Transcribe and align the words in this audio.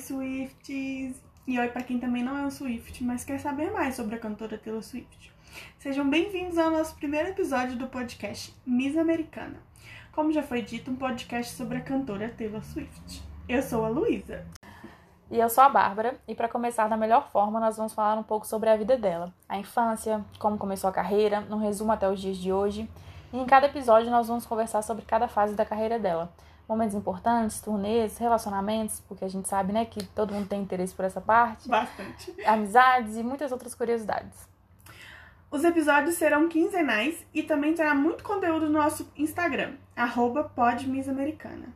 Swifties! 0.00 1.22
E 1.46 1.58
oi 1.58 1.68
para 1.68 1.82
quem 1.82 1.98
também 1.98 2.22
não 2.22 2.36
é 2.36 2.42
um 2.42 2.50
Swift, 2.50 3.04
mas 3.04 3.22
quer 3.22 3.38
saber 3.38 3.70
mais 3.70 3.94
sobre 3.94 4.16
a 4.16 4.18
cantora 4.18 4.56
Taylor 4.56 4.82
Swift. 4.82 5.30
Sejam 5.78 6.08
bem-vindos 6.08 6.56
ao 6.56 6.70
nosso 6.70 6.94
primeiro 6.94 7.28
episódio 7.28 7.76
do 7.76 7.86
podcast 7.86 8.56
Miss 8.64 8.96
Americana. 8.96 9.56
Como 10.12 10.32
já 10.32 10.42
foi 10.42 10.62
dito, 10.62 10.90
um 10.90 10.96
podcast 10.96 11.54
sobre 11.54 11.76
a 11.76 11.82
cantora 11.82 12.30
Taylor 12.30 12.64
Swift. 12.64 13.22
Eu 13.46 13.62
sou 13.62 13.84
a 13.84 13.88
Luísa. 13.88 14.46
E 15.30 15.38
eu 15.38 15.50
sou 15.50 15.64
a 15.64 15.68
Bárbara, 15.68 16.18
e 16.26 16.34
para 16.34 16.48
começar 16.48 16.88
da 16.88 16.96
melhor 16.96 17.30
forma, 17.30 17.60
nós 17.60 17.76
vamos 17.76 17.92
falar 17.92 18.18
um 18.18 18.22
pouco 18.22 18.46
sobre 18.46 18.70
a 18.70 18.76
vida 18.76 18.96
dela, 18.96 19.34
a 19.48 19.58
infância, 19.58 20.24
como 20.38 20.56
começou 20.56 20.88
a 20.88 20.92
carreira, 20.92 21.46
um 21.50 21.58
resumo 21.58 21.92
até 21.92 22.08
os 22.08 22.18
dias 22.20 22.38
de 22.38 22.50
hoje. 22.50 22.88
E 23.32 23.38
em 23.38 23.44
cada 23.44 23.66
episódio 23.66 24.10
nós 24.10 24.28
vamos 24.28 24.46
conversar 24.46 24.80
sobre 24.80 25.04
cada 25.04 25.28
fase 25.28 25.54
da 25.54 25.66
carreira 25.66 25.98
dela. 25.98 26.32
Momentos 26.70 26.94
importantes, 26.94 27.60
turnês, 27.60 28.16
relacionamentos, 28.16 29.00
porque 29.08 29.24
a 29.24 29.28
gente 29.28 29.48
sabe, 29.48 29.72
né, 29.72 29.84
que 29.84 30.06
todo 30.06 30.32
mundo 30.32 30.46
tem 30.46 30.62
interesse 30.62 30.94
por 30.94 31.04
essa 31.04 31.20
parte. 31.20 31.68
Bastante. 31.68 32.32
Amizades 32.46 33.16
e 33.16 33.24
muitas 33.24 33.50
outras 33.50 33.74
curiosidades. 33.74 34.48
Os 35.50 35.64
episódios 35.64 36.14
serão 36.14 36.48
quinzenais 36.48 37.26
e 37.34 37.42
também 37.42 37.74
terá 37.74 37.92
muito 37.92 38.22
conteúdo 38.22 38.66
no 38.66 38.78
nosso 38.78 39.10
Instagram, 39.16 39.72
podmissamericana. 40.54 41.74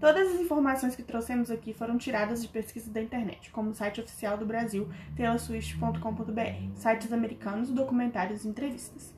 Todas 0.00 0.34
as 0.34 0.40
informações 0.40 0.96
que 0.96 1.04
trouxemos 1.04 1.48
aqui 1.48 1.72
foram 1.72 1.96
tiradas 1.96 2.42
de 2.42 2.48
pesquisa 2.48 2.90
da 2.90 3.00
internet, 3.00 3.52
como 3.52 3.70
o 3.70 3.74
site 3.74 4.00
oficial 4.00 4.36
do 4.36 4.44
Brasil, 4.44 4.88
taylorswift.com.br, 5.16 6.74
sites 6.74 7.12
americanos, 7.12 7.70
documentários 7.70 8.44
e 8.44 8.48
entrevistas. 8.48 9.14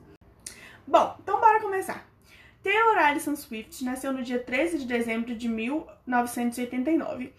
Bom, 0.85 1.17
então 1.19 1.39
bora 1.39 1.59
começar. 1.59 2.12
Taylor 2.63 2.97
Allison 2.97 3.35
Swift 3.35 3.83
nasceu 3.83 4.13
no 4.13 4.23
dia 4.23 4.39
13 4.39 4.79
de 4.79 4.85
dezembro 4.85 5.35
de 5.35 5.49
1989. 5.49 7.33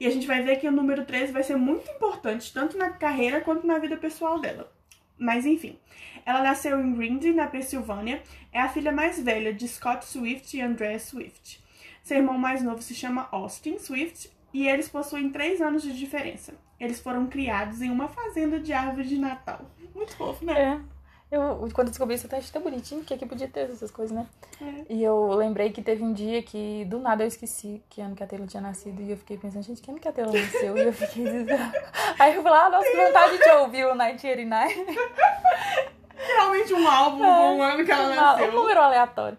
E 0.00 0.06
a 0.06 0.10
gente 0.10 0.26
vai 0.26 0.42
ver 0.42 0.58
que 0.58 0.66
o 0.66 0.72
número 0.72 1.04
13 1.04 1.32
vai 1.32 1.42
ser 1.42 1.56
muito 1.56 1.88
importante, 1.90 2.52
tanto 2.52 2.78
na 2.78 2.88
carreira 2.90 3.42
quanto 3.42 3.66
na 3.66 3.78
vida 3.78 3.98
pessoal 3.98 4.40
dela. 4.40 4.72
Mas 5.18 5.44
enfim, 5.44 5.78
ela 6.24 6.42
nasceu 6.42 6.80
em 6.80 6.96
Rindy, 6.96 7.34
na 7.34 7.46
Pensilvânia, 7.46 8.22
é 8.50 8.58
a 8.58 8.70
filha 8.70 8.90
mais 8.90 9.22
velha 9.22 9.52
de 9.52 9.68
Scott 9.68 10.06
Swift 10.06 10.56
e 10.56 10.62
Andrea 10.62 10.98
Swift. 10.98 11.62
Seu 12.02 12.16
irmão 12.16 12.38
mais 12.38 12.62
novo 12.62 12.80
se 12.80 12.94
chama 12.94 13.28
Austin 13.30 13.78
Swift 13.78 14.30
e 14.52 14.66
eles 14.66 14.88
possuem 14.88 15.28
três 15.28 15.60
anos 15.60 15.82
de 15.82 15.92
diferença. 15.92 16.54
Eles 16.78 16.98
foram 16.98 17.26
criados 17.26 17.82
em 17.82 17.90
uma 17.90 18.08
fazenda 18.08 18.58
de 18.58 18.72
árvore 18.72 19.06
de 19.06 19.18
Natal. 19.18 19.70
Muito 19.94 20.16
fofo, 20.16 20.42
né? 20.42 20.58
É. 20.58 20.99
Eu, 21.30 21.68
quando 21.72 21.88
descobri 21.90 22.16
isso, 22.16 22.26
eu 22.28 22.38
achei 22.38 22.50
tão 22.52 22.60
bonitinho 22.60 23.04
que 23.04 23.14
aqui 23.14 23.24
podia 23.24 23.46
ter 23.46 23.70
essas 23.70 23.90
coisas, 23.90 24.14
né? 24.16 24.26
É. 24.60 24.84
E 24.88 25.02
eu 25.02 25.28
lembrei 25.34 25.70
que 25.70 25.80
teve 25.80 26.02
um 26.02 26.12
dia 26.12 26.42
que, 26.42 26.84
do 26.86 26.98
nada, 26.98 27.22
eu 27.22 27.28
esqueci 27.28 27.80
que 27.88 28.00
ano 28.00 28.16
que 28.16 28.24
a 28.24 28.26
Taylor 28.26 28.48
tinha 28.48 28.60
nascido. 28.60 29.00
E 29.00 29.12
eu 29.12 29.16
fiquei 29.16 29.38
pensando, 29.38 29.62
gente, 29.62 29.80
que 29.80 29.90
ano 29.92 30.00
que 30.00 30.08
a 30.08 30.12
Taylor 30.12 30.34
nasceu? 30.34 30.76
E 30.76 30.80
eu 30.80 30.92
fiquei... 30.92 31.24
Aí 32.18 32.34
eu 32.34 32.42
falei, 32.42 32.58
ah, 32.58 32.68
nossa, 32.70 32.90
que 32.90 32.96
vontade 32.96 33.38
de 33.38 33.50
ouvir 33.50 33.84
o 33.84 33.94
1989. 33.94 34.86
Realmente 36.16 36.74
um 36.74 36.88
álbum 36.88 37.18
com 37.18 37.58
o 37.58 37.62
ano 37.62 37.84
que 37.84 37.92
ela 37.92 38.12
Um 38.12 38.14
nasceu. 38.16 38.52
número 38.52 38.80
aleatório. 38.80 39.38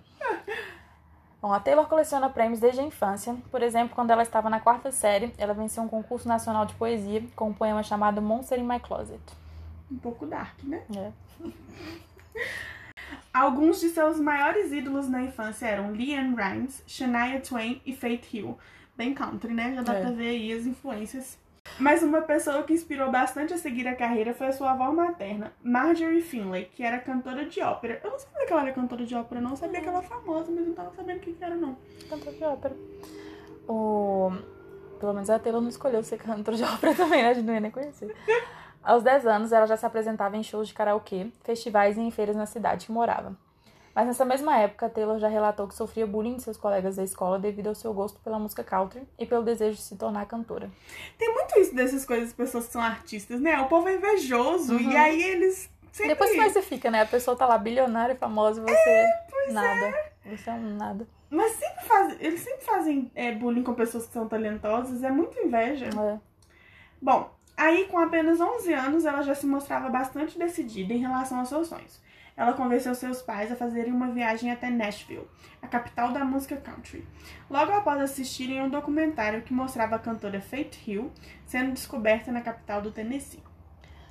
Bom, 1.41 1.51
a 1.51 1.59
Taylor 1.59 1.87
coleciona 1.87 2.29
prêmios 2.29 2.59
desde 2.59 2.79
a 2.79 2.83
infância. 2.83 3.35
Por 3.51 3.61
exemplo, 3.61 3.93
quando 3.95 4.11
ela 4.11 4.21
estava 4.23 4.49
na 4.49 4.59
quarta 4.59 4.91
série, 4.91 5.33
ela 5.37 5.53
venceu 5.53 5.83
um 5.83 5.87
concurso 5.87 6.27
nacional 6.27 6.65
de 6.65 6.73
poesia 6.75 7.23
com 7.35 7.49
um 7.49 7.53
poema 7.53 7.83
chamado 7.83 8.21
Monster 8.21 8.59
in 8.59 8.63
My 8.63 8.79
Closet. 8.79 9.19
Um 9.91 9.97
pouco 9.97 10.25
dark, 10.25 10.63
né? 10.63 10.81
É. 10.95 11.11
Alguns 13.33 13.79
de 13.79 13.89
seus 13.89 14.19
maiores 14.19 14.71
ídolos 14.71 15.07
na 15.07 15.21
infância 15.23 15.65
eram 15.65 15.91
Leanne 15.91 16.35
Rimes, 16.35 16.83
Shania 16.85 17.39
Twain 17.39 17.81
e 17.85 17.95
Faith 17.95 18.33
Hill. 18.33 18.57
Bem 18.95 19.13
country, 19.13 19.53
né? 19.53 19.73
Já 19.75 19.81
dá 19.81 19.93
É. 19.93 20.01
pra 20.01 20.11
ver 20.11 20.29
aí 20.29 20.53
as 20.53 20.65
influências. 20.65 21.37
Mas 21.79 22.01
uma 22.03 22.21
pessoa 22.21 22.63
que 22.63 22.73
inspirou 22.73 23.11
bastante 23.11 23.53
a 23.53 23.57
seguir 23.57 23.87
a 23.87 23.95
carreira 23.95 24.33
foi 24.33 24.47
a 24.47 24.51
sua 24.51 24.71
avó 24.71 24.91
materna, 24.91 25.53
Marjorie 25.63 26.21
Finlay, 26.21 26.65
que 26.65 26.83
era 26.83 26.99
cantora 26.99 27.45
de 27.45 27.61
ópera. 27.61 28.01
Eu 28.03 28.11
não 28.11 28.19
sabia 28.19 28.45
que 28.47 28.51
ela 28.51 28.61
era 28.63 28.71
cantora 28.73 29.05
de 29.05 29.15
ópera, 29.15 29.39
não. 29.39 29.51
Eu 29.51 29.57
sabia 29.57 29.79
que 29.79 29.87
ela 29.87 29.99
era 29.99 30.07
famosa, 30.07 30.51
mas 30.51 30.67
não 30.67 30.73
tava 30.73 30.91
sabendo 30.95 31.17
o 31.17 31.19
que 31.21 31.35
era, 31.39 31.55
não. 31.55 31.77
Cantor 32.09 32.33
de 32.33 32.43
ópera. 32.43 32.75
O... 33.67 34.31
Pelo 34.99 35.13
menos 35.13 35.29
a 35.29 35.39
Taylor 35.39 35.61
não 35.61 35.69
escolheu 35.69 36.03
ser 36.03 36.17
cantor 36.17 36.55
de 36.55 36.63
ópera 36.63 36.93
também, 36.95 37.21
né? 37.23 37.29
A 37.29 37.33
gente 37.33 37.45
não 37.45 37.53
ia 37.53 37.59
nem 37.59 37.71
conhecer. 37.71 38.13
Aos 38.83 39.03
10 39.03 39.27
anos, 39.27 39.51
ela 39.51 39.67
já 39.67 39.77
se 39.77 39.85
apresentava 39.85 40.35
em 40.35 40.43
shows 40.43 40.67
de 40.67 40.73
karaokê, 40.73 41.27
festivais 41.43 41.97
e 41.97 42.01
em 42.01 42.11
feiras 42.11 42.35
na 42.35 42.45
cidade 42.45 42.85
que 42.85 42.91
morava. 42.91 43.35
Mas 43.93 44.07
nessa 44.07 44.23
mesma 44.23 44.57
época, 44.57 44.89
Taylor 44.89 45.19
já 45.19 45.27
relatou 45.27 45.67
que 45.67 45.75
sofria 45.75 46.07
bullying 46.07 46.37
de 46.37 46.43
seus 46.43 46.55
colegas 46.55 46.95
da 46.95 47.03
escola 47.03 47.37
devido 47.37 47.67
ao 47.67 47.75
seu 47.75 47.93
gosto 47.93 48.19
pela 48.21 48.39
música 48.39 48.63
country 48.63 49.05
e 49.19 49.25
pelo 49.25 49.43
desejo 49.43 49.75
de 49.75 49.81
se 49.81 49.97
tornar 49.97 50.25
cantora. 50.25 50.71
Tem 51.17 51.33
muito 51.33 51.59
isso 51.59 51.75
dessas 51.75 52.05
coisas, 52.05 52.31
pessoas 52.31 52.67
que 52.67 52.71
são 52.71 52.81
artistas, 52.81 53.41
né? 53.41 53.59
O 53.59 53.67
povo 53.67 53.89
é 53.89 53.95
invejoso 53.95 54.79
e 54.79 54.95
aí 54.95 55.21
eles 55.21 55.69
sempre... 55.91 56.13
Depois 56.13 56.31
que 56.31 56.37
mais 56.37 56.53
você 56.53 56.61
fica, 56.61 56.89
né? 56.89 57.01
A 57.01 57.05
pessoa 57.05 57.35
tá 57.35 57.45
lá 57.45 57.57
bilionária 57.57 58.13
e 58.13 58.17
famosa 58.17 58.61
e 58.61 58.63
você 58.63 59.51
nada. 59.51 59.93
Você 60.25 60.49
é 60.49 60.53
um 60.53 60.77
nada. 60.77 61.07
Mas 61.29 61.51
sempre 61.53 61.85
fazem, 61.85 62.17
eles 62.19 62.39
sempre 62.41 62.63
fazem 62.63 63.11
é, 63.13 63.31
bullying 63.33 63.63
com 63.63 63.73
pessoas 63.73 64.05
que 64.05 64.13
são 64.13 64.27
talentosas, 64.27 65.03
é 65.03 65.09
muita 65.09 65.41
inveja. 65.41 65.87
É. 65.87 66.19
Bom, 67.01 67.29
aí 67.61 67.85
com 67.85 67.99
apenas 67.99 68.41
11 68.41 68.73
anos 68.73 69.05
ela 69.05 69.21
já 69.21 69.35
se 69.35 69.45
mostrava 69.45 69.87
bastante 69.87 70.37
decidida 70.37 70.93
em 70.93 70.97
relação 70.97 71.39
aos 71.39 71.49
seus 71.49 71.67
sonhos. 71.67 72.01
Ela 72.35 72.53
convenceu 72.53 72.95
seus 72.95 73.21
pais 73.21 73.51
a 73.51 73.55
fazerem 73.55 73.93
uma 73.93 74.07
viagem 74.07 74.51
até 74.51 74.69
Nashville, 74.69 75.27
a 75.61 75.67
capital 75.67 76.11
da 76.11 76.25
música 76.25 76.57
country. 76.57 77.05
Logo 77.49 77.71
após 77.71 78.01
assistirem 78.01 78.63
um 78.63 78.69
documentário 78.69 79.43
que 79.43 79.53
mostrava 79.53 79.95
a 79.95 79.99
cantora 79.99 80.41
Faith 80.41 80.87
Hill 80.87 81.11
sendo 81.45 81.73
descoberta 81.73 82.31
na 82.31 82.41
capital 82.41 82.81
do 82.81 82.89
Tennessee. 82.89 83.43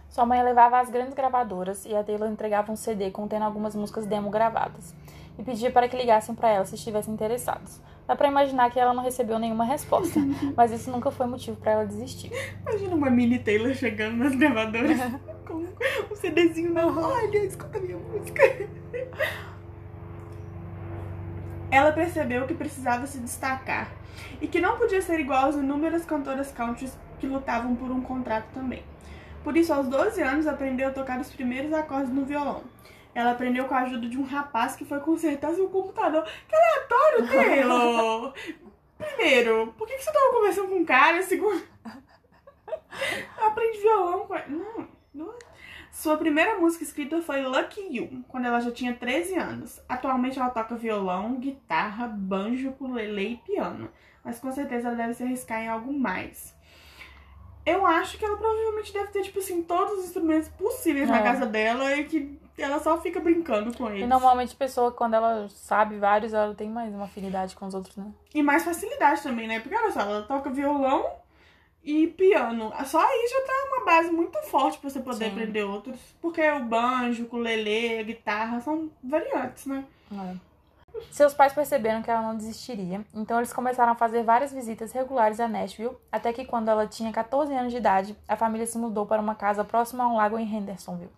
Sua 0.09 0.25
mãe 0.25 0.43
levava 0.43 0.79
às 0.79 0.89
grandes 0.89 1.15
gravadoras 1.15 1.85
e 1.85 1.95
a 1.95 2.05
Taylor 2.05 2.31
entregava 2.31 2.71
um 2.71 2.77
CD 2.77 3.11
contendo 3.11 3.45
algumas 3.45 3.75
músicas 3.75 4.07
demo 4.07 4.31
gravadas 4.31 4.95
e 5.39 5.43
pedia 5.43 5.73
para 5.73 5.89
que 5.89 5.97
ligassem 5.97 6.35
para 6.35 6.51
ela 6.51 6.65
se 6.65 6.75
estivessem 6.77 7.15
interessados. 7.15 7.81
Dá 8.11 8.17
pra 8.17 8.27
imaginar 8.27 8.69
que 8.73 8.81
ela 8.81 8.93
não 8.93 9.05
recebeu 9.05 9.39
nenhuma 9.39 9.65
resposta, 9.65 10.19
mas 10.57 10.73
isso 10.73 10.91
nunca 10.91 11.13
foi 11.13 11.29
motivo 11.29 11.57
para 11.59 11.71
ela 11.71 11.87
desistir. 11.87 12.33
Imagina 12.63 12.97
uma 12.97 13.09
mini 13.09 13.39
Taylor 13.39 13.73
chegando 13.73 14.17
nas 14.17 14.35
gravadoras 14.35 14.99
com 15.47 15.59
um 15.59 16.17
CDzinho 16.17 16.73
na 16.73 16.87
mão. 16.87 17.05
Olha, 17.05 17.39
escuta 17.45 17.79
minha 17.79 17.97
música. 17.97 18.43
Ela 21.71 21.93
percebeu 21.93 22.49
que 22.49 22.55
precisava 22.55 23.07
se 23.07 23.21
destacar 23.21 23.93
e 24.41 24.49
que 24.49 24.61
não 24.61 24.77
podia 24.77 25.01
ser 25.01 25.21
igual 25.21 25.49
às 25.49 25.55
inúmeras 25.55 26.05
cantoras 26.05 26.51
country 26.51 26.91
que 27.21 27.29
lutavam 27.29 27.77
por 27.77 27.93
um 27.93 28.01
contrato 28.01 28.47
também. 28.53 28.83
Por 29.45 29.57
isso, 29.57 29.73
aos 29.73 29.87
12 29.87 30.21
anos, 30.21 30.49
aprendeu 30.49 30.89
a 30.89 30.91
tocar 30.91 31.21
os 31.21 31.31
primeiros 31.31 31.73
acordes 31.73 32.13
no 32.13 32.25
violão. 32.25 32.65
Ela 33.15 33.33
aprendeu 33.33 33.65
com 33.67 33.75
a 33.75 33.81
ajuda 33.81 34.09
de 34.09 34.17
um 34.19 34.25
rapaz 34.25 34.77
que 34.77 34.85
foi 34.85 35.01
consertar 35.01 35.53
seu 35.55 35.69
computador. 35.69 36.25
Que 36.49 36.55
aleatório, 36.55 37.29
Taylor! 37.29 38.35
Primeiro, 38.99 39.75
por 39.79 39.87
que 39.89 39.95
que 39.97 40.05
você 40.05 40.13
tava 40.13 40.31
conversando 40.33 40.69
com 40.69 40.77
um 40.77 40.85
cara? 40.85 41.23
Segundo, 41.23 41.63
aprende 43.41 43.79
violão 43.79 44.27
com. 44.27 44.35
Não, 44.49 44.89
não. 45.15 45.35
Sua 45.91 46.17
primeira 46.17 46.57
música 46.59 46.85
escrita 46.85 47.21
foi 47.21 47.43
Lucky 47.43 47.81
You, 47.97 48.25
quando 48.29 48.47
ela 48.47 48.61
já 48.61 48.71
tinha 48.71 48.95
13 48.95 49.35
anos. 49.37 49.81
Atualmente 49.89 50.39
ela 50.39 50.51
toca 50.51 50.77
violão, 50.77 51.35
guitarra, 51.35 52.07
banjo, 52.07 52.69
ukulele 52.71 53.33
e 53.33 53.37
piano. 53.39 53.91
Mas 54.25 54.39
com 54.39 54.53
certeza 54.53 54.89
ela 54.89 54.97
deve 54.97 55.15
se 55.15 55.23
arriscar 55.25 55.61
em 55.63 55.69
algo 55.69 55.93
mais. 55.93 56.55
Eu 57.67 57.85
acho 57.85 58.17
que 58.19 58.25
ela 58.25 58.37
provavelmente 58.37 58.93
deve 58.93 59.09
ter, 59.09 59.23
tipo 59.23 59.39
assim, 59.39 59.63
todos 59.63 59.99
os 59.99 60.05
instrumentos 60.07 60.49
possíveis 60.51 61.09
na 61.09 61.19
É. 61.19 61.23
casa 61.23 61.45
dela 61.45 61.95
e 61.97 62.05
que 62.05 62.40
ela 62.63 62.79
só 62.79 63.01
fica 63.01 63.21
brincando 63.21 63.77
com 63.77 63.89
eles. 63.89 64.03
E 64.03 64.07
normalmente 64.07 64.55
a 64.55 64.59
pessoa, 64.59 64.93
quando 64.93 65.15
ela 65.15 65.49
sabe 65.49 65.99
vários, 65.99 66.33
ela 66.33 66.55
tem 66.55 66.69
mais 66.69 66.95
uma 66.95 67.05
afinidade 67.05 67.55
com 67.55 67.67
os 67.67 67.75
outros, 67.75 67.97
né? 67.97 68.13
E 68.35 68.43
mais 68.43 68.65
facilidade 68.65 69.23
também, 69.23 69.47
né? 69.47 69.61
Porque 69.61 69.77
olha 69.77 69.91
só, 69.91 70.01
ela 70.01 70.23
toca 70.23 70.51
violão 70.51 71.05
e 71.83 72.07
piano. 72.09 72.73
Só 72.85 73.01
aí 73.01 73.29
já 73.29 73.47
tá 73.47 73.53
uma 73.69 73.85
base 73.85 74.11
muito 74.11 74.39
forte 74.43 74.79
pra 74.79 74.91
você 74.91 75.01
poder 75.01 75.27
Sim. 75.27 75.31
aprender 75.31 75.63
outros. 75.63 75.99
Porque 76.21 76.43
o 76.51 76.65
banjo, 76.65 77.23
o 77.23 77.27
ukulele, 77.27 77.99
a 77.99 78.03
guitarra 78.03 78.61
são 78.61 78.91
variantes, 79.03 79.67
né? 79.67 79.85
Seus 81.11 81.33
pais 81.33 81.53
perceberam 81.53 82.03
que 82.03 82.11
ela 82.11 82.21
não 82.21 82.37
desistiria, 82.37 83.05
então 83.15 83.39
eles 83.39 83.53
começaram 83.53 83.93
a 83.93 83.95
fazer 83.95 84.25
várias 84.25 84.53
visitas 84.53 84.93
regulares 84.93 85.39
a 85.39 85.47
Nashville, 85.49 85.97
até 86.11 86.33
que 86.33 86.45
quando 86.45 86.69
ela 86.69 86.87
tinha 86.87 87.13
14 87.13 87.55
anos 87.55 87.73
de 87.73 87.79
idade, 87.79 88.17
a 88.27 88.37
família 88.37 88.67
se 88.67 88.77
mudou 88.77 89.07
para 89.07 89.23
uma 89.23 89.35
casa 89.35 89.65
próxima 89.65 90.05
a 90.05 90.09
um 90.09 90.17
lago 90.17 90.37
em 90.37 90.45
Hendersonville, 90.45 91.13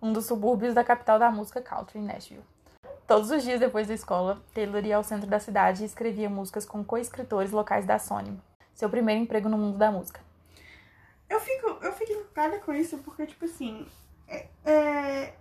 um 0.00 0.12
dos 0.12 0.26
subúrbios 0.26 0.74
da 0.74 0.84
capital 0.84 1.18
da 1.18 1.30
música 1.30 1.60
country, 1.60 2.00
Nashville. 2.00 2.44
Todos 3.06 3.30
os 3.30 3.42
dias 3.42 3.58
depois 3.58 3.88
da 3.88 3.94
escola, 3.94 4.40
Taylor 4.54 4.84
ia 4.84 4.96
ao 4.96 5.02
centro 5.02 5.26
da 5.26 5.40
cidade 5.40 5.82
e 5.82 5.86
escrevia 5.86 6.30
músicas 6.30 6.64
com 6.64 6.84
co-escritores 6.84 7.50
locais 7.50 7.84
da 7.84 7.98
Sony, 7.98 8.40
seu 8.72 8.88
primeiro 8.88 9.20
emprego 9.20 9.48
no 9.48 9.58
mundo 9.58 9.76
da 9.76 9.90
música. 9.90 10.20
Eu 11.28 11.40
fico, 11.40 11.78
eu 11.82 11.92
fico 11.92 12.12
encucada 12.12 12.58
com 12.60 12.72
isso 12.72 12.98
porque, 12.98 13.26
tipo 13.26 13.44
assim, 13.44 13.86
é, 14.28 14.46
é, 14.64 15.34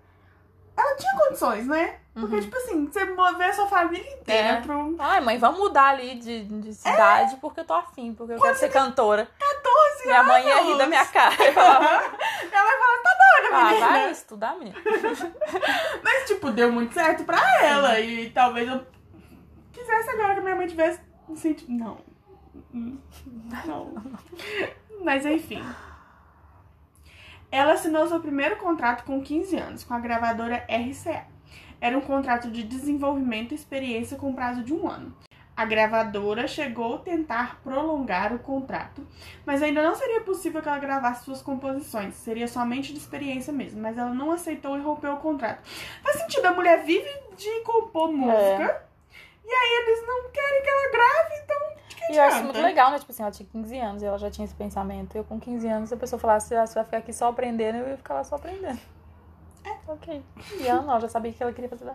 ela 0.80 0.96
tinha 0.96 1.14
condições, 1.18 1.68
né? 1.68 1.96
Porque, 2.14 2.36
Uhum. 2.36 2.42
tipo 2.42 2.58
assim, 2.58 2.86
você 2.88 3.06
mover 3.06 3.48
a 3.50 3.54
sua 3.54 3.68
família 3.68 4.12
inteira 4.14 4.48
É. 4.58 4.62
pro 4.62 4.96
Ai, 5.00 5.22
mãe, 5.22 5.38
vamos 5.38 5.60
mudar 5.60 5.90
ali 5.90 6.16
de, 6.16 6.44
de 6.44 6.74
cidade 6.74 7.38
porque 7.38 7.62
eu 7.62 7.66
tô 7.66 7.74
afim, 7.74 8.14
porque 8.14 8.34
eu 8.34 8.42
quero 8.42 8.58
ser 8.58 8.70
cantora. 8.70 9.30
14 9.40 10.06
Minha 10.06 10.24
mãe 10.24 10.46
ia 10.46 10.56
rir 10.62 10.66
anos. 10.68 10.78
da 10.80 10.88
minha 10.88 11.06
cara. 11.06 11.36
Eu 11.46 11.54
falava, 11.54 11.80
Minha 11.90 12.64
mãe 12.64 12.78
fala, 12.80 13.04
tá 13.04 13.18
doida, 13.20 13.56
ah, 13.56 13.70
menina. 13.70 13.88
vai 13.88 14.12
estudar, 14.12 14.56
menina. 14.58 14.76
Mas, 16.04 16.26
tipo, 16.28 16.52
deu 16.52 16.72
muito 16.72 16.94
certo 16.94 17.24
pra 17.24 17.40
ela. 17.64 18.00
E 18.00 18.30
talvez 18.32 18.68
eu 18.68 18.86
quisesse 19.72 20.10
agora 20.10 20.36
que 20.36 20.42
minha 20.42 20.56
mãe 20.56 20.68
tivesse. 20.68 21.00
Não. 21.70 21.98
Não. 22.74 23.94
Mas 25.04 25.26
enfim. 25.26 25.64
Ela 27.52 27.74
assinou 27.74 28.08
seu 28.08 28.20
primeiro 28.20 28.58
contrato 28.58 29.04
com 29.04 29.22
15 29.22 29.58
anos, 29.58 29.84
com 29.84 29.94
a 29.94 30.00
gravadora 30.00 30.66
RCA. 30.70 31.26
Era 31.82 31.98
um 31.98 32.02
contrato 32.02 32.52
de 32.52 32.62
desenvolvimento 32.62 33.54
e 33.54 33.56
experiência 33.56 34.18
com 34.18 34.34
prazo 34.34 34.64
de 34.64 34.74
um 34.74 34.88
ano. 34.88 35.16
A 35.58 35.66
gravadora 35.66 36.48
chegou 36.48 36.96
a 36.96 37.00
tentar 37.00 37.60
prolongar 37.62 38.34
o 38.34 38.40
contrato, 38.40 39.06
mas 39.46 39.62
ainda 39.62 39.84
não 39.84 39.94
seria 39.94 40.22
possível 40.22 40.62
que 40.62 40.70
ela 40.70 40.80
gravasse 40.80 41.26
suas 41.26 41.42
composições, 41.42 42.16
seria 42.16 42.48
somente 42.48 42.94
de 42.94 43.00
experiência 43.00 43.52
mesmo, 43.52 43.82
mas 43.82 43.98
ela 43.98 44.14
não 44.14 44.32
aceitou 44.32 44.78
e 44.78 44.82
rompeu 44.82 45.14
o 45.14 45.18
contrato. 45.18 45.62
Faz 46.02 46.18
sentido, 46.18 46.46
a 46.46 46.54
mulher 46.54 46.86
vive 46.86 47.10
de 47.36 47.62
compor 47.66 48.10
música, 48.10 48.86
e 49.44 49.52
aí 49.52 49.84
eles 49.84 50.08
não 50.08 50.30
querem 50.32 50.62
que 50.62 50.70
ela 50.70 50.92
grave, 50.92 51.44
então 51.44 51.60
E 52.10 52.18
eu 52.18 52.24
acho 52.24 52.44
muito 52.44 52.60
legal, 52.60 52.90
né? 52.90 52.98
Tipo 52.98 53.12
assim, 53.12 53.22
ela 53.22 53.32
tinha 53.32 53.48
15 53.48 53.80
anos 53.80 54.02
e 54.02 54.06
ela 54.06 54.18
já 54.18 54.32
tinha 54.32 54.44
esse 54.44 54.56
pensamento. 54.56 55.16
Eu 55.16 55.24
com 55.24 55.40
15 55.40 55.68
anos, 55.68 55.90
se 55.90 55.96
a 55.96 55.98
pessoa 55.98 56.20
falasse, 56.20 56.56
ah, 56.56 56.66
você 56.66 56.74
vai 56.74 56.84
ficar 56.84 56.98
aqui 56.98 57.14
só 57.14 57.28
aprendendo, 57.28 57.78
eu 57.78 57.90
ia 57.90 57.98
ficar 57.98 58.16
lá 58.16 58.24
só 58.24 58.36
aprendendo. 58.36 58.80
É, 59.64 59.76
ok. 59.88 60.24
E 60.60 60.68
ela 60.68 60.82
não, 60.82 61.00
já 61.00 61.08
sabia 61.08 61.32
que 61.32 61.42
ela 61.44 61.54
queria 61.54 61.70
fazer. 61.70 61.92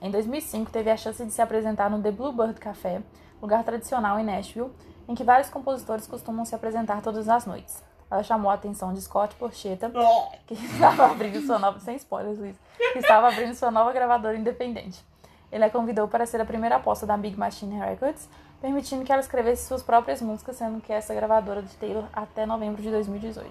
Em 0.00 0.10
2005, 0.10 0.70
teve 0.70 0.90
a 0.90 0.96
chance 0.96 1.24
de 1.24 1.32
se 1.32 1.42
apresentar 1.42 1.90
no 1.90 2.00
The 2.00 2.12
Bluebird 2.12 2.60
Café, 2.60 3.02
lugar 3.42 3.64
tradicional 3.64 4.20
em 4.20 4.24
Nashville, 4.24 4.70
em 5.08 5.14
que 5.14 5.24
vários 5.24 5.50
compositores 5.50 6.06
costumam 6.06 6.44
se 6.44 6.54
apresentar 6.54 7.02
todas 7.02 7.28
as 7.28 7.44
noites. 7.44 7.82
Ela 8.10 8.22
chamou 8.22 8.50
a 8.50 8.54
atenção 8.54 8.94
de 8.94 9.02
Scott 9.02 9.34
Porchetta, 9.34 9.90
que 10.46 10.54
estava 10.54 11.06
abrindo 11.06 11.40
sua 11.44 11.58
nova. 11.58 11.80
Sem 11.80 11.96
spoilers, 11.96 12.38
Luiz. 12.38 12.56
Que 12.92 13.00
estava 13.00 13.28
abrindo 13.28 13.54
sua 13.54 13.70
nova 13.70 13.92
gravadora 13.92 14.36
independente. 14.36 15.04
Ele 15.50 15.64
a 15.64 15.70
convidou 15.70 16.06
para 16.08 16.26
ser 16.26 16.40
a 16.40 16.44
primeira 16.44 16.76
aposta 16.76 17.06
da 17.06 17.16
Big 17.16 17.36
Machine 17.38 17.78
Records, 17.78 18.28
permitindo 18.60 19.04
que 19.04 19.12
ela 19.12 19.20
escrevesse 19.20 19.66
suas 19.66 19.82
próprias 19.82 20.20
músicas, 20.20 20.56
sendo 20.56 20.80
que 20.80 20.92
essa 20.92 21.14
gravadora 21.14 21.62
de 21.62 21.74
Taylor 21.76 22.04
até 22.12 22.44
novembro 22.44 22.82
de 22.82 22.90
2018. 22.90 23.48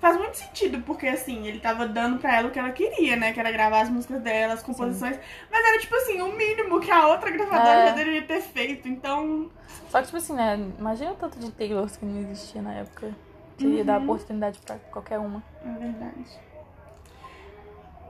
Faz 0.00 0.16
muito 0.16 0.36
sentido, 0.36 0.80
porque 0.82 1.06
assim, 1.06 1.46
ele 1.46 1.58
tava 1.60 1.86
dando 1.86 2.18
pra 2.18 2.36
ela 2.36 2.48
o 2.48 2.50
que 2.50 2.58
ela 2.58 2.70
queria, 2.70 3.16
né? 3.16 3.32
Que 3.32 3.40
era 3.40 3.50
gravar 3.50 3.80
as 3.82 3.90
músicas 3.90 4.20
dela, 4.22 4.54
as 4.54 4.62
composições. 4.62 5.18
Mas 5.50 5.64
era 5.66 5.78
tipo 5.80 5.94
assim, 5.96 6.20
o 6.22 6.32
mínimo 6.32 6.80
que 6.80 6.90
a 6.90 7.08
outra 7.08 7.30
gravadora 7.30 7.80
É. 7.80 7.86
já 7.88 7.94
deveria 7.94 8.22
ter 8.22 8.40
feito. 8.40 8.88
Então, 8.88 9.50
Só 9.90 9.98
que, 10.00 10.06
tipo 10.06 10.16
assim, 10.16 10.34
né? 10.34 10.56
Imagina 10.78 11.12
o 11.12 11.16
tanto 11.16 11.38
de 11.38 11.50
Taylors 11.50 11.96
que 11.96 12.04
não 12.06 12.20
existia 12.20 12.62
na 12.62 12.74
época. 12.74 13.12
Que 13.56 13.66
ia 13.66 13.84
dar 13.84 14.00
oportunidade 14.00 14.58
pra 14.60 14.76
qualquer 14.92 15.18
uma. 15.18 15.42
é 15.64 15.78
verdade. 15.78 16.38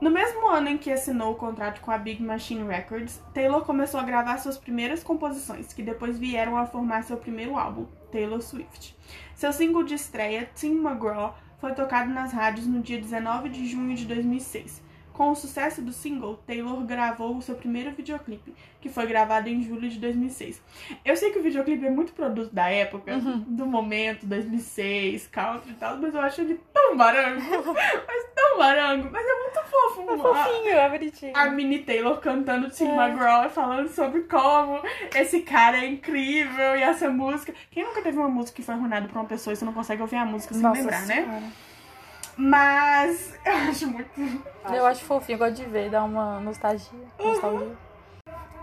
No 0.01 0.09
mesmo 0.09 0.47
ano 0.47 0.69
em 0.69 0.77
que 0.77 0.89
assinou 0.89 1.33
o 1.33 1.35
contrato 1.35 1.81
com 1.81 1.91
a 1.91 1.97
Big 1.97 2.23
Machine 2.23 2.63
Records, 2.65 3.21
Taylor 3.33 3.65
começou 3.65 3.99
a 3.99 4.03
gravar 4.03 4.37
suas 4.37 4.57
primeiras 4.57 5.03
composições, 5.03 5.73
que 5.73 5.83
depois 5.83 6.17
vieram 6.17 6.57
a 6.57 6.65
formar 6.65 7.03
seu 7.03 7.17
primeiro 7.17 7.57
álbum, 7.57 7.85
Taylor 8.09 8.41
Swift. 8.41 8.95
Seu 9.35 9.51
single 9.51 9.83
de 9.83 9.95
estreia, 9.95 10.49
Tim 10.55 10.77
McGraw, 10.77 11.37
foi 11.59 11.73
tocado 11.73 12.09
nas 12.11 12.31
rádios 12.31 12.65
no 12.65 12.81
dia 12.81 13.01
19 13.01 13.49
de 13.49 13.67
junho 13.67 13.93
de 13.93 14.05
2006. 14.05 14.81
Com 15.19 15.31
o 15.31 15.35
sucesso 15.35 15.81
do 15.81 15.91
single, 15.91 16.39
Taylor 16.47 16.81
gravou 16.85 17.35
o 17.35 17.41
seu 17.41 17.53
primeiro 17.53 17.91
videoclipe, 17.91 18.55
que 18.79 18.87
foi 18.87 19.05
gravado 19.05 19.49
em 19.49 19.61
julho 19.61 19.89
de 19.89 19.99
2006. 19.99 20.61
Eu 21.03 21.17
sei 21.17 21.29
que 21.29 21.39
o 21.39 21.43
videoclipe 21.43 21.85
é 21.85 21.89
muito 21.89 22.13
produto 22.13 22.55
da 22.55 22.69
época, 22.69 23.19
do 23.45 23.65
momento, 23.65 24.25
2006, 24.25 25.27
country 25.27 25.71
e 25.71 25.73
tal, 25.73 25.97
mas 25.97 26.15
eu 26.15 26.21
acho 26.21 26.39
ele 26.39 26.57
tão 26.73 26.95
barango, 26.95 27.41
mas 28.07 28.25
tão 28.33 28.57
barango, 28.57 29.09
mas 29.11 29.25
é 29.27 29.39
muito 29.43 29.59
fofo. 29.69 30.09
É 30.09 30.17
fofinho, 30.17 30.69
é 30.69 30.89
bonitinho. 30.89 31.33
a 31.35 31.49
Minnie 31.49 31.79
Taylor 31.79 32.17
cantando 32.21 32.69
Tim 32.69 32.85
É. 32.87 32.95
McGraw 32.95 33.45
e 33.47 33.49
falando 33.49 33.89
sobre 33.89 34.21
como 34.21 34.81
esse 35.13 35.41
cara 35.41 35.79
é 35.79 35.85
incrível 35.85 36.77
e 36.77 36.81
essa 36.81 37.09
música. 37.09 37.53
Quem 37.69 37.83
nunca 37.83 38.01
teve 38.01 38.17
uma 38.17 38.29
música 38.29 38.55
que 38.55 38.63
foi 38.63 38.73
arruinada 38.73 39.05
por 39.09 39.17
uma 39.17 39.27
pessoa 39.27 39.51
e 39.51 39.57
você 39.57 39.65
não 39.65 39.73
consegue 39.73 40.01
ouvir 40.01 40.15
a 40.15 40.23
música 40.23 40.53
sem 40.53 40.63
Nossa 40.63 40.79
lembrar, 40.79 41.05
né? 41.07 41.51
Mas 42.39 43.37
eu 43.45 43.53
acho 43.53 43.87
muito. 43.87 44.09
Eu 44.73 44.85
acho 44.85 45.03
fofinho, 45.03 45.35
eu 45.35 45.39
gosto 45.39 45.55
de 45.57 45.65
ver, 45.65 45.89
dá 45.89 46.03
uma 46.05 46.39
nostalgia. 46.39 46.87
nostalgia. 47.19 47.75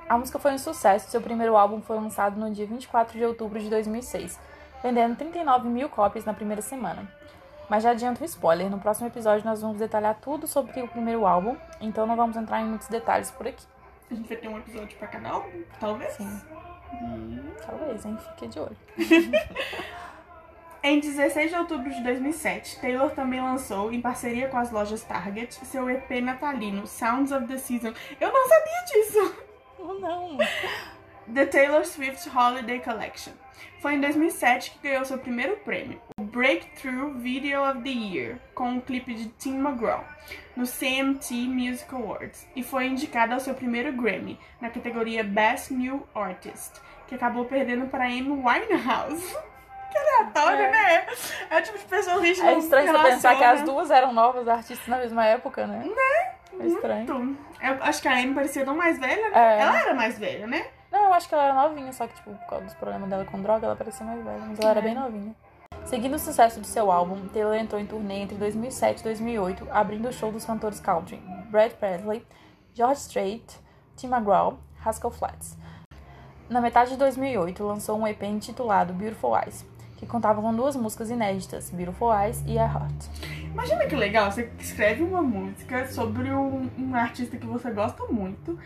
A 0.08 0.16
música 0.16 0.38
foi 0.38 0.52
um 0.52 0.58
sucesso, 0.58 1.10
seu 1.10 1.20
primeiro 1.20 1.56
álbum 1.56 1.82
foi 1.82 1.96
lançado 1.96 2.40
no 2.40 2.50
dia 2.50 2.64
24 2.64 3.18
de 3.18 3.24
outubro 3.24 3.60
de 3.60 3.68
2006, 3.68 4.38
vendendo 4.82 5.16
39 5.16 5.68
mil 5.68 5.90
cópias 5.90 6.24
na 6.24 6.32
primeira 6.32 6.62
semana. 6.62 7.06
Mas 7.68 7.82
já 7.82 7.90
adianto 7.90 8.22
um 8.22 8.24
spoiler, 8.24 8.70
no 8.70 8.78
próximo 8.78 9.08
episódio 9.08 9.44
nós 9.44 9.60
vamos 9.60 9.78
detalhar 9.78 10.16
tudo 10.22 10.46
sobre 10.46 10.80
o 10.80 10.88
primeiro 10.88 11.26
álbum, 11.26 11.56
então 11.80 12.06
não 12.06 12.16
vamos 12.16 12.36
entrar 12.36 12.62
em 12.62 12.66
muitos 12.66 12.88
detalhes 12.88 13.30
por 13.30 13.46
aqui. 13.46 13.66
A 14.10 14.14
gente 14.14 14.28
vai 14.28 14.36
ter 14.38 14.48
um 14.48 14.56
episódio 14.56 14.96
pra 14.96 15.28
álbum, 15.28 15.64
talvez? 15.78 16.12
Sim. 16.12 16.40
Hum. 17.02 17.52
Talvez, 17.66 18.06
hein? 18.06 18.16
Fique 18.16 18.46
de 18.46 18.60
olho. 18.60 18.76
Em 20.88 21.00
16 21.00 21.50
de 21.50 21.56
outubro 21.56 21.92
de 21.92 22.00
2007, 22.00 22.78
Taylor 22.80 23.10
também 23.10 23.40
lançou, 23.40 23.92
em 23.92 24.00
parceria 24.00 24.46
com 24.46 24.56
as 24.56 24.70
lojas 24.70 25.02
Target, 25.02 25.52
seu 25.66 25.90
EP 25.90 26.08
natalino, 26.22 26.86
Sounds 26.86 27.32
of 27.32 27.48
the 27.48 27.58
Season. 27.58 27.92
Eu 28.20 28.32
não 28.32 28.48
sabia 28.48 28.84
disso! 28.86 29.34
Oh, 29.80 29.94
não! 29.94 30.38
The 31.34 31.44
Taylor 31.46 31.84
Swift 31.84 32.30
Holiday 32.30 32.78
Collection. 32.78 33.32
Foi 33.80 33.94
em 33.94 34.00
2007 34.00 34.70
que 34.70 34.88
ganhou 34.88 35.04
seu 35.04 35.18
primeiro 35.18 35.56
prêmio, 35.56 36.00
o 36.20 36.22
Breakthrough 36.22 37.14
Video 37.14 37.68
of 37.68 37.82
the 37.82 37.90
Year, 37.90 38.38
com 38.54 38.68
um 38.68 38.80
clipe 38.80 39.12
de 39.12 39.26
Tim 39.30 39.58
McGraw, 39.58 40.04
no 40.54 40.68
CMT 40.68 41.34
Music 41.48 41.92
Awards, 41.92 42.46
e 42.54 42.62
foi 42.62 42.86
indicada 42.86 43.34
ao 43.34 43.40
seu 43.40 43.54
primeiro 43.54 43.92
Grammy, 43.92 44.38
na 44.60 44.70
categoria 44.70 45.24
Best 45.24 45.74
New 45.74 46.06
Artist, 46.14 46.80
que 47.08 47.16
acabou 47.16 47.44
perdendo 47.44 47.88
para 47.88 48.04
Amy 48.04 48.30
Winehouse. 48.30 49.36
Que 49.96 50.22
aleatório, 50.22 50.62
É. 50.64 50.70
né? 50.70 51.06
É 51.50 51.58
o 51.58 51.62
tipo 51.62 51.78
de 51.78 51.84
pessoa 51.84 52.20
que 52.20 52.30
a 52.30 52.34
gente 52.34 52.42
É 52.46 52.58
estranho 52.58 52.92
você 52.92 53.02
pensar 53.10 53.36
que 53.36 53.44
as 53.44 53.62
duas 53.62 53.90
eram 53.90 54.12
novas 54.12 54.46
artistas 54.48 54.86
na 54.88 54.98
mesma 54.98 55.24
época, 55.24 55.66
né? 55.66 55.84
Né? 55.84 56.32
É 56.60 56.66
estranho. 56.66 57.14
muito. 57.14 57.38
Eu 57.62 57.82
acho 57.82 58.02
que 58.02 58.08
a 58.08 58.12
Amy 58.12 58.34
parecia 58.34 58.64
tão 58.64 58.76
mais 58.76 58.98
velha, 58.98 59.30
né? 59.30 59.38
É. 59.56 59.60
Ela 59.60 59.78
era 59.80 59.94
mais 59.94 60.18
velha, 60.18 60.46
né? 60.46 60.66
Não, 60.90 61.04
eu 61.06 61.14
acho 61.14 61.28
que 61.28 61.34
ela 61.34 61.44
era 61.44 61.54
novinha, 61.54 61.92
só 61.92 62.06
que, 62.06 62.14
tipo, 62.14 62.30
por 62.32 62.46
causa 62.48 62.64
dos 62.64 62.74
problemas 62.74 63.08
dela 63.10 63.24
com 63.24 63.40
droga, 63.42 63.66
ela 63.66 63.76
parecia 63.76 64.06
mais 64.06 64.22
velha, 64.24 64.38
mas 64.46 64.58
ela 64.60 64.70
era 64.70 64.80
É. 64.80 64.82
bem 64.82 64.94
novinha. 64.94 65.34
Seguindo 65.84 66.14
o 66.14 66.18
sucesso 66.18 66.60
do 66.60 66.66
seu 66.66 66.90
álbum, 66.90 67.28
Taylor 67.28 67.54
entrou 67.54 67.80
em 67.80 67.86
turnê 67.86 68.16
entre 68.20 68.36
2007 68.36 69.00
e 69.00 69.04
2008, 69.04 69.68
abrindo 69.70 70.08
o 70.08 70.12
show 70.12 70.32
dos 70.32 70.44
cantores 70.44 70.80
country 70.80 71.16
Brad 71.50 71.72
Presley, 71.72 72.26
George 72.74 73.00
Strait, 73.00 73.60
Tim 73.96 74.08
McGraw, 74.08 74.58
Haskell 74.84 75.10
Flats. 75.10 75.56
Na 76.48 76.60
metade 76.60 76.90
de 76.90 76.96
2008, 76.96 77.62
lançou 77.64 77.98
um 77.98 78.06
EP 78.06 78.22
intitulado 78.22 78.92
Beautiful 78.92 79.36
Eyes, 79.36 79.64
que 79.96 80.06
contava 80.06 80.40
com 80.42 80.54
duas 80.54 80.76
músicas 80.76 81.10
inéditas, 81.10 81.70
Beautiful 81.70 82.12
Eyes 82.14 82.42
e 82.46 82.52
I 82.54 82.58
Heart. 82.58 83.06
Imagina 83.52 83.86
que 83.86 83.96
legal, 83.96 84.30
você 84.30 84.50
escreve 84.58 85.02
uma 85.02 85.22
música 85.22 85.86
sobre 85.88 86.30
um, 86.30 86.68
um 86.78 86.94
artista 86.94 87.36
que 87.36 87.46
você 87.46 87.70
gosta 87.70 88.04
muito. 88.06 88.58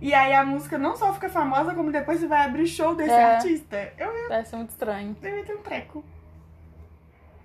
E 0.00 0.12
aí 0.14 0.32
a 0.34 0.44
música 0.44 0.76
não 0.78 0.94
só 0.96 1.12
fica 1.14 1.28
famosa, 1.28 1.74
como 1.74 1.90
depois 1.90 2.20
você 2.20 2.26
vai 2.28 2.44
abrir 2.44 2.66
show 2.66 2.94
desse 2.94 3.10
É. 3.10 3.34
artista. 3.36 3.92
Eu 3.98 4.14
ia 4.16 4.28
Deve 4.28 4.48
ser 4.48 4.56
muito 4.56 4.70
estranho. 4.70 5.16
eu 5.22 5.36
ia 5.38 5.44
ter 5.44 5.54
um 5.54 5.62
treco. 5.62 6.04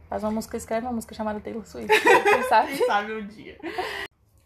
Faz 0.09 0.23
uma 0.23 0.31
música, 0.31 0.57
escreve 0.57 0.85
uma 0.85 0.93
música 0.93 1.15
chamada 1.15 1.39
Taylor 1.39 1.65
Swift, 1.65 1.87
quem 2.01 2.43
sabe? 2.43 2.77
Quem 2.77 2.85
sabe 2.85 3.13
um 3.13 3.25
dia. 3.25 3.57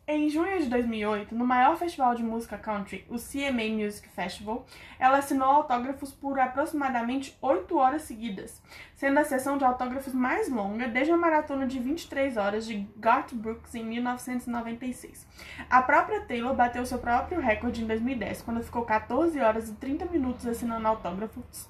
Em 0.07 0.29
junho 0.29 0.59
de 0.59 0.69
2008, 0.69 1.33
no 1.33 1.47
maior 1.47 1.75
festival 1.77 2.13
de 2.13 2.21
música 2.21 2.59
country, 2.59 3.03
o 3.09 3.15
CMA 3.15 3.73
Music 3.73 4.07
Festival, 4.09 4.63
ela 4.99 5.17
assinou 5.17 5.47
autógrafos 5.47 6.11
por 6.11 6.39
aproximadamente 6.39 7.35
8 7.41 7.75
horas 7.75 8.03
seguidas, 8.03 8.61
sendo 8.93 9.17
a 9.17 9.23
sessão 9.23 9.57
de 9.57 9.65
autógrafos 9.65 10.13
mais 10.13 10.47
longa 10.47 10.87
desde 10.87 11.11
a 11.11 11.17
maratona 11.17 11.65
de 11.65 11.79
23 11.79 12.37
horas 12.37 12.67
de 12.67 12.87
Garth 12.97 13.33
Brooks 13.33 13.73
em 13.73 13.83
1996. 13.83 15.25
A 15.67 15.81
própria 15.81 16.21
Taylor 16.21 16.53
bateu 16.53 16.85
seu 16.85 16.99
próprio 16.99 17.41
recorde 17.41 17.83
em 17.83 17.87
2010, 17.87 18.43
quando 18.43 18.61
ficou 18.61 18.83
14 18.85 19.39
horas 19.39 19.69
e 19.69 19.73
30 19.73 20.05
minutos 20.05 20.45
assinando 20.45 20.87
autógrafos, 20.87 21.67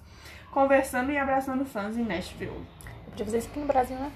conversando 0.51 1.10
e 1.10 1.18
abraçando 1.18 1.63
fãs 1.63 1.96
em 1.96 2.04
Nashville. 2.04 2.51
Eu 2.51 3.12
podia 3.12 3.25
fazer 3.25 3.38
isso 3.38 3.48
aqui 3.48 3.62
no 3.62 3.65
Brasil, 3.65 3.96
né? 3.96 4.12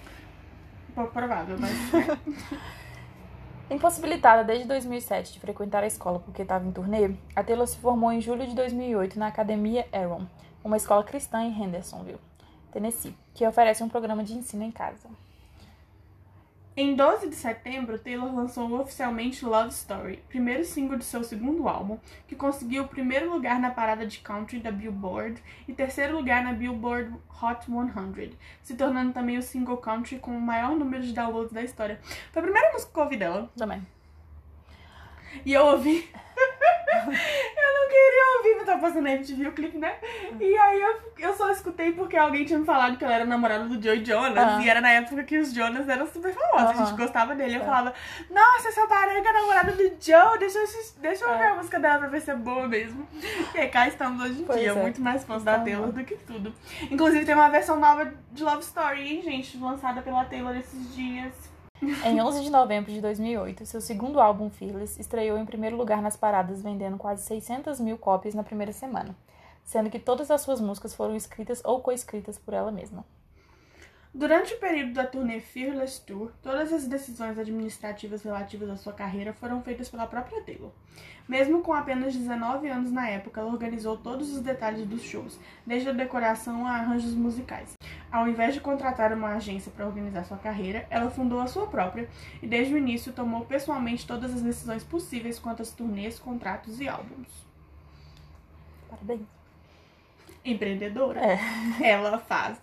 Pouco 0.94 1.14
provável, 1.14 1.56
mas 1.58 1.72
Impossibilitada 3.70 4.44
desde 4.44 4.66
2007 4.68 5.34
de 5.34 5.40
frequentar 5.40 5.84
a 5.84 5.88
escola 5.88 6.20
porque 6.20 6.42
estava 6.42 6.66
em 6.66 6.72
turnê, 6.72 7.14
a 7.36 7.44
Taylor 7.44 7.68
se 7.68 7.78
formou 7.78 8.12
em 8.12 8.20
julho 8.20 8.48
de 8.48 8.56
2008 8.56 9.20
na 9.20 9.28
Academia 9.28 9.88
Aaron, 9.94 10.26
uma 10.64 10.76
escola 10.76 11.04
cristã 11.04 11.44
em 11.44 11.54
Hendersonville, 11.54 12.18
Tennessee, 12.72 13.16
que 13.36 13.48
oferece 13.48 13.84
um 13.84 13.90
programa 13.90 14.24
de 14.24 14.34
ensino 14.34 14.64
em 14.64 14.72
casa. 14.72 15.08
Em 16.78 16.96
12 16.96 17.30
de 17.30 17.36
setembro, 17.36 18.00
Taylor 18.00 18.34
lançou 18.34 18.72
oficialmente 18.80 19.44
Love 19.44 19.70
Story, 19.70 20.24
primeiro 20.30 20.64
single 20.64 20.98
de 20.98 21.04
seu 21.04 21.24
segundo 21.24 21.68
álbum, 21.68 21.98
que 22.28 22.36
conseguiu 22.36 22.84
o 22.84 22.88
primeiro 22.88 23.30
lugar 23.30 23.60
na 23.60 23.70
parada 23.70 24.06
de 24.06 24.20
country 24.20 24.60
da 24.60 24.72
Billboard 24.72 25.44
e 25.68 25.74
terceiro 25.74 26.16
lugar 26.16 26.42
na 26.44 26.54
Billboard 26.54 27.14
Hot 27.42 27.66
100, 27.66 28.32
se 28.62 28.76
tornando 28.76 29.12
também 29.12 29.38
o 29.38 29.42
single 29.42 29.78
country 29.78 30.20
com 30.20 30.32
o 30.32 30.42
maior 30.42 30.76
número 30.76 31.04
de 31.04 31.12
downloads 31.12 31.52
da 31.52 31.64
história. 31.64 32.00
Foi 32.32 32.42
a 32.42 32.44
primeira 32.44 32.72
música 32.72 32.94
que 32.94 33.00
eu 33.00 33.04
ouvi 33.04 33.18
dela. 33.18 33.52
Também. 33.58 33.86
E 35.46 35.54
eu 35.54 35.66
ouvi. 35.66 36.10
eu 37.08 37.74
não 37.74 37.88
queria 37.90 38.38
ouvir, 38.38 38.56
não 38.58 38.66
tava 38.66 38.82
passando 38.82 39.04
na 39.04 39.12
MTV 39.12 39.48
o 39.48 39.52
clipe, 39.52 39.78
né? 39.78 39.96
E 40.40 40.58
aí 40.58 40.82
eu, 40.82 41.00
eu 41.20 41.34
só 41.36 41.50
escutei 41.52 41.92
porque 41.92 42.16
alguém 42.18 42.46
tinha 42.46 42.60
me 42.60 42.66
falado 42.66 42.98
que 42.98 43.04
ela 43.04 43.14
era 43.16 43.26
namorada 43.26 43.66
do 43.66 43.82
Joey 43.82 44.04
Jonas. 44.06 44.38
Ah. 44.38 44.62
E 44.62 44.70
era 44.70 44.82
na 44.82 44.92
época 44.92 45.24
que 45.24 45.38
os 45.38 45.54
Jonas 45.54 45.88
eram 45.90 46.08
super 46.08 46.34
famosos. 46.34 46.70
A 46.70 46.74
gente 46.74 46.88
Aham. 46.90 46.98
gostava 46.98 47.36
dele. 47.36 47.58
Eu 47.58 47.62
É. 47.62 47.66
falava, 47.66 47.94
nossa, 48.30 48.68
essa 48.70 48.86
baranga 48.88 49.30
é 49.30 49.34
namorada 49.34 49.72
do 49.72 49.84
Joe. 50.00 50.38
Deixa 50.40 50.58
eu, 50.60 50.68
deixa 51.02 51.24
eu 51.26 51.30
É. 51.30 51.32
ouvir 51.34 51.44
a 51.46 51.56
música 51.56 51.80
dela 51.80 52.00
pra 52.00 52.08
ver 52.08 52.22
se 52.22 52.32
é 52.32 52.36
boa 52.36 52.68
mesmo. 52.68 53.08
E 53.54 53.58
aí 53.60 53.68
cá 53.70 53.88
estamos 53.88 54.22
hoje 54.24 54.42
em 54.42 54.46
Pois 54.46 54.60
dia, 54.60 54.70
é. 54.72 54.74
muito 54.74 55.02
mais 55.02 55.24
fãs 55.24 55.44
da 55.44 55.52
Estamos. 55.58 55.72
Taylor 55.72 55.92
do 55.92 56.04
que 56.04 56.16
tudo. 56.16 56.54
Inclusive 56.90 57.26
tem 57.26 57.36
uma 57.36 57.50
versão 57.50 57.80
nova 57.80 58.12
de 58.32 58.44
Love 58.44 58.64
Story, 58.64 59.02
hein, 59.02 59.22
gente? 59.22 59.58
Lançada 59.58 60.02
pela 60.02 60.24
Taylor 60.26 60.56
esses 60.56 60.96
dias. 60.96 61.34
Em 61.82 62.22
11 62.22 62.44
de 62.44 62.50
novembro 62.50 62.92
de 62.92 63.00
2008, 63.00 63.66
seu 63.66 63.80
segundo 63.80 64.20
álbum, 64.20 64.50
Fearless, 64.50 65.00
estreou 65.00 65.38
em 65.38 65.46
primeiro 65.46 65.78
lugar 65.78 66.02
nas 66.02 66.18
paradas, 66.18 66.62
vendendo 66.62 66.98
quase 66.98 67.24
600 67.24 67.80
mil 67.80 67.98
cópias 67.98 68.36
na 68.36 68.44
primeira 68.44 68.74
semana, 68.74 69.16
sendo 69.64 69.90
que 69.90 69.98
todas 69.98 70.30
as 70.30 70.42
suas 70.42 70.60
músicas 70.60 70.94
foram 70.94 71.16
escritas 71.16 71.62
ou 71.64 71.80
coescritas 71.80 72.38
por 72.38 72.54
ela 72.54 72.70
mesma. 72.70 73.06
Durante 74.12 74.56
o 74.56 74.60
período 74.60 74.94
da 74.94 75.06
turnê 75.06 75.40
Fearless 75.40 76.02
Tour, 76.02 76.32
todas 76.42 76.74
as 76.74 76.88
decisões 76.88 77.38
administrativas 77.38 78.24
relativas 78.24 78.68
à 78.68 78.76
sua 78.76 78.92
carreira 78.92 79.34
foram 79.34 79.62
feitas 79.62 79.88
pela 79.88 80.08
própria 80.08 80.42
Taylor. 80.42 80.72
Mesmo 81.28 81.62
com 81.62 81.72
apenas 81.72 82.16
19 82.16 82.68
anos 82.68 82.92
na 82.92 83.08
época, 83.08 83.40
ela 83.40 83.52
organizou 83.52 83.96
todos 83.96 84.34
os 84.34 84.42
detalhes 84.42 84.88
dos 84.88 85.04
shows, 85.04 85.40
desde 85.64 85.90
a 85.90 85.94
decoração 85.94 86.66
a 86.66 86.72
arranjos 86.72 87.14
musicais. 87.14 87.76
Ao 88.12 88.28
invés 88.28 88.56
de 88.56 88.62
contratar 88.62 89.14
uma 89.14 89.36
agência 89.36 89.72
para 89.72 89.86
organizar 89.86 90.26
sua 90.26 90.40
carreira, 90.40 90.88
ela 90.90 91.12
fundou 91.12 91.40
a 91.40 91.46
sua 91.46 91.68
própria 91.68 92.10
e 92.42 92.48
desde 92.48 92.74
o 92.74 92.78
início 92.80 93.14
tomou 93.14 93.46
pessoalmente 93.46 94.08
todas 94.08 94.34
as 94.34 94.42
decisões 94.42 94.84
possíveis 94.84 95.38
quanto 95.38 95.62
às 95.62 95.70
turnês, 95.70 96.18
contratos 96.18 96.82
e 96.82 96.88
álbuns. 96.88 97.28
Parabéns. 98.90 99.39
Empreendedora, 100.52 101.20
É. 101.22 101.40
ela 101.82 102.18
faz 102.18 102.58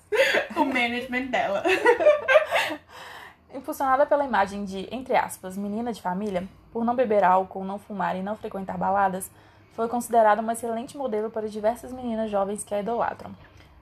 o 0.57 0.65
management 0.65 1.27
dela. 1.27 1.63
Impulsionada 3.55 4.05
pela 4.05 4.25
imagem 4.25 4.65
de, 4.65 4.89
entre 4.93 5.17
aspas, 5.17 5.57
menina 5.57 5.93
de 5.93 6.03
família, 6.03 6.47
por 6.73 6.85
não 6.85 6.95
beber 6.95 7.25
álcool, 7.25 7.65
não 7.65 7.79
fumar 7.79 8.17
e 8.17 8.23
não 8.23 8.37
frequentar 8.37 8.77
baladas, 8.77 9.31
foi 9.73 9.89
considerada 9.89 10.43
uma 10.43 10.53
excelente 10.53 10.97
modelo 10.97 11.31
para 11.31 11.49
diversas 11.49 11.93
meninas 11.93 12.31
jovens 12.31 12.63
que 12.65 12.75
a 12.75 12.81
idolatram. 12.81 13.31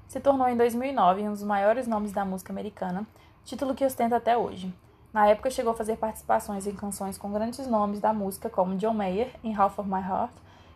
Se 0.07 0.21
tornou 0.21 0.49
em 0.49 0.57
2009 0.57 1.23
um 1.23 1.33
dos 1.33 1.43
maiores 1.43 1.87
nomes 1.87 2.13
da 2.13 2.25
música 2.25 2.53
americana, 2.53 3.05
título 3.45 3.75
que 3.75 3.85
ostenta 3.85 4.17
até 4.17 4.37
hoje. 4.37 4.73
Na 5.13 5.27
época 5.29 5.51
chegou 5.51 5.73
a 5.73 5.77
fazer 5.77 5.97
participações 5.97 6.67
em 6.67 6.75
canções 6.75 7.17
com 7.17 7.33
grandes 7.33 7.67
nomes 7.67 8.01
da 8.01 8.13
música, 8.13 8.51
como 8.51 8.77
John 8.77 8.95
Mayer 8.95 9.31
em 9.43 9.55
Half 9.55 9.79
of 9.79 9.89
My 9.89 10.01
Heart 10.01 10.33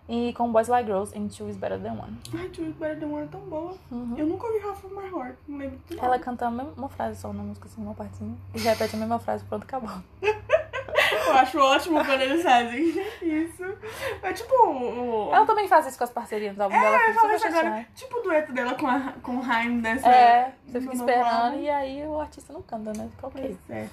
e 0.08 0.32
com 0.32 0.50
Boys 0.50 0.68
Like 0.68 0.88
Girls 0.88 1.16
em 1.16 1.28
Two 1.28 1.48
Is 1.48 1.56
Better 1.56 1.78
Than 1.78 1.92
One. 1.92 2.16
Ai, 2.34 2.48
Two 2.48 2.64
is 2.66 2.74
Better 2.74 2.98
Than 2.98 3.08
One 3.08 3.24
é 3.24 3.28
tão 3.28 3.40
boa. 3.40 3.74
Uhum. 3.90 4.14
Eu 4.16 4.26
nunca 4.26 4.46
ouvi 4.46 4.66
Half 4.66 4.84
of 4.84 4.94
My 4.94 5.06
Heart, 5.06 5.36
não 5.46 5.58
lembro 5.58 5.78
de 5.86 5.96
nada. 5.96 6.06
Ela 6.06 6.18
canta 6.18 6.46
a 6.46 6.50
mesma 6.50 6.72
uma 6.76 6.88
frase 6.88 7.20
só 7.20 7.32
na 7.32 7.42
música, 7.42 7.66
assim, 7.66 7.82
uma 7.82 7.94
partezinha, 7.94 8.36
e 8.54 8.58
repete 8.60 8.96
a 8.96 8.98
mesma 8.98 9.18
frase, 9.18 9.44
pronto, 9.44 9.64
acabou. 9.64 9.90
Eu 11.26 11.32
acho 11.34 11.58
ótimo 11.58 12.04
quando 12.04 12.20
eles 12.20 12.42
fazem 12.42 12.88
isso. 13.22 13.64
É 14.22 14.32
tipo 14.32 14.52
o... 14.54 15.30
Ela 15.32 15.46
também 15.46 15.68
faz 15.68 15.86
isso 15.86 15.96
com 15.96 16.04
as 16.04 16.10
parcerias 16.10 16.56
do 16.56 16.62
álbum 16.62 16.78
dela. 16.78 16.96
É, 16.96 17.02
eu 17.02 17.06
fica 17.08 17.20
falei 17.20 17.38
super 17.38 17.50
isso 17.50 17.58
agora. 17.58 17.86
Tipo 17.94 18.18
o 18.18 18.22
dueto 18.22 18.52
dela 18.52 18.74
com, 18.74 18.86
a, 18.86 19.12
com 19.22 19.36
o 19.36 19.42
Haim 19.42 19.80
nessa... 19.80 20.08
É, 20.08 20.52
você 20.66 20.80
fica 20.80 20.94
esperando 20.94 21.60
e 21.60 21.68
aí 21.68 22.06
o 22.06 22.20
artista 22.20 22.52
não 22.52 22.62
canta, 22.62 22.92
né? 22.92 23.08
Fica 23.14 23.26
ok. 23.26 23.58
Pois 23.66 23.78
é. 23.78 23.88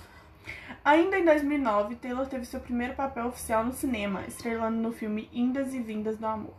Ainda 0.84 1.18
em 1.18 1.26
2009, 1.26 1.96
Taylor 1.96 2.28
teve 2.28 2.46
seu 2.46 2.60
primeiro 2.60 2.94
papel 2.94 3.26
oficial 3.26 3.64
no 3.64 3.74
cinema, 3.74 4.24
estrelando 4.28 4.78
no 4.78 4.92
filme 4.92 5.30
Indas 5.34 5.74
e 5.74 5.80
Vindas 5.80 6.18
do 6.18 6.28
Amor. 6.28 6.54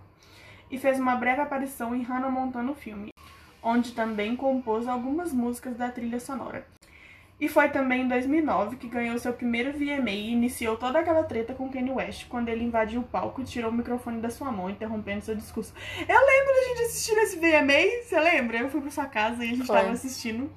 E 0.71 0.79
fez 0.79 0.99
uma 0.99 1.15
breve 1.15 1.41
aparição 1.41 1.95
em 1.95 2.03
Hannah 2.03 2.29
Montana, 2.29 2.73
o 2.73 2.75
filme, 2.75 3.13
onde 3.63 3.93
também 3.93 4.35
compôs 4.35 4.89
algumas 4.89 5.33
músicas 5.33 5.77
da 5.77 5.91
trilha 5.91 6.19
sonora. 6.19 6.67
E 7.39 7.49
foi 7.49 7.69
também 7.69 8.03
em 8.03 8.09
2009 8.09 8.77
que 8.77 8.89
ganhou 8.89 9.19
seu 9.19 9.33
primeiro 9.33 9.71
VMA 9.73 10.11
e 10.11 10.33
iniciou 10.33 10.77
toda 10.77 10.99
aquela 10.99 11.23
treta 11.23 11.53
com 11.53 11.69
Kanye 11.69 11.91
West, 11.91 12.27
quando 12.29 12.49
ele 12.49 12.65
invadiu 12.65 13.03
o 13.03 13.05
palco 13.05 13.43
e 13.43 13.45
tirou 13.45 13.71
o 13.71 13.75
microfone 13.75 14.23
da 14.23 14.31
sua 14.31 14.51
mão, 14.51 14.71
interrompendo 14.71 15.23
seu 15.23 15.37
discurso. 15.37 15.75
Eu 15.99 16.19
lembro 16.27 16.55
da 16.55 16.69
gente 16.69 16.83
assistindo 16.83 17.19
esse 17.19 17.37
VMA, 17.37 18.03
você 18.03 18.19
lembra? 18.19 18.59
Eu 18.59 18.71
fui 18.71 18.81
pra 18.81 18.91
sua 18.91 19.05
casa 19.05 19.45
e 19.45 19.51
a 19.51 19.55
gente 19.55 19.67
Foi. 19.67 19.77
tava 19.77 19.91
assistindo. 19.91 20.51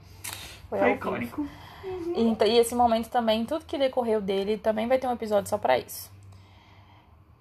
Foi, 0.70 0.80
Foi 0.80 0.92
ao 0.94 1.20
vivo. 1.20 1.50
Icônico. 1.84 2.20
E, 2.20 2.24
então- 2.24 2.48
e 2.48 2.58
esse 2.58 2.76
momento 2.76 3.10
também, 3.10 3.46
tudo 3.46 3.66
que 3.66 3.78
decorreu 3.78 4.22
dele, 4.22 4.58
também 4.58 4.88
vai 4.88 4.98
ter 4.98 5.08
um 5.08 5.14
episódio 5.14 5.50
só 5.50 5.58
pra 5.58 5.78
isso. 5.78 6.12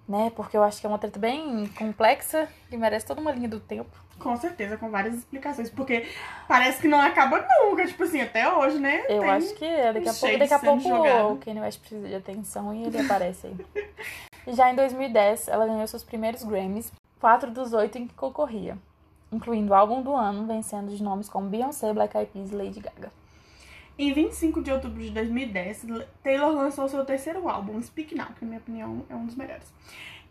Né? 0.07 0.31
Porque 0.35 0.57
eu 0.57 0.63
acho 0.63 0.79
que 0.81 0.87
é 0.87 0.89
uma 0.89 0.97
treta 0.97 1.19
bem 1.19 1.67
complexa 1.77 2.47
e 2.71 2.77
merece 2.77 3.05
toda 3.05 3.21
uma 3.21 3.31
linha 3.31 3.47
do 3.47 3.59
tempo. 3.59 3.89
Com 4.17 4.35
certeza, 4.35 4.75
com 4.75 4.89
várias 4.89 5.13
explicações, 5.15 5.69
porque 5.69 6.05
parece 6.47 6.81
que 6.81 6.87
não 6.89 6.99
acaba 6.99 7.45
nunca, 7.63 7.85
tipo 7.85 8.03
assim, 8.03 8.19
até 8.19 8.51
hoje, 8.51 8.77
né? 8.79 9.03
Eu 9.07 9.21
Tem- 9.21 9.29
acho 9.29 9.53
que 9.55 9.63
é, 9.63 9.93
daqui 9.93 10.09
a 10.09 10.13
pouco, 10.13 10.37
daqui 10.39 10.53
a 10.53 10.59
pouco 10.59 10.81
jogado. 10.81 11.31
o 11.33 11.37
Kanye 11.37 11.61
West 11.61 11.79
precisa 11.79 12.07
de 12.07 12.15
atenção 12.15 12.73
e 12.73 12.83
ele 12.85 12.99
aparece 12.99 13.47
aí. 13.47 13.55
Já 14.53 14.71
em 14.71 14.75
2010, 14.75 15.47
ela 15.47 15.65
ganhou 15.67 15.87
seus 15.87 16.03
primeiros 16.03 16.43
Grammys, 16.43 16.91
quatro 17.21 17.49
dos 17.51 17.71
oito 17.71 17.97
em 17.97 18.07
que 18.07 18.13
concorria, 18.15 18.77
incluindo 19.31 19.71
o 19.71 19.75
álbum 19.75 20.01
do 20.01 20.13
ano, 20.15 20.45
vencendo 20.47 20.89
de 20.93 21.01
nomes 21.01 21.29
como 21.29 21.47
Beyoncé, 21.47 21.93
Black 21.93 22.17
Eyed 22.17 22.31
Peas 22.33 22.51
e 22.51 22.55
Lady 22.55 22.79
Gaga. 22.81 23.11
Em 24.01 24.13
25 24.13 24.61
de 24.61 24.71
outubro 24.71 25.03
de 25.03 25.09
2010, 25.09 25.85
Taylor 26.23 26.55
lançou 26.55 26.87
seu 26.87 27.03
terceiro 27.03 27.49
álbum, 27.49 27.81
Speak 27.81 28.15
Now, 28.15 28.27
que 28.27 28.45
na 28.45 28.47
minha 28.47 28.61
opinião 28.61 29.05
é 29.09 29.13
um 29.13 29.25
dos 29.25 29.35
melhores. 29.35 29.73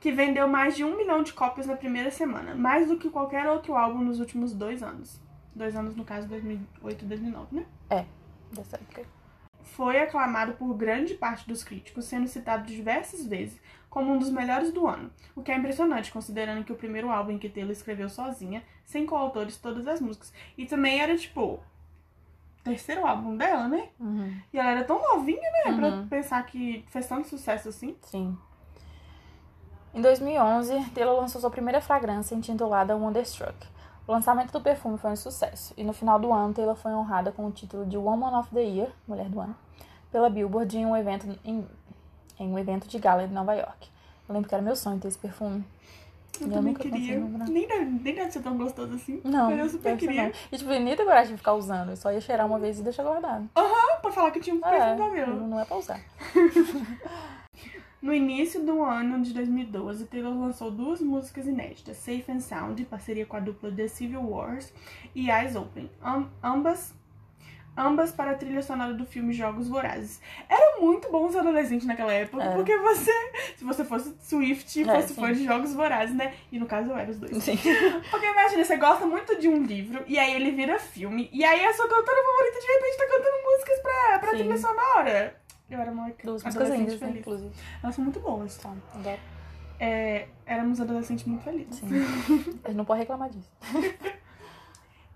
Que 0.01 0.11
vendeu 0.11 0.49
mais 0.49 0.75
de 0.75 0.85
um 0.85 0.97
milhão 0.97 1.23
de 1.23 1.35
cópias 1.35 1.67
na 1.67 1.77
primeira 1.77 2.11
semana, 2.11 2.55
mais 2.55 2.89
do 2.89 2.97
que 2.97 3.11
qualquer 3.11 3.47
outro 3.47 3.77
álbum 3.77 3.99
nos 3.99 4.21
últimos 4.21 4.55
dois 4.55 4.83
anos. 4.83 5.21
Dois 5.55 5.77
anos, 5.77 5.95
no 5.95 6.03
caso, 6.03 6.27
2008 6.29 7.05
e 7.05 7.09
2009, 7.09 7.57
né? 7.57 7.67
Dessa 8.51 8.77
época. 8.77 9.03
Foi 9.63 10.01
aclamado 10.01 10.55
por 10.55 10.73
grande 10.73 11.13
parte 11.13 11.47
dos 11.47 11.63
críticos, 11.63 12.07
sendo 12.07 12.27
citado 12.27 12.67
diversas 12.67 13.27
vezes 13.27 13.61
como 13.91 14.15
um 14.15 14.19
dos 14.19 14.31
melhores 14.31 14.73
do 14.73 14.87
ano, 14.87 15.11
o 15.37 15.43
que 15.43 15.53
é 15.53 15.57
impressionante, 15.57 16.11
considerando 16.11 16.65
que 16.65 16.73
o 16.73 16.77
primeiro 16.77 17.11
álbum 17.11 17.33
em 17.33 17.39
que 17.39 17.51
Taylor 17.51 17.73
escreveu 17.73 18.09
sozinha, 18.09 18.63
sem 18.87 19.05
coautores 19.05 19.59
todas 19.59 19.87
as 19.87 20.01
músicas. 20.01 20.33
E 20.57 20.65
também 20.65 21.03
era, 21.03 21.15
tipo, 21.19 21.61
terceiro 22.69 23.07
álbum 23.07 23.37
dela, 23.37 23.67
né? 23.69 23.89
Uhum, 23.99 24.35
E 24.53 24.59
ela 24.59 24.71
era 24.71 24.85
tão 24.85 25.01
novinha, 25.01 25.51
né? 25.67 25.73
Pra 25.75 25.89
Uhum. 25.89 26.09
pensar 26.09 26.45
que 26.47 26.85
fez 26.89 27.07
tanto 27.07 27.29
sucesso 27.29 27.69
assim. 27.69 27.97
sim. 28.03 28.37
Em 29.95 30.01
2011, 30.03 30.91
Taylor 30.95 31.17
lançou 31.21 31.41
sua 31.41 31.51
primeira 31.51 31.81
fragrância 31.81 32.35
intitulada 32.35 32.95
Wonderstruck. 32.97 33.57
O 34.07 34.13
lançamento 34.13 34.53
do 34.53 34.61
perfume 34.61 34.97
foi 34.99 35.11
um 35.11 35.17
sucesso, 35.17 35.75
e 35.77 35.85
no 35.85 35.93
final 35.93 36.19
do 36.19 36.33
ano, 36.33 36.55
Taylor 36.55 36.77
foi 36.77 36.93
honrada 36.93 37.33
com 37.33 37.47
o 37.47 37.51
título 37.51 37.85
de 37.85 37.97
Woman 37.97 38.39
of 38.39 38.51
the 38.55 38.63
Year, 38.63 38.91
Mulher 39.07 39.29
do 39.29 39.41
Ano, 39.41 39.55
pela 40.11 40.31
Billboard 40.31 40.77
em 40.79 40.87
um 40.87 40.97
evento, 40.97 41.27
em, 41.45 41.67
em 42.39 42.49
um 42.53 42.59
evento 42.59 42.87
de 42.89 42.99
gala 42.99 43.25
em 43.25 43.29
Nova 43.29 43.55
York. 43.55 43.89
Eu 44.29 44.35
lembro 44.35 44.49
que 44.49 44.55
era 44.55 44.63
meu 44.63 44.77
sonho 44.77 44.99
ter 44.99 45.09
esse 45.09 45.19
perfume. 45.19 45.65
Eu 46.41 46.47
eu 46.47 46.53
também 46.53 46.73
queria. 46.75 47.19
Nem 47.21 47.67
deve, 47.67 47.85
nem 47.85 48.15
deve 48.15 48.31
ser 48.31 48.41
tão 48.43 48.57
gostoso 48.57 48.95
assim. 48.95 49.21
Não, 49.25 49.51
Mas 49.51 49.59
eu 49.59 49.69
super 49.71 49.97
queria. 49.97 50.25
não. 50.25 50.33
E 50.53 50.57
tipo, 50.57 50.71
eu 50.71 50.81
nem 50.81 50.95
tenho 50.95 51.09
coragem 51.09 51.33
de 51.33 51.39
ficar 51.39 51.55
usando, 51.55 51.91
eu 51.91 51.97
só 51.97 52.13
ia 52.13 52.21
cheirar 52.21 52.47
uma 52.47 52.59
vez 52.61 52.79
e 52.79 52.83
deixar 52.83 53.03
guardado. 53.03 53.49
Ah, 53.57 53.99
pra 54.01 54.13
falar 54.13 54.31
que 54.31 54.39
tinha 54.41 54.55
um 54.55 54.61
perfume 54.61 55.19
É, 55.19 55.27
não 55.27 55.59
é 55.61 55.65
pra 55.65 55.77
usar. 55.77 56.01
No 58.01 58.15
início 58.15 58.65
do 58.65 58.81
ano 58.81 59.21
de 59.25 59.35
2012, 59.35 60.07
Taylor 60.07 60.33
lançou 60.33 60.71
duas 60.71 61.01
músicas 61.01 61.49
inéditas, 61.49 61.97
Safe 61.97 62.25
and 62.31 62.39
Sound, 62.39 62.81
em 62.81 62.85
parceria 62.85 63.27
com 63.27 63.37
a 63.37 63.41
dupla 63.41 63.73
The 63.73 63.89
Civil 63.89 64.23
Wars, 64.23 64.73
e 65.17 65.29
Eyes 65.29 65.57
Open, 65.57 65.91
am- 66.01 66.31
ambas, 66.41 66.95
ambas 67.79 68.11
para 68.11 68.33
a 68.33 68.35
trilha 68.35 68.63
sonora 68.63 68.93
do 68.93 69.07
filme 69.07 69.33
Jogos 69.33 69.69
Vorazes. 69.69 70.21
Era 70.49 70.81
muito 70.81 71.11
bom 71.11 71.31
ser 71.31 71.39
adolescente 71.39 71.87
naquela 71.87 72.13
época, 72.13 72.43
Era. 72.43 72.55
porque 72.57 72.77
você, 72.79 73.13
se 73.57 73.65
você 73.65 73.85
fosse 73.85 74.15
Swift 74.21 74.83
É, 74.83 74.95
fosse 75.01 75.15
sim. 75.15 75.21
fã 75.21 75.33
de 75.33 75.45
Jogos 75.45 75.73
Vorazes, 75.73 76.15
né? 76.15 76.35
E 76.51 76.59
no 76.59 76.67
caso 76.67 76.91
eu 76.91 76.97
era 76.99 77.11
os 77.11 77.19
dois. 77.19 77.43
Sim. 77.43 77.57
Porque 78.11 78.27
imagina, 78.27 78.65
você 78.65 78.77
gosta 78.77 79.07
muito 79.07 79.39
de 79.41 79.49
um 79.49 79.63
livro, 79.63 80.03
e 80.07 80.19
aí 80.19 80.35
ele 80.35 80.51
vira 80.51 80.79
filme, 80.79 81.29
e 81.33 81.45
aí 81.45 81.65
a 81.65 81.73
sua 81.73 81.89
cantora 81.89 82.19
favorita 82.25 82.61
de 82.61 82.67
repente 82.67 82.97
tá 82.99 83.07
cantando 83.07 83.45
músicas 83.45 83.79
pra, 83.81 84.19
pra 84.19 84.31
Sim. 84.31 84.37
trilha 84.39 84.59
sonora. 84.59 85.37
Eu 85.71 85.81
era 85.81 85.91
uma 85.91 86.11
Duas 86.25 86.43
músicas 86.43 86.71
lindas, 86.71 87.01
né, 87.01 87.15
inclusive. 87.19 87.51
Elas 87.83 87.95
são 87.95 88.03
muito 88.03 88.19
boas. 88.21 88.57
Tá, 88.57 88.73
adoro. 88.95 89.19
É, 89.79 90.27
éramos 90.47 90.81
adolescentes 90.81 91.25
muito 91.27 91.45
felizes. 91.45 91.77
Sim. 91.77 91.89
A 92.65 92.69
gente 92.69 92.77
não 92.77 92.85
pode 92.85 93.01
reclamar 93.01 93.29
disso. 93.31 93.51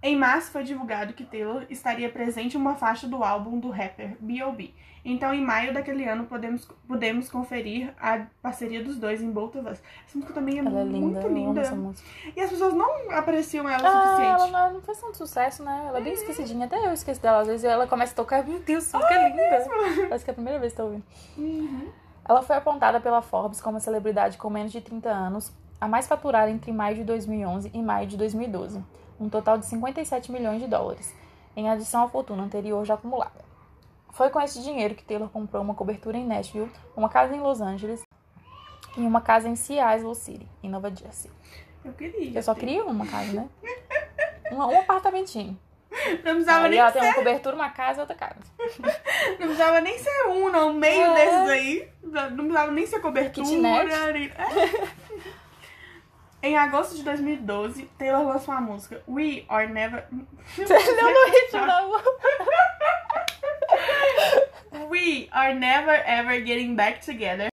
Em 0.02 0.16
março 0.16 0.50
foi 0.50 0.64
divulgado 0.64 1.12
que 1.12 1.24
Taylor 1.24 1.64
estaria 1.70 2.08
presente 2.10 2.56
em 2.56 2.60
uma 2.60 2.74
faixa 2.74 3.06
do 3.06 3.22
álbum 3.22 3.58
do 3.60 3.70
rapper 3.70 4.16
B.O.B. 4.18 4.74
Então, 5.04 5.32
em 5.34 5.40
maio 5.40 5.72
daquele 5.72 6.04
ano, 6.08 6.24
podemos, 6.26 6.64
podemos 6.86 7.28
conferir 7.28 7.92
a 8.00 8.26
parceria 8.40 8.82
dos 8.82 8.96
dois 8.98 9.20
em 9.22 9.30
Both 9.30 9.56
of 9.58 9.68
Us. 9.68 9.80
Essa 10.06 10.16
música 10.16 10.32
também 10.32 10.58
é, 10.58 10.64
Ela 10.64 10.80
é 10.80 10.84
linda, 10.84 10.98
muito 10.98 11.26
eu 11.26 11.32
linda. 11.32 11.60
essa. 11.60 11.76
E 12.36 12.40
as 12.40 12.50
pessoas 12.50 12.74
não 12.74 13.10
apreciam 13.12 13.68
ela 13.68 13.82
o 13.82 13.86
Ah, 13.86 14.02
suficiente. 14.16 14.50
ela 14.50 14.70
não, 14.70 14.80
fez 14.82 15.00
tanto 15.00 15.16
sucesso, 15.16 15.62
né? 15.64 15.84
Ela 15.88 15.98
é 15.98 16.02
bem 16.02 16.12
esquecidinha. 16.12 16.66
Até 16.66 16.84
eu 16.86 16.92
esqueço 16.92 17.20
dela. 17.20 17.40
Às 17.40 17.46
vezes 17.48 17.64
ela 17.64 17.86
começa 17.86 18.12
a 18.12 18.16
tocar, 18.16 18.44
meu 18.46 18.58
Deus, 18.60 18.88
que 18.88 18.96
música 18.96 19.28
linda. 19.28 19.66
Parece 20.08 20.24
que 20.24 20.30
é 20.30 20.32
a 20.32 20.34
primeira 20.34 20.58
vez 20.60 20.72
que 20.72 20.76
tô 20.76 20.84
ouvindo. 20.84 21.04
Uhum. 21.36 21.88
Ela 22.28 22.42
foi 22.42 22.56
apontada 22.56 23.00
pela 23.00 23.22
Forbes 23.22 23.60
como 23.60 23.76
a 23.78 23.80
celebridade 23.80 24.38
com 24.38 24.48
menos 24.50 24.70
de 24.70 24.80
30 24.80 25.08
anos, 25.10 25.52
a 25.80 25.88
mais 25.88 26.06
faturada 26.06 26.48
entre 26.50 26.70
maio 26.72 26.94
de 26.96 27.02
2011 27.04 27.70
e 27.74 27.82
maio 27.82 28.06
de 28.06 28.16
2012, 28.16 28.80
um 29.22 29.28
total 29.28 29.56
de 29.58 29.66
57 29.66 30.32
milhões 30.32 30.60
de 30.60 30.66
dólares, 30.66 31.14
em 31.56 31.70
adição 31.70 32.02
à 32.02 32.08
fortuna 32.08 32.42
anterior 32.42 32.84
já 32.84 32.94
acumulada. 32.94 33.44
Foi 34.12 34.28
com 34.30 34.40
esse 34.40 34.60
dinheiro 34.62 34.94
que 34.94 35.04
Taylor 35.04 35.28
comprou 35.28 35.62
uma 35.62 35.74
cobertura 35.74 36.18
em 36.18 36.26
Nashville, 36.26 36.70
uma 36.96 37.08
casa 37.08 37.34
em 37.34 37.40
Los 37.40 37.60
Angeles 37.60 38.02
e 38.96 39.00
uma 39.00 39.20
casa 39.20 39.48
em 39.48 39.56
Seattle 39.56 40.14
City, 40.14 40.46
em 40.62 40.68
Nova 40.68 40.94
Jersey. 40.94 41.30
Eu 41.84 41.92
queria. 41.92 42.38
Eu 42.38 42.42
só 42.42 42.54
queria 42.54 42.84
uma 42.84 43.06
casa, 43.06 43.32
né? 43.32 43.48
Um, 44.50 44.56
um 44.56 44.80
apartamentinho. 44.80 45.58
Não 46.24 46.32
precisava, 46.34 46.64
Aí 46.64 46.70
nem 46.70 46.78
ela 46.78 46.90
ser, 46.92 47.00
tem 47.00 47.08
uma 47.08 47.14
cobertura, 47.14 47.56
uma 47.56 47.70
casa 47.70 47.98
e 47.98 48.00
outra 48.00 48.16
casa. 48.16 48.36
não 49.38 49.46
precisava 49.46 49.80
nem 49.80 49.98
ser 49.98 50.26
um, 50.28 50.50
não. 50.50 50.72
Meio 50.72 51.02
É. 51.02 51.14
desses 51.14 51.50
aí. 51.50 51.88
Não 52.02 52.36
precisava 52.36 52.70
nem 52.72 52.86
ser 52.86 53.00
cobertura. 53.00 53.46
Kitnet. 53.46 54.32
É. 54.36 54.88
Em 56.42 56.56
agosto 56.56 56.96
de 56.96 57.04
2012, 57.04 57.84
Taylor 57.96 58.26
lançou 58.26 58.52
a 58.52 58.60
música 58.60 59.00
We 59.08 59.44
Are 59.48 59.72
Never. 59.72 60.04
Você 60.56 60.64
leu 60.66 61.14
no 61.14 61.30
ritmo 61.30 61.66
da 61.66 61.86
We 64.90 65.28
Are 65.30 65.54
Never 65.54 66.02
Ever 66.04 66.44
Getting 66.44 66.74
Back 66.74 67.04
Together. 67.06 67.48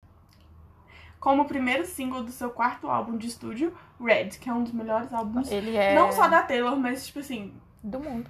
Como 1.20 1.46
primeiro 1.46 1.86
single 1.86 2.24
do 2.24 2.32
seu 2.32 2.50
quarto 2.50 2.90
álbum 2.90 3.16
de 3.18 3.28
estúdio, 3.28 3.78
Red, 4.02 4.30
que 4.30 4.50
é 4.50 4.54
um 4.54 4.64
dos 4.64 4.72
melhores 4.74 5.14
álbuns. 5.14 5.52
Ele 5.52 5.76
é 5.76 5.94
Não 5.94 6.12
só 6.12 6.28
da 6.28 6.42
Taylor, 6.42 6.76
mas, 6.76 7.06
tipo 7.06 7.20
assim, 7.20 7.54
do 7.84 8.00
mundo, 8.00 8.30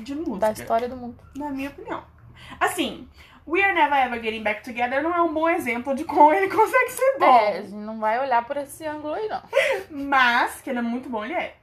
de 0.00 0.14
música. 0.14 0.38
da 0.38 0.52
história 0.52 0.88
do 0.88 0.96
mundo. 0.96 1.18
Na 1.36 1.50
minha 1.50 1.68
opinião. 1.68 2.02
Assim, 2.58 3.08
We 3.48 3.62
Are 3.62 3.72
Never 3.72 3.98
Ever 3.98 4.22
Getting 4.22 4.42
Back 4.42 4.62
Together 4.62 5.02
não 5.02 5.14
é 5.14 5.22
um 5.22 5.32
bom 5.32 5.48
exemplo 5.48 5.94
de 5.94 6.04
como 6.04 6.34
ele 6.34 6.48
consegue 6.54 6.90
ser 6.90 7.18
bom. 7.18 7.24
É, 7.24 7.58
a 7.58 7.62
gente 7.62 7.72
não 7.72 7.98
vai 7.98 8.20
olhar 8.20 8.44
por 8.44 8.58
esse 8.58 8.84
ângulo 8.84 9.14
aí, 9.14 9.26
não. 9.26 9.42
Mas, 9.90 10.60
que 10.60 10.68
ele 10.68 10.80
é 10.80 10.82
muito 10.82 11.08
bom, 11.08 11.24
ele 11.24 11.32
é. 11.32 11.56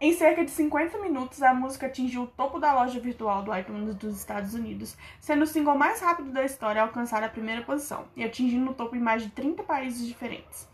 Em 0.00 0.12
cerca 0.12 0.44
de 0.44 0.50
50 0.52 0.96
minutos, 0.98 1.42
a 1.42 1.52
música 1.52 1.86
atingiu 1.86 2.22
o 2.22 2.26
topo 2.28 2.60
da 2.60 2.72
loja 2.72 3.00
virtual 3.00 3.42
do 3.42 3.56
iTunes 3.56 3.96
dos 3.96 4.16
Estados 4.16 4.54
Unidos, 4.54 4.96
sendo 5.18 5.42
o 5.42 5.46
single 5.46 5.76
mais 5.76 6.00
rápido 6.00 6.30
da 6.30 6.44
história 6.44 6.80
a 6.80 6.84
alcançar 6.84 7.20
a 7.24 7.28
primeira 7.28 7.62
posição, 7.62 8.04
e 8.14 8.22
atingindo 8.22 8.70
o 8.70 8.74
topo 8.74 8.94
em 8.94 9.00
mais 9.00 9.24
de 9.24 9.30
30 9.30 9.64
países 9.64 10.06
diferentes. 10.06 10.68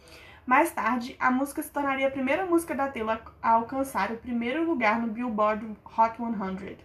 Mais 0.46 0.70
tarde, 0.70 1.16
a 1.18 1.30
música 1.30 1.62
se 1.62 1.70
tornaria 1.70 2.06
a 2.06 2.10
primeira 2.10 2.44
música 2.44 2.74
da 2.74 2.88
Taylor 2.88 3.18
a 3.42 3.50
alcançar 3.50 4.10
o 4.10 4.16
primeiro 4.16 4.64
lugar 4.64 5.00
no 5.00 5.08
Billboard 5.08 5.64
Hot 5.96 6.16
100. 6.16 6.78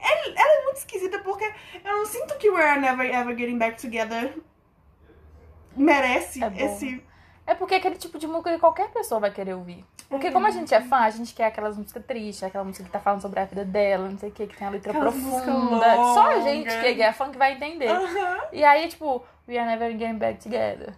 Ela, 0.00 0.34
ela 0.36 0.60
é 0.60 0.64
muito 0.64 0.78
esquisita 0.78 1.20
porque 1.20 1.44
eu 1.84 1.96
não 1.98 2.06
sinto 2.06 2.36
que 2.36 2.50
We're 2.50 2.80
Never 2.80 3.06
Ever 3.06 3.36
Getting 3.36 3.58
Back 3.58 3.80
Together 3.80 4.36
merece 5.76 6.42
É 6.42 6.64
esse... 6.64 7.02
É 7.46 7.54
porque 7.54 7.74
é 7.74 7.78
aquele 7.78 7.94
tipo 7.94 8.18
de 8.18 8.26
música 8.26 8.52
que 8.52 8.58
qualquer 8.58 8.90
pessoa 8.90 9.20
vai 9.20 9.30
querer 9.30 9.54
ouvir. 9.54 9.84
Porque 10.08 10.32
como 10.32 10.46
a 10.46 10.50
gente 10.50 10.74
é 10.74 10.80
fã, 10.80 10.98
a 10.98 11.10
gente 11.10 11.32
quer 11.32 11.46
aquelas 11.46 11.76
músicas 11.76 12.04
tristes, 12.04 12.42
aquela 12.42 12.64
música 12.64 12.84
que 12.84 12.90
tá 12.90 12.98
falando 12.98 13.22
sobre 13.22 13.38
a 13.38 13.44
vida 13.44 13.64
dela, 13.64 14.08
não 14.08 14.18
sei 14.18 14.30
o 14.30 14.32
que, 14.32 14.48
que 14.48 14.56
tem 14.56 14.66
a 14.66 14.70
letra 14.70 14.92
músicas 14.92 15.44
profunda. 15.44 15.94
Só 15.94 16.32
a 16.32 16.40
gente 16.40 16.68
que 16.68 17.02
é 17.02 17.12
fã 17.12 17.30
que 17.30 17.38
vai 17.38 17.52
entender. 17.52 17.88
Aham. 17.88 18.38
E 18.52 18.64
aí, 18.64 18.88
tipo, 18.88 19.24
We 19.48 19.58
Are 19.58 19.68
Never 19.68 19.92
Getting 19.92 20.18
Back 20.18 20.42
Together. 20.42 20.92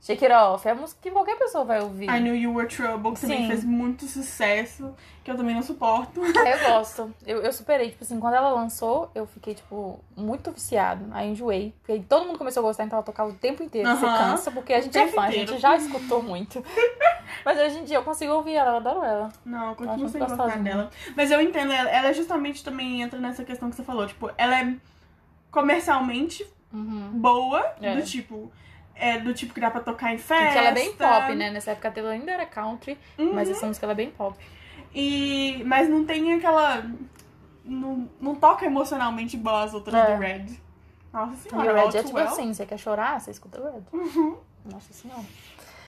Shake 0.00 0.24
It 0.24 0.32
Off. 0.34 0.66
É 0.68 0.70
a 0.70 0.74
música 0.74 1.00
que 1.02 1.10
qualquer 1.10 1.36
pessoa 1.36 1.64
vai 1.64 1.80
ouvir. 1.80 2.04
I 2.08 2.20
Knew 2.20 2.34
You 2.36 2.54
Were 2.54 2.68
Trouble, 2.68 3.12
que 3.14 3.20
também 3.22 3.42
Sim. 3.42 3.48
fez 3.48 3.64
muito 3.64 4.06
sucesso, 4.06 4.94
que 5.24 5.30
eu 5.30 5.36
também 5.36 5.54
não 5.54 5.62
suporto. 5.62 6.20
Eu 6.24 6.70
gosto. 6.70 7.12
Eu, 7.26 7.42
eu 7.42 7.52
superei. 7.52 7.90
Tipo 7.90 8.04
assim, 8.04 8.20
quando 8.20 8.34
ela 8.34 8.50
lançou, 8.50 9.10
eu 9.14 9.26
fiquei, 9.26 9.54
tipo, 9.54 9.98
muito 10.16 10.52
viciado. 10.52 11.06
Aí 11.12 11.28
enjoei. 11.30 11.74
Porque 11.84 12.00
todo 12.08 12.24
mundo 12.26 12.38
começou 12.38 12.60
a 12.62 12.66
gostar, 12.66 12.84
então 12.84 12.96
ela 12.98 13.04
tocava 13.04 13.30
o 13.30 13.34
tempo 13.34 13.62
inteiro. 13.64 13.88
Você 13.88 14.06
Aham. 14.06 14.18
cansa, 14.30 14.50
porque 14.52 14.72
a 14.72 14.80
gente 14.80 14.96
é 14.96 15.08
fã, 15.08 15.22
a 15.22 15.28
inteiro. 15.28 15.52
gente 15.52 15.60
já 15.60 15.74
escutou 15.76 16.22
muito. 16.22 16.64
Mas 17.44 17.58
hoje 17.58 17.78
em 17.80 17.84
dia 17.84 17.96
eu 17.96 18.04
consigo 18.04 18.32
ouvir 18.32 18.54
ela, 18.54 18.70
eu 18.72 18.76
adoro 18.76 19.04
ela. 19.04 19.32
Não, 19.44 19.70
eu 19.70 19.74
continuo 19.74 20.08
sem 20.08 20.20
gostar 20.20 20.58
dela. 20.58 20.90
Mas 21.16 21.30
eu 21.32 21.40
entendo, 21.40 21.72
ela, 21.72 21.90
ela 21.90 22.12
justamente 22.12 22.62
também 22.62 23.02
entra 23.02 23.18
nessa 23.18 23.44
questão 23.44 23.68
que 23.70 23.74
você 23.76 23.82
falou. 23.82 24.06
Tipo, 24.06 24.30
ela 24.38 24.60
é 24.60 24.74
comercialmente 25.50 26.46
Uhum. 26.72 27.10
boa, 27.14 27.74
É. 27.80 27.96
do 27.96 28.02
tipo. 28.02 28.52
É 28.98 29.18
do 29.18 29.34
tipo 29.34 29.52
que 29.52 29.60
dá 29.60 29.70
pra 29.70 29.80
tocar 29.80 30.14
em 30.14 30.18
festa. 30.18 30.44
Porque 30.44 30.58
ela 30.58 30.68
é 30.68 30.72
bem 30.72 30.92
pop, 30.94 31.34
né? 31.34 31.50
Nessa 31.50 31.72
época 31.72 31.88
a 31.88 31.90
Taylor 31.90 32.12
ainda 32.12 32.32
era 32.32 32.46
country, 32.46 32.98
Uhum. 33.18 33.34
mas 33.34 33.50
essa 33.50 33.66
música 33.66 33.84
ela 33.84 33.92
é 33.92 33.96
bem 33.96 34.10
pop. 34.10 34.36
E, 34.94 35.62
mas 35.66 35.88
não 35.88 36.04
tem 36.04 36.32
aquela. 36.34 36.82
Não, 37.64 38.08
não 38.20 38.34
toca 38.34 38.64
emocionalmente 38.64 39.36
igual 39.36 39.56
as 39.56 39.74
outras 39.74 39.94
É. 39.94 40.14
do 40.14 40.20
Red. 40.20 40.46
Nossa 41.12 41.34
E 41.34 41.50
senhora, 41.50 41.72
o 41.72 41.74
Red 41.90 41.98
é 41.98 42.02
tipo 42.02 42.16
Well. 42.16 42.26
assim, 42.28 42.54
você 42.54 42.64
quer 42.64 42.78
chorar, 42.78 43.20
você 43.20 43.30
escuta 43.30 43.60
o 43.60 43.64
Red. 43.64 43.82
Uhum. 43.92 44.36
Nossa 44.64 44.92
senhora. 44.92 45.22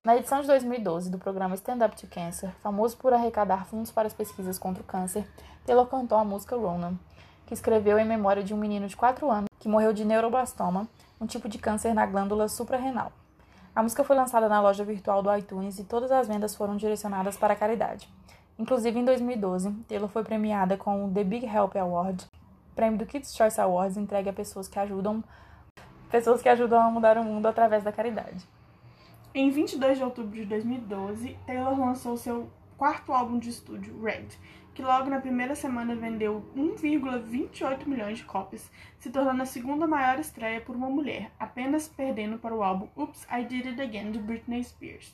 Na 0.04 0.16
edição 0.16 0.40
de 0.40 0.46
2012 0.46 1.10
do 1.10 1.18
programa 1.18 1.54
Stand 1.54 1.84
Up 1.84 1.96
to 1.96 2.06
Cancer, 2.08 2.50
famoso 2.62 2.96
por 2.96 3.12
arrecadar 3.12 3.66
fundos 3.66 3.90
para 3.90 4.06
as 4.06 4.14
pesquisas 4.14 4.58
contra 4.58 4.82
o 4.82 4.86
câncer, 4.86 5.26
Taylor 5.66 5.86
cantou 5.86 6.16
a 6.18 6.24
música 6.24 6.56
Ronan, 6.56 6.94
que 7.46 7.52
escreveu 7.54 7.98
em 7.98 8.04
memória 8.06 8.42
de 8.42 8.54
um 8.54 8.56
menino 8.56 8.86
de 8.86 8.96
4 8.96 9.30
anos 9.30 9.48
que 9.58 9.68
morreu 9.68 9.92
de 9.92 10.04
neuroblastoma, 10.04 10.88
um 11.20 11.26
tipo 11.26 11.48
de 11.48 11.58
câncer 11.58 11.94
na 11.94 12.06
glândula 12.06 12.48
suprarrenal. 12.48 13.12
A 13.74 13.82
música 13.82 14.02
foi 14.02 14.16
lançada 14.16 14.48
na 14.48 14.60
loja 14.60 14.84
virtual 14.84 15.22
do 15.22 15.34
iTunes 15.36 15.78
e 15.78 15.84
todas 15.84 16.10
as 16.10 16.26
vendas 16.26 16.54
foram 16.54 16.76
direcionadas 16.76 17.36
para 17.36 17.54
a 17.54 17.56
caridade. 17.56 18.08
Inclusive, 18.58 18.98
em 18.98 19.04
2012, 19.04 19.70
Taylor 19.86 20.08
foi 20.08 20.24
premiada 20.24 20.76
com 20.76 21.04
o 21.04 21.12
The 21.12 21.22
Big 21.22 21.46
Help 21.46 21.76
Award, 21.76 22.26
prêmio 22.74 22.98
do 22.98 23.06
Kids' 23.06 23.34
Choice 23.36 23.60
Awards 23.60 23.96
entregue 23.96 24.28
a 24.28 24.32
pessoas 24.32 24.68
que 24.68 24.78
ajudam 24.78 25.22
pessoas 26.10 26.40
que 26.40 26.48
ajudam 26.48 26.80
a 26.80 26.90
mudar 26.90 27.18
o 27.18 27.24
mundo 27.24 27.46
através 27.46 27.84
da 27.84 27.92
caridade. 27.92 28.48
Em 29.34 29.50
22 29.50 29.98
de 29.98 30.04
outubro 30.04 30.34
de 30.34 30.44
2012, 30.46 31.36
Taylor 31.46 31.78
lançou 31.78 32.16
seu 32.16 32.48
quarto 32.76 33.12
álbum 33.12 33.38
de 33.38 33.50
estúdio, 33.50 34.00
Red, 34.02 34.28
que 34.78 34.82
logo 34.84 35.10
na 35.10 35.20
primeira 35.20 35.56
semana 35.56 35.92
vendeu 35.96 36.40
1,28 36.56 37.84
milhões 37.84 38.18
de 38.18 38.24
cópias, 38.24 38.70
se 39.00 39.10
tornando 39.10 39.42
a 39.42 39.44
segunda 39.44 39.88
maior 39.88 40.20
estreia 40.20 40.60
por 40.60 40.76
uma 40.76 40.88
mulher, 40.88 41.32
apenas 41.36 41.88
perdendo 41.88 42.38
para 42.38 42.54
o 42.54 42.62
álbum 42.62 42.86
Oops, 42.96 43.26
I 43.28 43.42
Did 43.42 43.66
It 43.66 43.82
Again 43.82 44.12
de 44.12 44.20
Britney 44.20 44.62
Spears. 44.62 45.12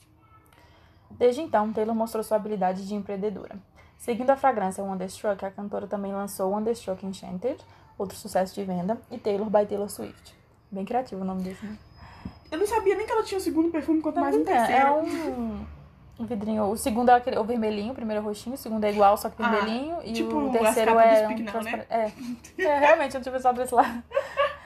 Desde 1.12 1.40
então, 1.40 1.72
Taylor 1.72 1.94
mostrou 1.94 2.22
sua 2.22 2.36
habilidade 2.36 2.86
de 2.86 2.94
empreendedora. 2.94 3.56
Seguindo 3.96 4.28
a 4.28 4.36
fragrância 4.36 4.84
Wonderstruck, 4.84 5.42
a 5.42 5.50
cantora 5.50 5.86
também 5.86 6.12
lançou 6.12 6.50
Wonderstruck 6.50 7.06
Enchanted, 7.06 7.56
outro 7.96 8.18
sucesso 8.18 8.54
de 8.54 8.64
venda, 8.64 9.00
e 9.10 9.16
Taylor 9.16 9.48
by 9.48 9.64
Taylor 9.64 9.88
Swift. 9.88 10.34
Bem 10.70 10.84
criativo 10.84 11.22
o 11.22 11.24
nome 11.24 11.42
desse, 11.42 11.64
né? 11.64 11.78
Eu 12.52 12.58
não 12.58 12.66
sabia 12.66 12.96
nem 12.96 13.06
que 13.06 13.12
ela 13.12 13.22
tinha 13.22 13.38
o 13.38 13.40
segundo 13.40 13.70
perfume, 13.70 14.02
quanto 14.02 14.20
mais 14.20 14.36
um 14.36 14.42
É, 14.42 14.44
terceiro. 14.44 14.82
é 14.82 14.90
um, 14.92 15.66
um 16.18 16.24
vidrinho. 16.26 16.64
O 16.64 16.76
segundo 16.76 17.10
é 17.10 17.14
aquele, 17.14 17.38
o 17.38 17.44
vermelhinho, 17.44 17.92
o 17.92 17.94
primeiro 17.94 18.22
é 18.22 18.24
roxinho, 18.24 18.54
o 18.54 18.58
segundo 18.58 18.84
é 18.84 18.90
igual, 18.90 19.16
só 19.16 19.28
que 19.28 19.42
Ah, 19.42 19.48
vermelhinho. 19.48 19.98
e 20.04 20.12
tipo 20.12 20.36
o 20.36 20.50
terceiro 20.52 20.98
é 20.98 21.26
um 21.28 21.30
Now, 21.38 21.46
transparente. 21.52 21.86
É. 21.90 22.12
é, 22.62 22.78
realmente, 22.78 23.14
eu 23.14 23.18
não 23.18 23.22
tinha 23.22 23.32
pensado 23.32 23.60
desse 23.60 23.74
lado. 23.74 24.02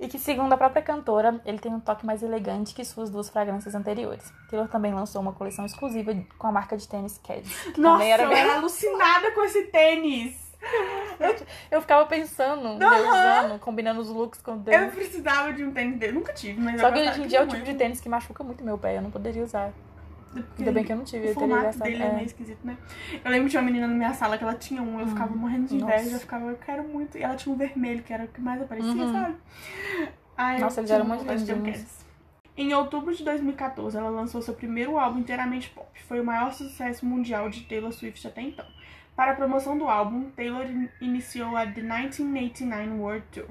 E 0.00 0.06
que, 0.06 0.16
segundo 0.16 0.52
a 0.52 0.56
própria 0.56 0.80
cantora, 0.80 1.40
ele 1.44 1.58
tem 1.58 1.74
um 1.74 1.80
toque 1.80 2.06
mais 2.06 2.22
elegante 2.22 2.72
que 2.72 2.84
suas 2.84 3.10
duas 3.10 3.28
fragrâncias 3.28 3.74
anteriores. 3.74 4.32
Taylor 4.48 4.68
também 4.68 4.94
lançou 4.94 5.20
uma 5.20 5.32
coleção 5.32 5.66
exclusiva 5.66 6.14
com 6.38 6.46
a 6.46 6.52
marca 6.52 6.76
de 6.76 6.86
tênis 6.86 7.18
que 7.18 7.42
Nossa, 7.76 8.04
era 8.04 8.22
eu 8.22 8.28
bem- 8.28 8.38
era 8.38 8.58
alucinada 8.58 9.32
com 9.32 9.42
esse 9.42 9.64
tênis. 9.64 10.36
Eu 11.68 11.80
ficava 11.80 12.06
pensando, 12.06 12.68
usando, 12.76 13.58
combinando 13.58 14.00
os 14.00 14.08
looks 14.08 14.40
com 14.40 14.52
o 14.52 14.54
Eu 14.58 14.62
tênis. 14.62 14.94
precisava 14.94 15.52
de 15.52 15.64
um 15.64 15.72
tênis 15.72 15.98
dele. 15.98 16.12
Nunca 16.12 16.32
tive, 16.32 16.60
mas 16.60 16.80
Só 16.80 16.90
eu 16.90 16.92
que 16.92 17.00
hoje 17.00 17.22
em 17.24 17.26
dia 17.26 17.38
é 17.40 17.42
o 17.42 17.48
tipo 17.48 17.64
de 17.64 17.74
tênis 17.74 18.00
que 18.00 18.08
machuca 18.08 18.44
muito 18.44 18.62
meu 18.62 18.78
pé, 18.78 18.98
eu 18.98 19.02
não 19.02 19.10
poderia 19.10 19.42
usar. 19.42 19.72
Porque 20.32 20.62
Ainda 20.62 20.72
bem 20.72 20.84
que 20.84 20.92
eu 20.92 20.96
não 20.96 21.04
tive, 21.04 21.30
O 21.30 21.34
formato 21.34 21.78
dele 21.78 22.02
é. 22.02 22.06
é. 22.06 22.12
meio 22.14 22.26
esquisito, 22.26 22.60
né? 22.64 22.76
Eu 23.24 23.30
lembro 23.30 23.44
que 23.46 23.50
tinha 23.50 23.60
uma 23.62 23.66
menina 23.66 23.86
na 23.88 23.94
minha 23.94 24.12
sala 24.14 24.36
que 24.36 24.44
ela 24.44 24.54
tinha 24.54 24.82
um, 24.82 25.00
eu 25.00 25.06
ficava 25.06 25.34
morrendo 25.34 25.66
de 25.68 25.76
inveja, 25.76 26.02
nossa. 26.04 26.16
eu 26.16 26.20
ficava, 26.20 26.50
eu 26.50 26.56
quero 26.56 26.84
muito. 26.84 27.16
E 27.18 27.22
ela 27.22 27.34
tinha 27.34 27.54
um 27.54 27.56
vermelho, 27.58 28.02
que 28.02 28.12
era 28.12 28.24
o 28.24 28.28
que 28.28 28.40
mais 28.40 28.60
aparecia, 28.62 28.92
Uhum. 28.92 29.12
sabe? 29.12 29.36
Aí 30.36 30.60
Nossa, 30.60 30.80
eles 30.80 30.90
eram 30.90 31.04
muito 31.06 31.24
de. 31.24 31.54
Cats. 31.54 32.06
Em 32.56 32.74
outubro 32.74 33.14
de 33.14 33.24
2014, 33.24 33.96
ela 33.96 34.10
lançou 34.10 34.42
seu 34.42 34.52
primeiro 34.54 34.98
álbum 34.98 35.20
inteiramente 35.20 35.70
pop. 35.70 35.88
Foi 36.06 36.20
o 36.20 36.24
maior 36.24 36.52
sucesso 36.52 37.06
mundial 37.06 37.48
de 37.48 37.62
Taylor 37.62 37.92
Swift 37.92 38.26
até 38.26 38.42
então. 38.42 38.66
Para 39.16 39.32
a 39.32 39.34
promoção 39.34 39.76
do 39.78 39.88
álbum, 39.88 40.30
Taylor 40.30 40.64
in- 40.66 40.88
iniciou 41.00 41.56
a 41.56 41.66
The 41.66 41.80
1989 41.82 42.90
World 43.00 43.24
Tour, 43.32 43.46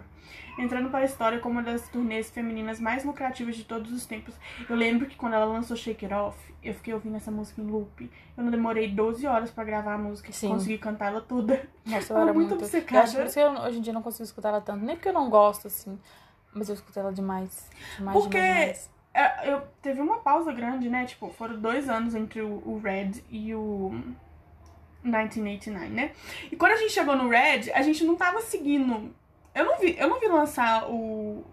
entrando 0.57 0.89
para 0.89 0.99
a 0.99 1.05
história 1.05 1.39
como 1.39 1.55
uma 1.55 1.63
das 1.63 1.87
turnês 1.89 2.29
femininas 2.29 2.79
mais 2.79 3.03
lucrativas 3.03 3.55
de 3.55 3.63
todos 3.63 3.91
os 3.91 4.05
tempos. 4.05 4.33
Eu 4.69 4.75
lembro 4.75 5.05
que 5.07 5.15
quando 5.15 5.33
ela 5.33 5.45
lançou 5.45 5.75
Shake 5.77 6.05
It 6.05 6.13
Off, 6.13 6.37
eu 6.63 6.73
fiquei 6.73 6.93
ouvindo 6.93 7.15
essa 7.17 7.31
música 7.31 7.61
em 7.61 7.65
loop. 7.65 8.11
Eu 8.37 8.43
não 8.43 8.51
demorei 8.51 8.89
12 8.89 9.25
horas 9.27 9.51
pra 9.51 9.63
gravar 9.63 9.93
a 9.93 9.97
música, 9.97 10.31
Sim. 10.31 10.49
consegui 10.49 10.77
cantar 10.77 11.07
ela 11.07 11.21
toda. 11.21 11.67
Nossa, 11.85 12.11
eu 12.13 12.17
Ela 12.17 12.25
era 12.25 12.33
muito 12.33 12.49
muito. 12.49 12.63
obcecada. 12.63 12.97
Eu 12.97 13.03
acho 13.03 13.15
por 13.15 13.25
isso 13.25 13.33
que 13.35 13.39
eu, 13.39 13.51
hoje 13.51 13.77
em 13.77 13.81
dia 13.81 13.93
não 13.93 14.01
consigo 14.01 14.23
escutar 14.23 14.49
ela 14.49 14.61
tanto. 14.61 14.83
Nem 14.85 14.95
porque 14.95 15.09
eu 15.09 15.13
não 15.13 15.29
gosto, 15.29 15.67
assim. 15.67 15.97
Mas 16.53 16.69
eu 16.69 16.75
escuto 16.75 16.99
ela 16.99 17.13
demais. 17.13 17.69
Demais, 17.97 18.17
Porque- 18.17 18.37
demais, 18.41 18.57
demais. 18.59 18.97
É, 19.13 19.51
eu 19.51 19.61
teve 19.81 19.99
uma 19.99 20.17
pausa 20.17 20.51
grande, 20.51 20.89
né? 20.89 21.05
Tipo, 21.05 21.29
foram 21.31 21.59
dois 21.59 21.89
anos 21.89 22.13
entre 22.13 22.41
o, 22.41 22.61
o 22.65 22.79
Red 22.83 23.13
e 23.31 23.53
o 23.55 23.99
1989, 25.03 25.87
né? 25.89 26.11
E 26.51 26.55
quando 26.55 26.73
a 26.73 26.77
gente 26.77 26.91
chegou 26.91 27.15
no 27.15 27.29
Red, 27.29 27.71
a 27.73 27.81
gente 27.81 28.03
não 28.03 28.15
tava 28.15 28.41
seguindo. 28.41 29.13
Eu 29.57 29.65
não 29.65 29.77
vi, 29.79 29.95
eu 29.99 30.07
não 30.09 30.19
vi 30.19 30.27
lançar 30.27 30.89
o 30.89 31.43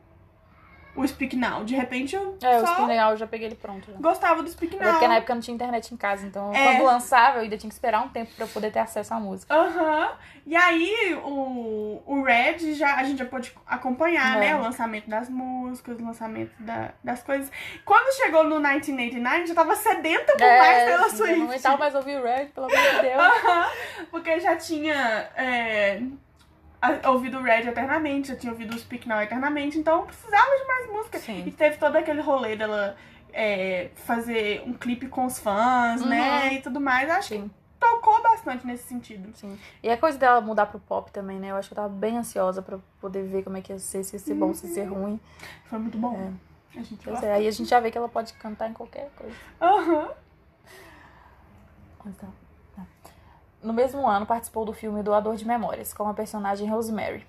o 0.97 1.05
Speak 1.09 1.35
Now. 1.35 1.65
De 1.65 1.75
repente 1.75 2.15
eu 2.15 2.39
É, 2.41 2.61
o 2.61 2.65
Spin 2.65 2.87
Legal 2.87 3.11
eu 3.11 3.17
já 3.17 3.27
peguei 3.27 3.49
ele 3.49 3.57
pronto. 3.57 3.91
Já. 3.91 3.99
gostava 3.99 4.45
do 4.45 4.49
Speak 4.49 4.77
Até 4.77 4.85
Now. 4.85 4.93
porque 4.93 5.09
na 5.09 5.17
época 5.17 5.35
não 5.35 5.41
tinha 5.43 5.53
internet 5.53 5.93
em 5.93 5.97
casa, 5.97 6.25
então 6.25 6.55
É. 6.55 6.63
quando 6.77 6.85
lançava 6.85 7.39
eu 7.39 7.43
ainda 7.43 7.57
tinha 7.59 7.69
que 7.69 7.75
esperar 7.75 8.01
um 8.05 8.09
tempo 8.11 8.31
pra 8.37 8.45
eu 8.45 8.49
poder 8.49 8.71
ter 8.71 8.79
acesso 8.79 9.13
à 9.13 9.19
música. 9.19 9.53
Aham. 9.53 10.13
E 10.47 10.55
aí, 10.55 11.19
o, 11.25 12.01
o 12.07 12.23
Red, 12.23 12.75
já, 12.75 12.95
a 12.95 13.03
gente 13.03 13.19
já 13.19 13.25
pôde 13.25 13.53
acompanhar, 13.67 14.37
É. 14.37 14.41
né? 14.41 14.55
O 14.57 14.61
lançamento 14.61 15.11
das 15.11 15.29
músicas, 15.29 15.99
o 15.99 16.05
lançamento 16.05 16.53
da- 16.61 16.93
das 17.03 17.25
coisas. 17.25 17.51
Quando 17.85 18.15
chegou 18.15 18.45
no 18.45 18.61
1989, 18.61 19.47
já 19.47 19.55
tava 19.55 19.75
sedenta 19.75 20.33
por 20.35 20.41
mais 20.43 20.79
É, 20.79 20.95
eu 20.95 21.11
Swift. 21.11 21.37
não 21.41 21.47
aguentava 21.49 21.77
mais 21.77 21.95
ouvir 21.97 22.21
o 22.21 22.23
Red, 22.23 22.47
pelo 22.55 22.67
amor 22.67 22.79
de 22.79 23.03
Deus. 23.03 23.19
Aham, 23.19 23.69
porque 24.13 24.39
já 24.39 24.55
tinha 24.55 25.29
é, 25.35 26.01
ouvido 27.07 27.39
o 27.39 27.43
Red 27.43 27.69
eternamente, 27.69 28.29
já 28.29 28.37
tinha 28.37 28.53
ouvido 28.53 28.75
o 28.75 28.79
Speak 28.79 29.09
Now 29.09 29.21
eternamente, 29.23 29.79
então 29.79 30.05
precisava 30.07 30.51
de 30.59 30.67
mais 30.67 30.91
música. 30.93 31.19
E 31.19 31.21
Sim. 31.21 31.55
teve 31.57 31.77
todo 31.79 31.97
aquele 31.97 32.21
rolê 32.21 32.57
dela 32.57 32.97
é, 33.33 33.91
fazer 33.97 34.63
um 34.67 34.73
clipe 34.73 35.09
com 35.09 35.27
os 35.27 35.39
fãs, 35.39 36.01
Uhum. 36.03 36.09
né? 36.09 36.55
E 36.55 36.63
tudo 36.63 36.81
mais. 36.81 37.09
Acho 37.11 37.29
que 37.29 37.35
Sim, 37.37 37.51
tocou 37.81 38.23
bastante 38.23 38.67
nesse 38.67 38.85
sentido. 38.85 39.31
sim. 39.37 39.59
E 39.83 39.91
a 39.91 39.97
coisa 39.97 40.17
dela 40.19 40.41
mudar 40.41 40.67
pro 40.67 40.79
pop 40.81 41.11
também, 41.13 41.39
né? 41.39 41.51
Eu 41.51 41.57
acho 41.57 41.69
que 41.69 41.75
eu 41.75 41.77
tava 41.77 41.89
bem 41.89 42.17
ansiosa 42.17 42.63
pra 42.63 42.79
poder 43.01 43.25
ver 43.25 43.43
como 43.43 43.57
é 43.57 43.61
que 43.61 43.73
ia 43.73 43.79
ser, 43.79 44.03
se 44.05 44.17
ia 44.17 44.21
ser 44.21 44.35
bom, 44.35 44.55
se 44.55 44.67
ia 44.67 44.73
ser 44.75 44.85
ruim. 44.85 45.21
Foi 45.65 45.79
muito 45.79 45.99
bom. 45.99 46.33
A 46.77 46.83
gente 46.83 47.05
Pois 47.05 47.23
é, 47.23 47.35
aí 47.35 47.47
a 47.47 47.51
gente 47.51 47.69
já 47.69 47.79
vê 47.79 47.91
que 47.91 47.97
ela 47.99 48.09
pode 48.09 48.33
cantar 48.35 48.69
em 48.69 48.73
qualquer 48.73 49.09
coisa. 49.17 49.37
Aham. 49.61 50.11
Então, 52.01 52.13
tá. 52.13 52.27
No 53.65 53.73
mesmo 53.73 54.07
ano, 54.07 54.27
participou 54.27 54.65
do 54.65 54.73
filme 54.73 55.03
Doador 55.03 55.37
de 55.37 55.47
Memórias, 55.47 55.93
com 55.95 56.07
a 56.07 56.13
personagem 56.15 56.69
Rosemary. 56.69 57.27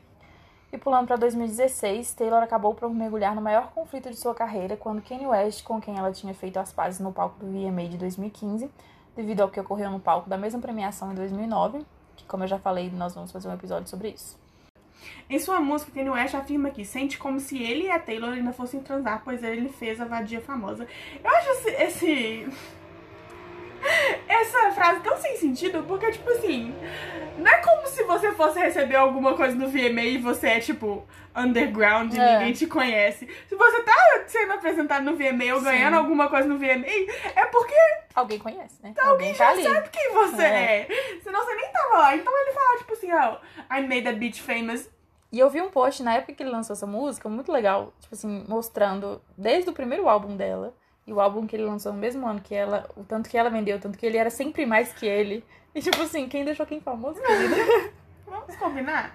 E 0.71 0.77
pulando 0.77 1.07
para 1.07 1.15
2016, 1.15 2.13
Taylor 2.13 2.43
acabou 2.43 2.75
por 2.75 2.89
mergulhar 2.93 3.33
no 3.33 3.41
maior 3.41 3.71
conflito 3.71 4.09
de 4.09 4.17
sua 4.17 4.35
carreira 4.35 4.75
quando 4.75 5.01
Kanye 5.01 5.25
West, 5.27 5.63
com 5.63 5.79
quem 5.79 5.97
ela 5.97 6.11
tinha 6.11 6.33
feito 6.33 6.57
as 6.59 6.73
pazes 6.73 6.99
no 6.99 7.13
palco 7.13 7.39
do 7.39 7.45
VMA 7.45 7.87
de 7.87 7.97
2015, 7.97 8.69
devido 9.15 9.41
ao 9.41 9.49
que 9.49 9.59
ocorreu 9.59 9.89
no 9.89 9.99
palco 9.99 10.29
da 10.29 10.37
mesma 10.37 10.59
premiação 10.59 11.11
em 11.13 11.15
2009, 11.15 11.85
que 12.17 12.25
como 12.25 12.43
eu 12.43 12.47
já 12.49 12.59
falei, 12.59 12.91
nós 12.91 13.15
vamos 13.15 13.31
fazer 13.31 13.47
um 13.47 13.53
episódio 13.53 13.87
sobre 13.87 14.09
isso. 14.09 14.37
Em 15.29 15.39
sua 15.39 15.59
música, 15.61 15.91
Kanye 15.93 16.09
West 16.09 16.35
afirma 16.35 16.69
que 16.69 16.83
sente 16.83 17.17
como 17.17 17.39
se 17.39 17.61
ele 17.61 17.85
e 17.85 17.91
a 17.91 17.99
Taylor 17.99 18.31
ainda 18.33 18.51
fossem 18.51 18.81
transar, 18.81 19.21
pois 19.23 19.41
ele 19.43 19.69
fez 19.69 20.01
a 20.01 20.05
vadia 20.05 20.41
famosa. 20.41 20.85
Eu 21.23 21.29
acho 21.29 21.49
esse, 21.51 21.69
esse- 21.69 22.49
Essa 24.27 24.71
frase 24.71 24.99
tão 25.01 25.17
sem 25.17 25.35
sentido, 25.37 25.83
porque, 25.83 26.11
tipo 26.11 26.29
assim, 26.31 26.73
não 27.37 27.47
é 27.51 27.57
como 27.57 27.85
se 27.87 28.03
você 28.03 28.31
fosse 28.31 28.59
receber 28.59 28.95
alguma 28.95 29.33
coisa 29.35 29.55
no 29.55 29.67
VMA 29.67 30.01
e 30.01 30.17
você 30.17 30.47
é, 30.47 30.59
tipo, 30.59 31.05
underground 31.35 32.13
e 32.13 32.19
É. 32.19 32.37
ninguém 32.39 32.53
te 32.53 32.65
conhece. 32.67 33.27
Se 33.47 33.55
você 33.55 33.81
tá 33.83 33.93
sendo 34.27 34.53
apresentado 34.53 35.03
no 35.03 35.15
VMA 35.15 35.53
ou 35.53 35.59
Sim. 35.59 35.65
ganhando 35.65 35.97
alguma 35.97 36.29
coisa 36.29 36.47
no 36.47 36.57
VMA, 36.57 36.87
é 37.35 37.45
porque 37.45 37.75
Alguém 38.15 38.39
conhece, 38.39 38.81
né? 38.81 38.93
alguém 39.01 39.33
tá 39.33 39.37
já 39.45 39.49
ali. 39.51 39.63
sabe 39.63 39.89
quem 39.89 40.13
você 40.13 40.41
É. 40.43 40.87
é. 40.89 41.19
Senão 41.21 41.43
você 41.43 41.53
nem 41.55 41.71
tava 41.71 41.97
lá. 41.97 42.15
Então 42.15 42.33
ele 42.41 42.51
fala, 42.53 42.77
tipo 42.77 42.93
assim, 42.93 43.11
ó, 43.11 43.37
I 43.77 43.81
made 43.81 44.07
a 44.07 44.13
bitch 44.13 44.39
famous. 44.41 44.89
E 45.31 45.39
eu 45.39 45.49
vi 45.49 45.61
um 45.61 45.69
post 45.69 46.01
na 46.01 46.13
época 46.15 46.31
que 46.33 46.41
ele 46.43 46.49
lançou 46.49 46.73
essa 46.73 46.87
música, 46.87 47.27
muito 47.27 47.51
legal, 47.51 47.91
tipo 47.99 48.15
assim, 48.15 48.45
mostrando 48.47 49.21
desde 49.37 49.69
o 49.69 49.73
primeiro 49.73 50.07
álbum 50.07 50.37
dela 50.37 50.73
e 51.07 51.13
o 51.13 51.19
álbum 51.19 51.45
que 51.45 51.55
ele 51.55 51.63
lançou 51.63 51.93
no 51.93 51.99
mesmo 51.99 52.27
ano 52.27 52.41
que 52.41 52.55
ela, 52.55 52.89
o 52.95 53.03
tanto 53.03 53.29
que 53.29 53.37
ela 53.37 53.49
vendeu, 53.49 53.77
o 53.77 53.79
tanto 53.79 53.97
que 53.97 54.05
ele 54.05 54.17
era 54.17 54.29
sempre 54.29 54.65
mais 54.65 54.91
que 54.91 55.05
ele. 55.05 55.43
E 55.73 55.81
tipo 55.81 56.01
assim, 56.01 56.27
quem 56.27 56.43
deixou 56.43 56.65
quem 56.65 56.79
famoso, 56.79 57.21
querida? 57.21 57.55
Vamos 58.25 58.55
combinar? 58.55 59.13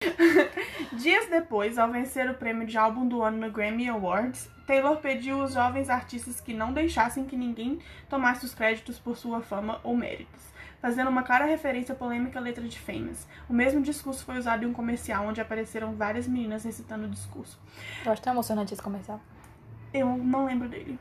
Dias 0.92 1.28
depois, 1.28 1.78
ao 1.78 1.90
vencer 1.90 2.28
o 2.30 2.34
prêmio 2.34 2.66
de 2.66 2.76
álbum 2.76 3.06
do 3.06 3.22
ano 3.22 3.38
no 3.38 3.52
Grammy 3.52 3.88
Awards, 3.88 4.48
Taylor 4.66 4.96
pediu 4.96 5.40
aos 5.40 5.54
jovens 5.54 5.88
artistas 5.88 6.40
que 6.40 6.52
não 6.52 6.72
deixassem 6.72 7.24
que 7.24 7.36
ninguém 7.36 7.78
tomasse 8.08 8.44
os 8.44 8.54
créditos 8.54 8.98
por 8.98 9.16
sua 9.16 9.40
fama 9.40 9.80
ou 9.82 9.96
méritos, 9.96 10.42
fazendo 10.80 11.08
uma 11.08 11.22
clara 11.22 11.44
referência 11.44 11.94
à 11.94 11.96
polêmica 11.96 12.40
letra 12.40 12.66
de 12.66 12.78
Famous. 12.78 13.26
O 13.48 13.52
mesmo 13.52 13.80
discurso 13.80 14.24
foi 14.24 14.38
usado 14.38 14.64
em 14.64 14.68
um 14.68 14.72
comercial 14.72 15.26
onde 15.26 15.40
apareceram 15.40 15.94
várias 15.94 16.26
meninas 16.26 16.64
recitando 16.64 17.06
o 17.06 17.10
discurso. 17.10 17.60
Eu 18.04 18.12
acho 18.12 18.22
tão 18.22 18.32
emocionante 18.32 18.74
esse 18.74 18.82
comercial. 18.82 19.20
Eu 19.92 20.16
não 20.16 20.46
lembro 20.46 20.68
dele. 20.68 20.98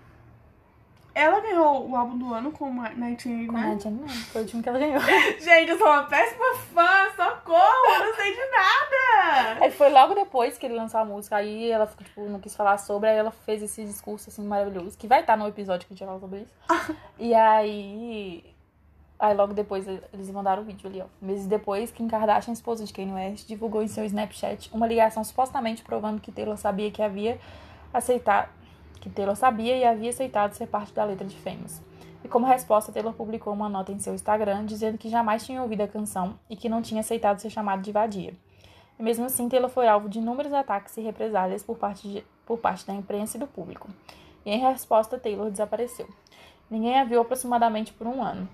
Ela 1.18 1.40
ganhou 1.40 1.90
o 1.90 1.96
álbum 1.96 2.16
do 2.16 2.32
ano 2.32 2.52
com 2.52 2.66
uma 2.66 2.90
1989. 2.90 3.48
Com 3.48 3.58
a 3.58 3.80
Jenny, 3.80 4.02
não. 4.02 4.08
Foi 4.08 4.44
o 4.44 4.46
time 4.46 4.62
que 4.62 4.70
ela 4.70 4.78
ganhou. 4.78 5.02
Gente, 5.42 5.72
eu 5.72 5.78
sou 5.80 5.88
uma 5.88 6.04
péssima 6.04 6.54
fã, 6.72 7.10
socorro, 7.16 7.92
eu 7.96 8.06
não 8.06 8.16
sei 8.16 8.36
de 8.36 8.52
nada. 8.52 9.66
Aí 9.66 9.72
foi 9.72 9.90
logo 9.90 10.14
depois 10.14 10.60
que 10.60 10.68
ele 10.68 10.76
lançou 10.76 11.00
a 11.00 11.06
música, 11.06 11.38
aí 11.38 11.72
ela 11.72 11.88
ficou, 11.88 12.06
tipo, 12.06 12.22
não 12.30 12.40
quis 12.40 12.56
falar 12.56 12.78
sobre, 12.78 13.10
aí 13.10 13.18
ela 13.18 13.32
fez 13.32 13.64
esse 13.64 13.84
discurso, 13.84 14.30
assim, 14.30 14.46
maravilhoso, 14.46 14.96
que 14.96 15.08
vai 15.08 15.22
estar 15.22 15.36
no 15.36 15.48
episódio 15.48 15.88
que 15.88 15.94
a 15.94 15.96
gente 15.96 16.06
vai 16.06 16.08
falar 16.08 16.20
sobre 16.20 16.40
isso. 16.42 16.96
e 17.18 17.34
aí... 17.34 18.54
Aí 19.18 19.34
logo 19.34 19.56
depois 19.56 19.88
eles 19.88 20.30
mandaram 20.30 20.62
o 20.62 20.66
vídeo 20.66 20.88
ali, 20.88 21.02
ó. 21.02 21.06
Meses 21.20 21.48
depois, 21.48 21.90
Kim 21.90 22.08
Kardashian, 22.08 22.54
esposa 22.54 22.86
de 22.86 22.94
Kanye 22.94 23.14
West, 23.14 23.48
divulgou 23.48 23.82
em 23.82 23.88
seu 23.88 24.06
Snapchat 24.06 24.70
uma 24.72 24.86
ligação 24.86 25.24
supostamente 25.24 25.82
provando 25.82 26.22
que 26.22 26.32
Taylor 26.32 26.58
sabia 26.58 26.92
que 26.92 27.02
havia 27.02 27.40
aceitado... 27.92 28.50
Que 29.08 29.14
Taylor 29.14 29.36
sabia 29.38 29.78
e 29.78 29.86
havia 29.86 30.10
aceitado 30.10 30.52
ser 30.54 30.68
parte 30.68 30.94
da 30.94 31.06
letra 31.06 31.26
de 31.26 31.38
Famous. 31.38 31.82
E 32.24 32.28
como 32.28 32.46
resposta, 32.46 32.92
Taylor 32.92 33.14
publicou 33.14 33.54
uma 33.54 33.70
nota 33.70 33.92
em 33.92 34.00
seu 34.00 34.14
Instagram 34.14 34.66
dizendo 34.66 34.98
que 34.98 35.08
jamais 35.08 35.46
tinha 35.46 35.62
ouvido 35.62 35.82
a 35.82 35.88
canção 35.88 36.38
e 36.50 36.58
que 36.58 36.68
não 36.68 36.82
tinha 36.82 37.00
aceitado 37.00 37.40
ser 37.40 37.50
chamado 37.50 37.82
de 37.82 37.92
vadia. 37.92 38.34
E 39.00 39.04
mesmo 39.04 39.26
assim, 39.26 39.48
Taylor 39.48 39.70
foi 39.70 39.88
alvo 39.88 40.10
de 40.10 40.20
inúmeros 40.20 40.52
ataques 40.52 40.98
e 40.98 41.02
represálias 41.02 41.64
por 41.64 41.78
parte, 41.78 42.08
de- 42.08 42.24
por 42.46 42.58
parte 42.58 42.86
da 42.86 42.94
imprensa 42.94 43.38
e 43.38 43.40
do 43.40 43.48
público. 43.48 43.88
E 44.46 44.52
em 44.52 44.60
resposta, 44.60 45.18
Taylor 45.18 45.50
desapareceu. 45.50 46.10
Ninguém 46.70 47.00
a 47.00 47.06
viu 47.06 47.22
aproximadamente 47.22 47.94
por 47.94 48.08
um 48.08 48.22
ano. 48.22 48.48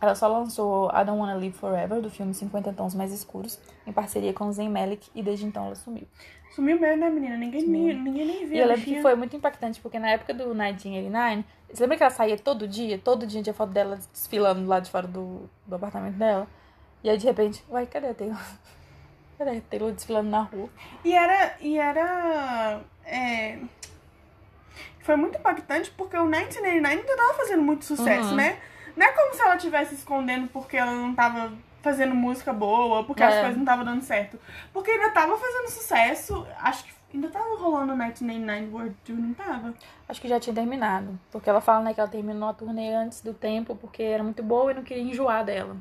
Ela 0.00 0.14
só 0.14 0.28
lançou 0.28 0.90
I 0.90 1.04
Don't 1.04 1.18
Wanna 1.18 1.34
Live 1.34 1.56
Forever, 1.56 2.00
do 2.02 2.10
filme 2.10 2.34
50 2.34 2.72
Tons 2.74 2.94
Mais 2.94 3.12
Escuros, 3.12 3.58
em 3.86 3.92
parceria 3.92 4.32
com 4.34 4.52
Zayn 4.52 4.68
Malik, 4.68 5.08
e 5.14 5.22
desde 5.22 5.46
então 5.46 5.66
ela 5.66 5.74
sumiu. 5.74 6.06
Sumiu 6.54 6.78
mesmo, 6.78 7.00
né, 7.00 7.10
menina? 7.10 7.36
Ninguém, 7.36 7.60
Sumiu. 7.62 7.96
ninguém, 7.96 8.26
nem 8.26 8.46
viu. 8.46 8.56
E 8.56 8.60
eu 8.60 8.66
lembro 8.66 8.82
que 8.84 9.00
foi 9.02 9.14
muito 9.14 9.34
impactante, 9.36 9.80
porque 9.80 9.98
na 9.98 10.10
época 10.10 10.32
do 10.34 10.44
1989, 10.54 11.44
você 11.70 11.82
lembra 11.82 11.96
que 11.96 12.02
ela 12.02 12.10
saía 12.10 12.38
todo 12.38 12.66
dia? 12.68 12.98
Todo 12.98 13.26
dia 13.26 13.42
tinha 13.42 13.54
foto 13.54 13.72
dela 13.72 13.98
desfilando 14.12 14.66
lá 14.68 14.80
de 14.80 14.90
fora 14.90 15.06
do, 15.06 15.48
do 15.66 15.74
apartamento 15.76 16.14
dela? 16.16 16.46
E 17.02 17.08
aí, 17.10 17.16
de 17.18 17.26
repente, 17.26 17.62
uai, 17.68 17.86
cadê 17.86 18.08
a 18.08 18.14
Taylor? 18.14 18.36
Cadê 19.38 19.58
a 19.58 19.60
Taylor 19.60 19.92
desfilando 19.92 20.30
na 20.30 20.40
rua? 20.42 20.68
E 21.04 21.12
era. 21.14 21.56
E 21.60 21.76
era. 21.78 22.80
é, 23.04 23.58
Foi 25.00 25.14
muito 25.16 25.36
impactante 25.38 25.90
porque 25.90 26.16
o 26.16 26.24
1989 26.24 26.86
ainda 26.86 27.16
tava 27.16 27.34
fazendo 27.34 27.62
muito 27.62 27.84
sucesso, 27.84 28.30
Uhum. 28.30 28.36
né? 28.36 28.58
Não 28.96 29.06
é 29.06 29.12
como 29.12 29.34
se 29.34 29.42
ela 29.42 29.56
estivesse 29.56 29.94
escondendo 29.94 30.48
porque 30.48 30.76
ela 30.76 30.92
não 30.92 31.14
tava 31.14 31.52
fazendo 31.82 32.14
música 32.14 32.52
boa, 32.52 33.04
porque 33.04 33.22
as 33.22 33.34
É. 33.34 33.40
coisas 33.40 33.56
não 33.56 33.62
estavam 33.64 33.84
dando 33.84 34.02
certo. 34.02 34.38
Porque 34.72 34.90
ainda 34.90 35.10
tava 35.10 35.36
fazendo 35.36 35.68
sucesso. 35.68 36.46
Acho 36.60 36.84
que 36.84 36.92
ainda 37.14 37.28
tava 37.28 37.56
rolando 37.56 37.92
o 37.92 37.96
1989 37.96 38.68
World 38.72 38.96
Tour, 39.04 39.16
não 39.16 39.34
tava? 39.34 39.74
Acho 40.08 40.20
que 40.20 40.26
já 40.28 40.40
tinha 40.40 40.54
terminado. 40.54 41.18
Porque 41.30 41.48
ela 41.48 41.60
fala, 41.60 41.84
né, 41.84 41.94
que 41.94 42.00
ela 42.00 42.08
terminou 42.08 42.48
a 42.48 42.54
turnê 42.54 42.92
antes 42.94 43.20
do 43.20 43.32
tempo, 43.32 43.76
porque 43.76 44.02
era 44.02 44.22
muito 44.22 44.42
boa 44.42 44.72
e 44.72 44.74
não 44.74 44.82
queria 44.82 45.02
enjoar 45.02 45.44
dela. 45.44 45.76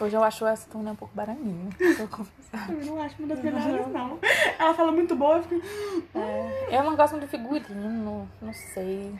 Hoje 0.00 0.16
eu 0.16 0.24
acho 0.24 0.46
essa 0.46 0.66
turnê 0.70 0.90
um 0.92 0.96
pouco 0.96 1.14
baraninha, 1.14 1.68
vou 1.98 2.08
confessar. 2.08 2.70
Eu 2.70 2.86
não 2.86 3.02
acho 3.02 3.16
uma 3.18 3.28
das 3.28 3.42
melhores, 3.44 3.86
não. 3.88 4.18
Ela 4.58 4.72
fala 4.72 4.90
muito 4.92 5.14
boa, 5.14 5.36
eu 5.36 5.42
fico. 5.42 5.62
É, 6.14 6.78
eu 6.78 6.82
não 6.84 6.96
gosto 6.96 7.12
muito 7.12 7.26
do 7.26 7.30
figurino, 7.30 8.26
não 8.40 8.52
sei. 8.54 9.14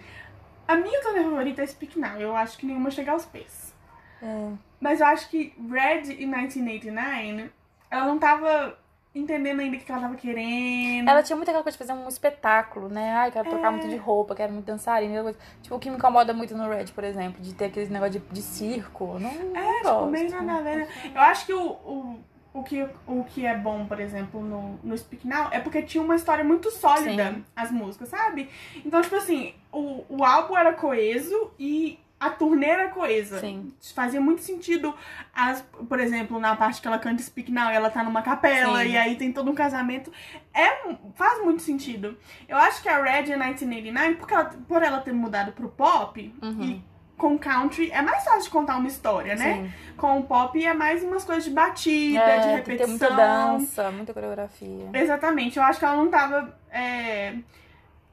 A 0.73 0.77
minha 0.77 1.01
turnê 1.03 1.23
favorita 1.25 1.63
é 1.63 1.67
Speak 1.67 1.99
Now. 1.99 2.17
Eu 2.21 2.37
acho 2.37 2.57
que 2.59 2.65
nenhuma 2.67 2.91
chega 2.91 3.13
aos 3.13 3.25
pés. 3.25 3.75
É, 4.23 4.51
Mas 4.81 5.01
eu 5.01 5.07
acho 5.07 5.29
que 5.29 5.53
Red 5.71 6.13
em 6.13 6.27
1989, 6.27 7.51
ela 7.91 8.07
não 8.07 8.19
tava 8.19 8.79
entendendo 9.13 9.59
ainda 9.61 9.77
o 9.77 9.81
que 9.81 9.91
ela 9.91 10.03
tava 10.03 10.15
querendo. 10.15 11.09
Ela 11.09 11.23
tinha 11.23 11.37
muita 11.37 11.51
aquela 11.51 11.65
coisa 11.65 11.77
de 11.77 11.85
fazer 11.85 11.99
um 11.99 12.07
espetáculo, 12.09 12.89
né? 12.89 13.13
Ai, 13.15 13.33
quero 13.33 13.49
trocar 13.51 13.69
É. 13.69 13.71
muito 13.71 13.89
de 13.89 13.97
roupa, 13.97 14.35
quero 14.37 14.53
muito 14.53 14.67
dançarina. 14.67 15.35
Tipo, 15.61 15.75
o 15.75 15.79
que 15.81 15.91
me 15.91 15.97
incomoda 15.97 16.33
muito 16.33 16.57
no 16.57 16.69
Red, 16.69 16.87
por 16.95 17.03
exemplo, 17.03 17.43
de 17.43 17.53
ter 17.53 17.65
aquele 17.65 17.89
negócio 17.93 18.21
de, 18.21 18.27
de 18.33 18.43
circo. 18.43 19.19
Não, 19.19 19.33
não 19.33 19.57
É, 19.57 19.73
tipo, 19.79 19.89
gosto. 19.89 20.07
meio 20.07 20.31
nada 20.31 20.53
a 20.59 20.63
ver? 20.63 20.89
Eu 21.13 21.21
acho 21.21 21.47
que 21.47 21.53
o, 21.53 21.63
o, 21.73 22.21
o, 22.53 22.63
que, 22.63 22.87
o 23.07 23.25
que 23.25 23.47
é 23.47 23.57
bom, 23.57 23.87
por 23.87 24.01
exemplo, 24.01 24.41
no, 24.43 24.79
no 24.83 24.97
Speak 24.99 25.27
Now 25.27 25.49
é 25.51 25.61
porque 25.61 25.83
tinha 25.83 26.03
uma 26.03 26.17
história 26.17 26.43
muito 26.45 26.71
sólida, 26.71 27.33
Sim. 27.33 27.45
as 27.55 27.71
músicas, 27.71 28.09
sabe? 28.09 28.49
Então, 28.85 29.01
tipo 29.03 29.17
assim, 29.17 29.55
o, 29.73 30.05
o 30.09 30.25
álbum 30.25 30.57
era 30.57 30.73
coeso 30.73 31.53
e 31.59 31.99
a 32.19 32.29
turnê 32.29 32.67
era 32.67 32.89
coesa. 32.89 33.41
Sim. 33.41 33.73
Fazia 33.95 34.21
muito 34.21 34.43
sentido, 34.43 34.95
as, 35.35 35.63
por 35.89 35.99
exemplo, 35.99 36.39
na 36.39 36.55
parte 36.55 36.83
que 36.83 36.87
ela 36.87 36.99
canta 36.99 37.23
Speak 37.23 37.51
Now, 37.51 37.71
ela 37.71 37.89
tá 37.89 38.05
numa 38.05 38.21
capela 38.21 38.83
Sim. 38.83 38.91
e 38.91 38.99
aí 38.99 39.17
tem 39.17 39.33
todo 39.33 39.51
um 39.51 39.55
casamento. 39.55 40.13
É, 40.53 40.93
faz 41.15 41.43
muito 41.43 41.63
sentido. 41.63 42.19
Eu 42.47 42.59
acho 42.59 42.83
que 42.83 42.89
a 42.91 43.03
Red 43.03 43.33
é 43.33 43.37
1989, 43.37 44.15
porque 44.17 44.35
ela, 44.35 44.45
por 44.45 44.83
ela 44.83 45.01
ter 45.01 45.13
mudado 45.15 45.53
pro 45.53 45.69
pop 45.71 46.35
Uhum. 46.43 46.63
e 46.63 46.90
com 47.21 47.39
country, 47.39 47.91
é 47.93 48.03
mais 48.03 48.25
fácil 48.25 48.43
de 48.45 48.51
contar 48.51 48.77
uma 48.79 48.89
história, 48.89 49.37
né? 49.37 49.55
Sim. 49.55 49.73
Com 49.97 50.19
o 50.19 50.23
pop 50.25 50.65
é 50.65 50.75
mais 50.75 51.05
umas 51.05 51.23
coisas 51.25 51.45
de 51.45 51.51
batida, 51.51 52.19
É, 52.19 52.39
de 52.39 52.45
tem 52.47 52.57
repetição. 52.57 52.87
ter 52.87 52.91
muita 52.91 53.11
dança, 53.11 53.91
muita 53.93 54.13
coreografia. 54.15 54.89
Exatamente, 54.95 55.59
eu 55.59 55.63
acho 55.63 55.79
que 55.79 55.85
ela 55.85 55.97
não 55.97 56.09
tava 56.11 56.59
é, 56.73 57.35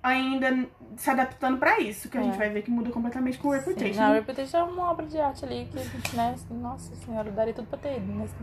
ainda 0.03 0.67
se 0.97 1.09
adaptando 1.09 1.57
pra 1.57 1.79
isso, 1.79 2.09
que 2.09 2.17
a 2.17 2.21
É. 2.21 2.23
gente 2.25 2.37
vai 2.37 2.49
ver 2.49 2.61
que 2.61 2.69
muda 2.71 2.89
completamente 2.91 3.37
com 3.37 3.47
o 3.49 3.51
Sim. 3.53 3.59
Reputation. 3.59 4.01
Não, 4.01 4.13
Reputation 4.13 4.57
é 4.57 4.63
uma 4.63 4.91
obra 4.91 5.05
de 5.05 5.19
arte 5.19 5.45
ali 5.45 5.67
que 5.71 5.79
a 5.79 5.83
gente, 5.83 6.15
né? 6.15 6.35
Nossa 6.51 6.95
senhora, 6.95 7.29
eu 7.29 7.33
daria 7.33 7.53
tudo 7.53 7.67
pra 7.67 7.77
ter 7.79 7.97
ido 7.97 8.11
nesse 8.13 8.33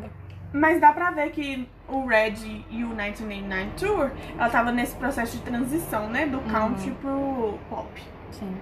Mas 0.53 0.81
dá 0.81 0.93
pra 0.93 1.11
ver 1.11 1.31
que 1.31 1.69
o 1.89 2.07
Red 2.07 2.35
e 2.71 2.85
o 2.85 2.89
1989 2.89 3.71
Tour, 3.77 4.11
ela 4.39 4.49
tava 4.51 4.71
nesse 4.73 4.95
processo 4.97 5.37
de 5.37 5.43
transição, 5.43 6.09
né? 6.09 6.27
Do 6.27 6.41
country 6.43 6.91
pro 7.01 7.59
pop. 7.69 7.89
Sim. 8.31 8.55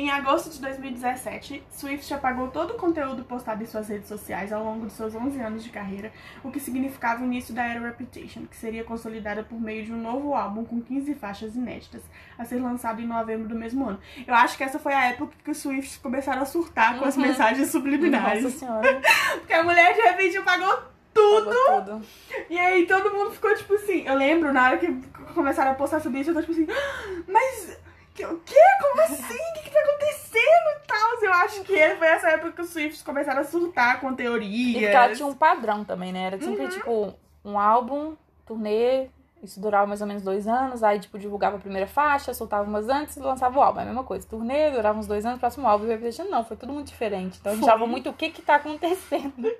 Em 0.00 0.10
agosto 0.10 0.48
de 0.48 0.58
2017, 0.62 1.62
Swift 1.70 2.14
apagou 2.14 2.48
todo 2.48 2.70
o 2.70 2.78
conteúdo 2.78 3.22
postado 3.22 3.62
em 3.62 3.66
suas 3.66 3.86
redes 3.86 4.08
sociais 4.08 4.50
ao 4.50 4.64
longo 4.64 4.86
de 4.86 4.92
seus 4.94 5.14
11 5.14 5.38
anos 5.42 5.62
de 5.62 5.68
carreira, 5.68 6.10
o 6.42 6.50
que 6.50 6.58
significava 6.58 7.20
o 7.22 7.26
início 7.26 7.52
da 7.52 7.64
era 7.66 7.80
Reputation, 7.80 8.46
que 8.46 8.56
seria 8.56 8.82
consolidada 8.82 9.42
por 9.42 9.60
meio 9.60 9.84
de 9.84 9.92
um 9.92 10.00
novo 10.00 10.32
álbum 10.34 10.64
com 10.64 10.80
15 10.80 11.14
faixas 11.16 11.54
inéditas, 11.54 12.00
a 12.38 12.46
ser 12.46 12.60
lançado 12.62 13.02
em 13.02 13.06
novembro 13.06 13.46
do 13.46 13.54
mesmo 13.54 13.86
ano. 13.90 14.00
Eu 14.26 14.34
acho 14.34 14.56
que 14.56 14.64
essa 14.64 14.78
foi 14.78 14.94
a 14.94 15.04
época 15.10 15.34
que 15.44 15.50
os 15.50 15.58
Swifts 15.58 15.98
começaram 15.98 16.40
a 16.40 16.46
surtar 16.46 16.98
com 16.98 17.04
as 17.04 17.16
Uhum. 17.16 17.22
mensagens 17.24 17.68
subliminares. 17.70 18.42
Nossa 18.42 18.58
senhora, 18.58 19.02
Porque 19.36 19.52
a 19.52 19.62
mulher 19.62 19.92
de 19.94 20.00
repente 20.00 20.38
apagou 20.38 20.78
tudo. 21.12 21.50
tudo. 21.66 22.02
E 22.48 22.58
aí 22.58 22.86
todo 22.86 23.12
mundo 23.12 23.32
ficou 23.32 23.54
tipo 23.54 23.74
assim. 23.74 24.06
Eu 24.06 24.14
lembro 24.14 24.50
na 24.50 24.64
hora 24.64 24.78
que 24.78 24.90
começaram 25.34 25.72
a 25.72 25.74
postar 25.74 26.00
sobre 26.00 26.20
isso, 26.20 26.30
eu 26.30 26.34
tô 26.36 26.40
tipo 26.40 26.52
assim, 26.52 26.66
"Ah, 26.70 27.22
mas 27.28 27.78
que- 28.20 28.34
o 28.34 28.38
quê? 28.40 28.54
Como 28.80 29.00
assim? 29.02 29.34
O 29.34 29.52
que, 29.54 29.60
que 29.62 29.70
tá 29.70 29.80
acontecendo 29.80 30.82
e 30.82 30.86
tal? 30.86 31.22
Eu 31.22 31.32
acho 31.34 31.62
que 31.64 31.94
foi 31.96 32.06
essa 32.06 32.28
época 32.30 32.52
que 32.52 32.62
os 32.62 32.70
Swifts 32.70 33.02
começaram 33.02 33.40
a 33.40 33.44
surtar 33.44 34.00
com 34.00 34.12
E 34.12 34.16
teorias. 34.16 34.72
porque 34.82 34.96
ela 34.96 35.14
tinha 35.14 35.26
um 35.26 35.34
padrão 35.34 35.84
também, 35.84 36.12
né? 36.12 36.24
Era 36.24 36.38
sempre, 36.40 36.64
Uhum. 36.64 36.68
tipo, 36.70 37.14
um 37.44 37.58
álbum, 37.58 38.16
turnê, 38.46 39.08
isso 39.42 39.58
durava 39.60 39.86
mais 39.86 40.00
ou 40.02 40.06
menos 40.06 40.22
dois 40.22 40.46
anos, 40.46 40.82
aí, 40.82 40.98
tipo, 41.00 41.18
divulgava 41.18 41.56
a 41.56 41.60
primeira 41.60 41.86
faixa, 41.86 42.34
soltava 42.34 42.68
umas 42.68 42.88
antes 42.88 43.16
e 43.16 43.20
lançava 43.20 43.58
o 43.58 43.62
álbum. 43.62 43.80
É 43.80 43.82
a 43.82 43.86
mesma 43.86 44.04
coisa. 44.04 44.26
Turnê, 44.26 44.70
durava 44.70 44.98
uns 44.98 45.06
dois 45.06 45.24
anos, 45.24 45.40
próximo 45.40 45.66
álbum. 45.66 45.86
E 45.86 45.94
o 45.94 46.28
não, 46.30 46.44
foi 46.44 46.56
tudo 46.56 46.72
muito 46.72 46.88
diferente. 46.88 47.38
Então 47.40 47.52
a 47.52 47.54
gente 47.54 47.64
achava 47.66 47.86
muito 47.86 48.10
o 48.10 48.12
que 48.12 48.28
que 48.30 48.42
tá 48.42 48.56
acontecendo. 48.56 49.50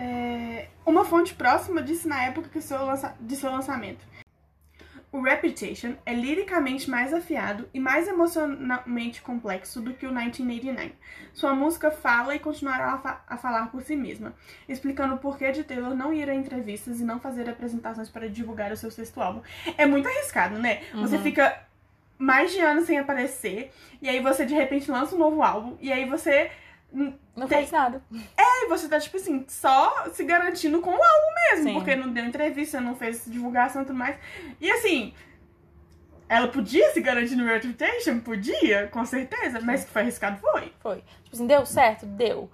É, 0.00 0.68
uma 0.86 1.04
fonte 1.04 1.34
próxima 1.34 1.82
disse 1.82 2.06
na 2.06 2.22
época 2.22 2.48
que 2.48 2.60
seu 2.62 2.84
lança- 2.86 3.16
de 3.18 3.34
seu 3.34 3.50
lançamento. 3.50 3.98
O 5.10 5.22
Reputation 5.22 5.94
é 6.04 6.12
liricamente 6.12 6.88
mais 6.90 7.14
afiado 7.14 7.66
e 7.72 7.80
mais 7.80 8.06
emocionalmente 8.06 9.22
complexo 9.22 9.80
do 9.80 9.94
que 9.94 10.04
o 10.06 10.10
1989. 10.10 10.92
Sua 11.32 11.54
música 11.54 11.90
fala 11.90 12.34
e 12.34 12.38
continuará 12.38 12.92
a, 12.92 12.98
fa- 12.98 13.24
a 13.26 13.36
falar 13.38 13.70
por 13.70 13.80
si 13.82 13.96
mesma, 13.96 14.34
explicando 14.68 15.14
o 15.14 15.18
porquê 15.18 15.50
de 15.50 15.64
Taylor 15.64 15.94
não 15.94 16.12
ir 16.12 16.28
a 16.28 16.34
entrevistas 16.34 17.00
e 17.00 17.04
não 17.04 17.18
fazer 17.18 17.48
apresentações 17.48 18.08
para 18.10 18.28
divulgar 18.28 18.70
o 18.70 18.76
seu 18.76 18.90
sexto 18.90 19.20
álbum. 19.20 19.40
É 19.78 19.86
muito 19.86 20.06
arriscado, 20.08 20.58
né? 20.58 20.82
Você 20.94 21.16
Uhum. 21.16 21.22
fica 21.22 21.62
mais 22.18 22.52
de 22.52 22.60
anos 22.60 22.84
sem 22.84 22.98
aparecer, 22.98 23.72
e 24.02 24.08
aí 24.08 24.20
você 24.20 24.44
de 24.44 24.52
repente 24.52 24.90
lança 24.90 25.14
um 25.14 25.18
novo 25.18 25.42
álbum, 25.42 25.76
e 25.80 25.92
aí 25.92 26.04
você 26.04 26.50
Não 26.90 27.46
Tem- 27.46 27.58
fez 27.58 27.70
nada. 27.70 28.02
Aí 28.36 28.66
você 28.68 28.88
tá, 28.88 28.98
tipo 28.98 29.16
assim, 29.16 29.44
só 29.48 30.08
se 30.10 30.24
garantindo 30.24 30.80
com 30.80 30.90
o 30.90 30.92
álbum 30.94 31.34
mesmo, 31.52 31.68
Sim. 31.68 31.74
porque 31.74 31.94
não 31.94 32.12
deu 32.12 32.24
entrevista, 32.24 32.80
não 32.80 32.96
fez 32.96 33.24
divulgação 33.26 33.82
e 33.82 33.84
tudo 33.84 33.96
mais. 33.98 34.16
E 34.60 34.70
assim, 34.70 35.12
ela 36.28 36.48
podia 36.48 36.92
se 36.92 37.00
garantir 37.00 37.36
no 37.36 37.44
Reputation? 37.44 38.20
Podia, 38.20 38.88
com 38.88 39.04
certeza, 39.04 39.60
mas 39.60 39.84
que 39.84 39.90
foi 39.90 40.02
arriscado, 40.02 40.38
foi. 40.40 40.72
Foi. 40.80 40.96
Tipo 41.24 41.36
assim, 41.36 41.46
deu 41.46 41.64
certo? 41.66 42.06
Deu. 42.06 42.50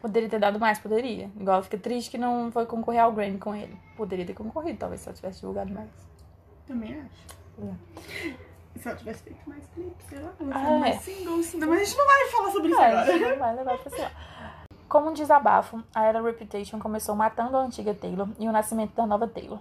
Poderia 0.00 0.28
ter 0.28 0.38
dado 0.40 0.58
mais? 0.58 0.78
Poderia. 0.78 1.30
Igual 1.38 1.62
fica 1.62 1.78
triste 1.78 2.10
que 2.10 2.18
não 2.18 2.50
foi 2.50 2.66
concorrer 2.66 3.00
ao 3.02 3.12
Grammy 3.12 3.38
com 3.38 3.54
ele. 3.54 3.76
Poderia 3.96 4.24
ter 4.24 4.34
concorrido, 4.34 4.78
talvez, 4.78 5.00
se 5.00 5.08
ela 5.08 5.16
tivesse 5.16 5.40
divulgado 5.40 5.72
mais. 5.72 5.88
Também 6.66 7.00
acho. 7.00 7.76
Se 8.78 8.88
ela 8.88 8.96
tivesse 8.96 9.22
feito 9.22 9.48
mais 9.48 9.64
clipes, 9.74 10.06
sei 10.08 10.18
lá, 10.18 10.30
Ah, 10.52 10.78
mais 10.78 10.96
é. 10.96 10.98
singles, 11.00 11.54
mas 11.54 11.70
a 11.70 11.84
gente 11.84 11.96
não 11.98 12.06
vai 12.06 12.28
falar 12.30 12.50
sobre 12.50 12.68
isso 12.70 12.80
É, 12.80 12.86
agora. 12.86 13.16
isso 13.16 13.28
não 13.28 13.38
vai 13.38 13.54
levar 13.56 13.78
pra 13.78 13.90
sei 13.90 14.02
lá. 14.02 14.10
Como 14.88 15.10
um 15.10 15.12
desabafo, 15.12 15.82
a 15.94 16.04
era 16.04 16.20
Reputation 16.22 16.78
começou 16.78 17.14
matando 17.14 17.56
a 17.56 17.60
antiga 17.60 17.94
Taylor 17.94 18.28
e 18.38 18.48
o 18.48 18.52
nascimento 18.52 18.94
da 18.94 19.06
nova 19.06 19.26
Taylor. 19.28 19.58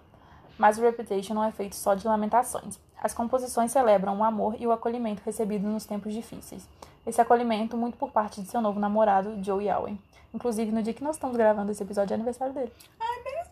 Mas 0.57 0.77
o 0.77 0.81
Reputation 0.81 1.33
não 1.33 1.43
é 1.43 1.51
feito 1.51 1.75
só 1.75 1.93
de 1.93 2.07
lamentações. 2.07 2.79
As 3.01 3.13
composições 3.13 3.71
celebram 3.71 4.17
o 4.19 4.23
amor 4.23 4.55
e 4.59 4.67
o 4.67 4.71
acolhimento 4.71 5.21
recebido 5.25 5.67
nos 5.67 5.85
tempos 5.85 6.13
difíceis. 6.13 6.67
Esse 7.05 7.19
acolhimento 7.21 7.75
muito 7.77 7.97
por 7.97 8.11
parte 8.11 8.41
de 8.41 8.47
seu 8.49 8.61
novo 8.61 8.79
namorado, 8.79 9.41
Joey 9.43 9.69
Allen. 9.69 9.99
Inclusive, 10.33 10.71
no 10.71 10.83
dia 10.83 10.93
que 10.93 11.03
nós 11.03 11.15
estamos 11.15 11.35
gravando 11.35 11.71
esse 11.71 11.81
episódio, 11.83 12.13
é 12.13 12.15
aniversário 12.15 12.53
dele. 12.53 12.71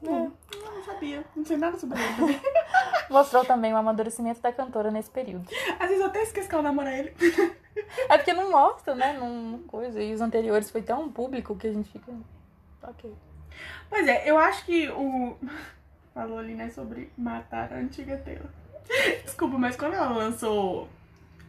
Não, 0.02 0.32
eu 0.54 0.76
não 0.76 0.84
sabia, 0.84 1.26
não 1.36 1.46
sei 1.46 1.58
nada 1.58 1.78
sobre 1.78 2.00
ele. 2.00 2.40
Mostrou 3.10 3.44
também 3.44 3.74
o 3.74 3.78
amadurecimento 3.78 4.42
da 4.42 4.52
cantora 4.52 4.92
nesse 4.92 5.10
período. 5.10 5.48
Às 5.80 5.88
vezes 5.88 6.00
eu 6.00 6.08
até 6.08 6.24
esqueço 6.24 6.48
que 6.48 6.56
ela 6.56 6.64
namora 6.64 6.96
ele. 6.96 7.14
É 8.08 8.18
porque 8.18 8.34
não 8.34 8.52
mostra, 8.52 8.96
né? 8.96 9.14
Não 9.14 9.60
coisa. 9.68 10.02
E 10.02 10.14
os 10.14 10.22
anteriores 10.22 10.70
foi 10.70 10.82
tão 10.82 11.10
público 11.10 11.56
que 11.56 11.68
a 11.68 11.74
gente 11.74 11.90
fica. 11.90 12.12
Ok. 12.84 13.14
Pois 13.90 14.08
é, 14.08 14.30
eu 14.30 14.38
acho 14.38 14.66
que 14.66 14.90
o. 14.90 15.38
Falou 16.14 16.40
ali, 16.40 16.56
né, 16.56 16.70
sobre 16.70 17.12
matar 17.18 17.72
a 17.72 17.78
antiga 17.78 18.18
Taylor. 18.18 18.50
Desculpa, 19.24 19.58
mas 19.58 19.78
quando 19.78 19.94
ela 19.94 20.10
lançou 20.10 20.90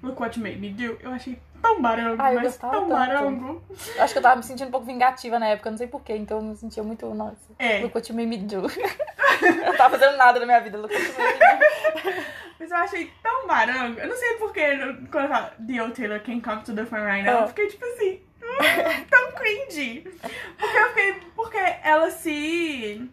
Look 0.03 0.21
What 0.21 0.39
You 0.39 0.45
Made 0.45 0.59
Me 0.59 0.71
Do, 0.71 0.99
eu 1.01 1.11
achei 1.11 1.41
tão 1.63 1.81
barango, 1.83 2.23
Ah, 2.23 2.33
eu 2.35 2.41
mas 2.43 2.57
tão 2.57 2.71
tanto. 2.71 2.87
barango. 2.89 3.63
Eu 3.97 4.03
Acho 4.03 4.13
que 4.15 4.19
eu 4.19 4.23
tava 4.23 4.37
me 4.37 4.43
sentindo 4.43 4.69
um 4.69 4.71
pouco 4.71 4.87
vingativa 4.87 5.39
na 5.39 5.49
época, 5.49 5.71
não 5.71 5.79
sei 5.79 5.87
porquê, 5.87 6.17
então 6.17 6.39
eu 6.39 6.43
me 6.45 6.57
sentia 6.57 6.83
muito, 6.83 7.13
nossa, 7.15 7.37
É, 7.59 7.81
look 7.81 7.95
what 7.95 8.11
you 8.11 8.17
me 8.17 8.37
do. 8.39 8.67
eu 8.67 9.67
não 9.67 9.77
tava 9.77 9.99
fazendo 9.99 10.17
nada 10.17 10.41
na 10.41 10.47
minha 10.47 10.61
vida, 10.61 10.79
look 10.79 10.93
what 10.93 11.05
you 11.05 11.13
me 11.13 12.13
do. 12.13 12.23
mas 12.61 12.71
eu 12.71 12.77
achei 12.77 13.13
tão 13.23 13.47
barango. 13.47 13.99
Eu 14.01 14.09
não 14.09 14.17
sei 14.17 14.35
porquê, 14.35 14.77
quando 15.11 15.29
fala 15.29 15.55
The 15.67 15.83
Old 15.83 15.95
Taylor 15.95 16.21
Can 16.21 16.41
Come 16.41 16.63
to 16.63 16.75
the 16.75 16.85
Front 16.85 17.05
Right 17.05 17.23
Now, 17.25 17.39
Ah. 17.39 17.43
eu 17.43 17.49
fiquei 17.49 17.67
tipo 17.69 17.85
assim, 17.85 18.21
"Hum, 18.43 18.57
tão 19.11 19.33
cringe. 19.33 20.01
Porque 20.59 20.77
eu 20.79 20.89
fiquei. 20.89 21.15
Porque 21.35 21.59
ela 21.83 22.11
se. 22.11 23.11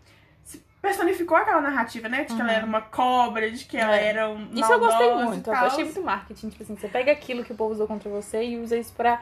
Personificou 0.82 1.36
aquela 1.38 1.62
narrativa, 1.62 2.08
né? 2.08 2.24
De 2.24 2.34
que 2.36 2.42
ela 2.42 2.52
era 2.52 2.66
uma 2.66 2.82
cobra, 2.82 3.50
de 3.52 3.66
que 3.66 3.78
ela 3.78 3.92
Uhum. 3.92 3.98
É. 3.98 4.06
era 4.08 4.30
um. 4.30 4.50
Isso 4.54 4.72
eu 4.72 4.80
gostei 4.80 5.14
muito, 5.16 5.50
eu 5.50 5.56
achei 5.56 5.84
muito 5.84 6.02
marketing, 6.02 6.50
tipo 6.50 6.64
assim, 6.64 6.76
você 6.76 6.88
pega 6.88 7.12
aquilo 7.12 7.44
que 7.44 7.52
o 7.52 7.56
povo 7.56 7.74
usou 7.74 7.88
contra 7.88 8.10
você 8.10 8.44
e 8.44 8.58
usa 8.60 8.78
isso 8.78 8.94
pra 8.94 9.22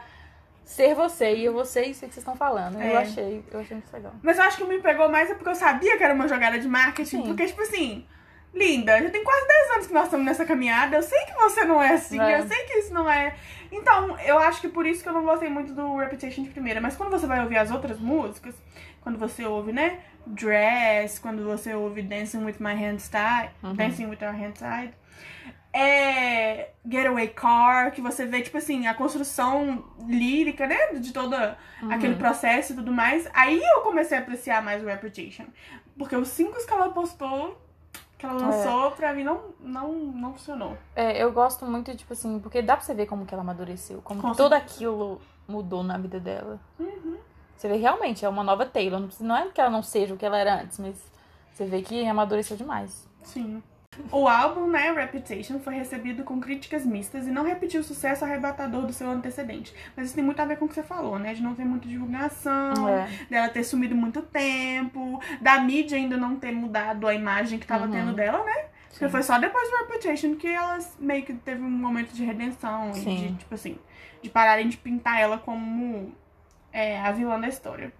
ser 0.64 0.94
você, 0.94 1.34
e 1.34 1.44
eu 1.44 1.52
vou 1.52 1.64
ser 1.64 1.82
isso 1.86 2.00
que 2.00 2.06
vocês 2.06 2.18
estão 2.18 2.34
falando. 2.36 2.74
Eu 2.80 2.96
É. 2.98 3.02
achei, 3.02 3.44
eu 3.52 3.60
achei 3.60 3.76
muito 3.76 3.92
legal. 3.92 4.12
Mas 4.22 4.36
eu 4.36 4.44
acho 4.44 4.56
que 4.58 4.64
me 4.64 4.80
pegou 4.80 5.08
mais 5.08 5.30
é 5.30 5.34
porque 5.34 5.48
eu 5.50 5.54
sabia 5.54 5.96
que 5.96 6.02
era 6.02 6.12
uma 6.14 6.26
jogada 6.28 6.58
de 6.58 6.66
marketing. 6.68 7.04
Sim. 7.22 7.22
Porque, 7.22 7.46
tipo 7.46 7.62
assim, 7.62 8.04
linda, 8.52 9.00
já 9.00 9.08
tem 9.10 9.22
quase 9.22 9.46
10 9.46 9.70
anos 9.74 9.86
que 9.86 9.94
nós 9.94 10.04
estamos 10.04 10.26
nessa 10.26 10.44
caminhada. 10.44 10.96
Eu 10.96 11.02
sei 11.02 11.20
que 11.24 11.34
você 11.34 11.64
não 11.64 11.80
é 11.80 11.90
assim, 11.94 12.20
É. 12.20 12.40
eu 12.40 12.46
sei 12.48 12.64
que 12.64 12.78
isso 12.78 12.92
não 12.92 13.08
é. 13.08 13.34
Então, 13.70 14.18
eu 14.20 14.38
acho 14.38 14.60
que 14.60 14.68
por 14.68 14.86
isso 14.86 15.02
que 15.02 15.08
eu 15.08 15.12
não 15.12 15.24
gostei 15.24 15.48
muito 15.48 15.72
do 15.72 15.96
Reputation 15.98 16.42
de 16.42 16.50
primeira. 16.50 16.80
Mas 16.80 16.96
quando 16.96 17.10
você 17.10 17.26
vai 17.26 17.40
ouvir 17.42 17.58
as 17.58 17.70
outras 17.70 17.98
músicas, 18.00 18.54
quando 19.06 19.20
você 19.20 19.44
ouve, 19.46 19.70
né? 19.72 20.00
Dress, 20.26 21.20
quando 21.20 21.44
você 21.44 21.72
ouve 21.72 22.02
Dancing 22.02 22.44
with 22.44 22.56
My 22.58 22.74
Hands 22.74 23.08
Tied, 23.08 23.50
Uhum. 23.62 23.74
Dancing 23.76 24.06
with 24.06 24.18
Our 24.20 24.32
Hands 24.34 24.58
Tied. 24.58 24.92
É 25.72 26.70
Getaway 26.84 27.28
Car, 27.28 27.92
que 27.92 28.00
você 28.00 28.26
vê, 28.26 28.42
tipo 28.42 28.58
assim, 28.58 28.88
a 28.88 28.94
construção 28.94 29.84
lírica, 30.08 30.66
né? 30.66 30.94
De 30.94 31.12
todo 31.12 31.36
Uhum. 31.80 31.92
aquele 31.92 32.16
processo 32.16 32.72
e 32.72 32.76
tudo 32.76 32.90
mais. 32.90 33.28
Aí 33.32 33.62
eu 33.62 33.82
comecei 33.82 34.18
a 34.18 34.20
apreciar 34.22 34.60
mais 34.60 34.82
o 34.82 34.86
Reputation. 34.86 35.44
Porque 35.96 36.16
os 36.16 36.26
cinco 36.26 36.56
que 36.66 36.72
ela 36.72 36.88
postou, 36.88 37.56
que 38.18 38.26
ela 38.26 38.34
lançou, 38.34 38.90
pra 38.90 39.12
mim 39.12 39.22
não, 39.22 39.54
não, 39.60 39.92
não 39.92 40.32
funcionou. 40.32 40.76
É, 40.96 41.22
eu 41.22 41.30
gosto 41.30 41.64
muito, 41.64 41.94
tipo 41.96 42.12
assim, 42.12 42.40
porque 42.40 42.60
dá 42.60 42.76
pra 42.76 42.84
você 42.84 42.92
ver 42.92 43.06
como 43.06 43.24
que 43.24 43.32
ela 43.32 43.42
amadureceu, 43.44 44.00
como 44.02 44.20
Com 44.20 44.32
que 44.32 44.36
tudo 44.36 44.54
aquilo 44.54 45.20
mudou 45.46 45.84
na 45.84 45.96
vida 45.96 46.18
dela. 46.18 46.58
Uhum. 46.80 46.95
Você 47.56 47.68
vê 47.68 47.76
realmente, 47.76 48.24
é 48.24 48.28
uma 48.28 48.44
nova 48.44 48.66
Taylor. 48.66 49.08
Não 49.20 49.36
é 49.36 49.48
que 49.48 49.60
ela 49.60 49.70
não 49.70 49.82
seja 49.82 50.14
o 50.14 50.16
que 50.16 50.24
ela 50.26 50.38
era 50.38 50.62
antes, 50.62 50.78
mas 50.78 50.94
Você 51.52 51.64
vê 51.64 51.80
que 51.80 52.06
amadureceu 52.06 52.54
demais. 52.56 53.08
Sim. 53.22 53.62
O 54.12 54.28
álbum, 54.28 54.66
né, 54.66 54.92
Reputation, 54.92 55.58
foi 55.58 55.74
recebido 55.74 56.22
com 56.22 56.38
críticas 56.38 56.84
mistas 56.84 57.26
e 57.26 57.30
não 57.30 57.42
repetiu 57.44 57.80
o 57.80 57.84
sucesso 57.84 58.26
arrebatador 58.26 58.82
do 58.84 58.92
seu 58.92 59.08
antecedente. 59.10 59.74
Mas 59.96 60.06
isso 60.06 60.14
tem 60.14 60.22
muito 60.22 60.38
a 60.38 60.44
ver 60.44 60.58
com 60.58 60.66
o 60.66 60.68
que 60.68 60.74
você 60.74 60.82
falou, 60.82 61.18
né? 61.18 61.32
De 61.32 61.42
não 61.42 61.54
ter 61.54 61.64
muita 61.64 61.88
divulgação, 61.88 62.86
É. 62.86 63.08
dela 63.30 63.48
ter 63.48 63.64
sumido 63.64 63.94
muito 63.94 64.20
tempo, 64.20 65.18
da 65.40 65.58
mídia 65.60 65.96
ainda 65.96 66.18
não 66.18 66.36
ter 66.36 66.52
mudado 66.52 67.08
a 67.08 67.14
imagem 67.14 67.58
que 67.58 67.66
tava 67.66 67.86
Uhum. 67.86 67.90
tendo 67.90 68.12
dela, 68.12 68.44
né? 68.44 68.66
Porque 68.90 69.08
foi 69.08 69.22
só 69.22 69.38
depois 69.38 69.70
do 69.70 69.76
Reputation 69.78 70.34
que 70.36 70.46
ela 70.48 70.78
meio 70.98 71.24
que 71.24 71.32
teve 71.32 71.62
um 71.62 71.70
momento 71.70 72.12
de 72.12 72.22
redenção 72.22 72.90
e 72.90 72.94
Sim. 72.96 73.16
de, 73.16 73.32
tipo 73.36 73.54
assim, 73.54 73.78
de 74.22 74.28
pararem 74.28 74.68
de 74.68 74.76
pintar 74.76 75.18
ela 75.20 75.38
como 75.38 76.12
é, 76.76 77.00
a 77.00 77.10
vilã 77.10 77.40
da 77.40 77.48
história. 77.48 77.90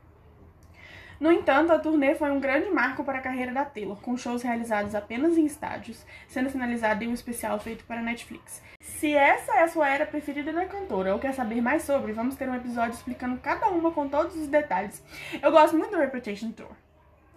No 1.18 1.32
entanto, 1.32 1.72
a 1.72 1.78
turnê 1.78 2.14
foi 2.14 2.30
um 2.30 2.38
grande 2.38 2.70
marco 2.70 3.02
para 3.02 3.18
a 3.18 3.22
carreira 3.22 3.50
da 3.50 3.64
Taylor, 3.64 3.98
com 4.02 4.18
shows 4.18 4.42
realizados 4.42 4.94
apenas 4.94 5.38
em 5.38 5.46
estádios, 5.46 6.04
sendo 6.28 6.50
finalizado 6.50 7.02
em 7.02 7.08
um 7.08 7.14
especial 7.14 7.58
feito 7.58 7.86
para 7.86 8.00
a 8.00 8.02
Netflix. 8.02 8.62
Se 8.78 9.14
essa 9.14 9.52
é 9.52 9.62
a 9.62 9.68
sua 9.68 9.88
era 9.88 10.04
preferida 10.04 10.52
da 10.52 10.66
cantora 10.66 11.14
ou 11.14 11.18
quer 11.18 11.32
saber 11.32 11.62
mais 11.62 11.84
sobre, 11.84 12.12
vamos 12.12 12.36
ter 12.36 12.46
um 12.46 12.54
episódio 12.54 12.92
explicando 12.92 13.40
cada 13.40 13.70
uma 13.70 13.92
com 13.92 14.06
todos 14.08 14.36
os 14.36 14.46
detalhes. 14.46 15.02
Eu 15.42 15.50
gosto 15.50 15.74
muito 15.74 15.92
do 15.92 15.98
Reputation 15.98 16.52
Tour. 16.52 16.85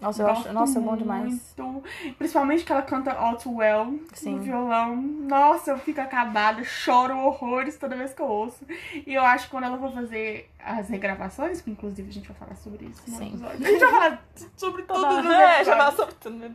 Nossa, 0.02 0.22
eu 0.24 0.28
acho. 0.28 0.42
Gosto 0.44 0.54
Nossa, 0.54 0.80
é 0.80 0.82
bom 0.82 0.96
demais. 0.96 1.56
muito. 1.58 1.84
Principalmente 2.18 2.64
que 2.64 2.72
ela 2.72 2.82
canta 2.82 3.12
All 3.14 3.36
Too 3.36 3.56
Well 3.58 4.00
Sim. 4.14 4.36
no 4.36 4.42
violão. 4.42 4.96
Nossa, 4.96 5.72
eu 5.72 5.78
fico 5.80 6.00
acabada, 6.00 6.64
choro 6.64 7.18
horrores 7.18 7.78
toda 7.78 7.96
vez 7.96 8.14
que 8.14 8.22
eu 8.22 8.28
ouço. 8.28 8.66
E 9.06 9.14
eu 9.14 9.24
acho 9.24 9.46
que 9.46 9.52
quando 9.52 9.66
ela 9.66 9.78
for 9.78 9.92
fazer 9.92 10.50
as 10.64 10.88
regravações, 10.90 11.60
que 11.62 11.70
inclusive 11.72 12.08
a 12.10 12.14
gente 12.14 12.28
vai 12.30 12.38
falar 12.38 12.56
sobre 12.56 12.86
isso 12.86 13.02
no 13.10 13.18
Sim. 13.18 13.28
episódio. 13.30 13.66
A 13.68 13.70
gente 13.72 13.80
vai 13.80 13.90
falar 13.92 14.24
sobre 14.56 14.84
todos 14.84 15.04
os 15.04 15.26
É, 15.26 15.26
já 15.26 15.56
episódios. 15.58 15.68
fala 15.78 15.92
sobre 15.92 16.16
tudo. 16.16 16.36
né? 16.38 16.50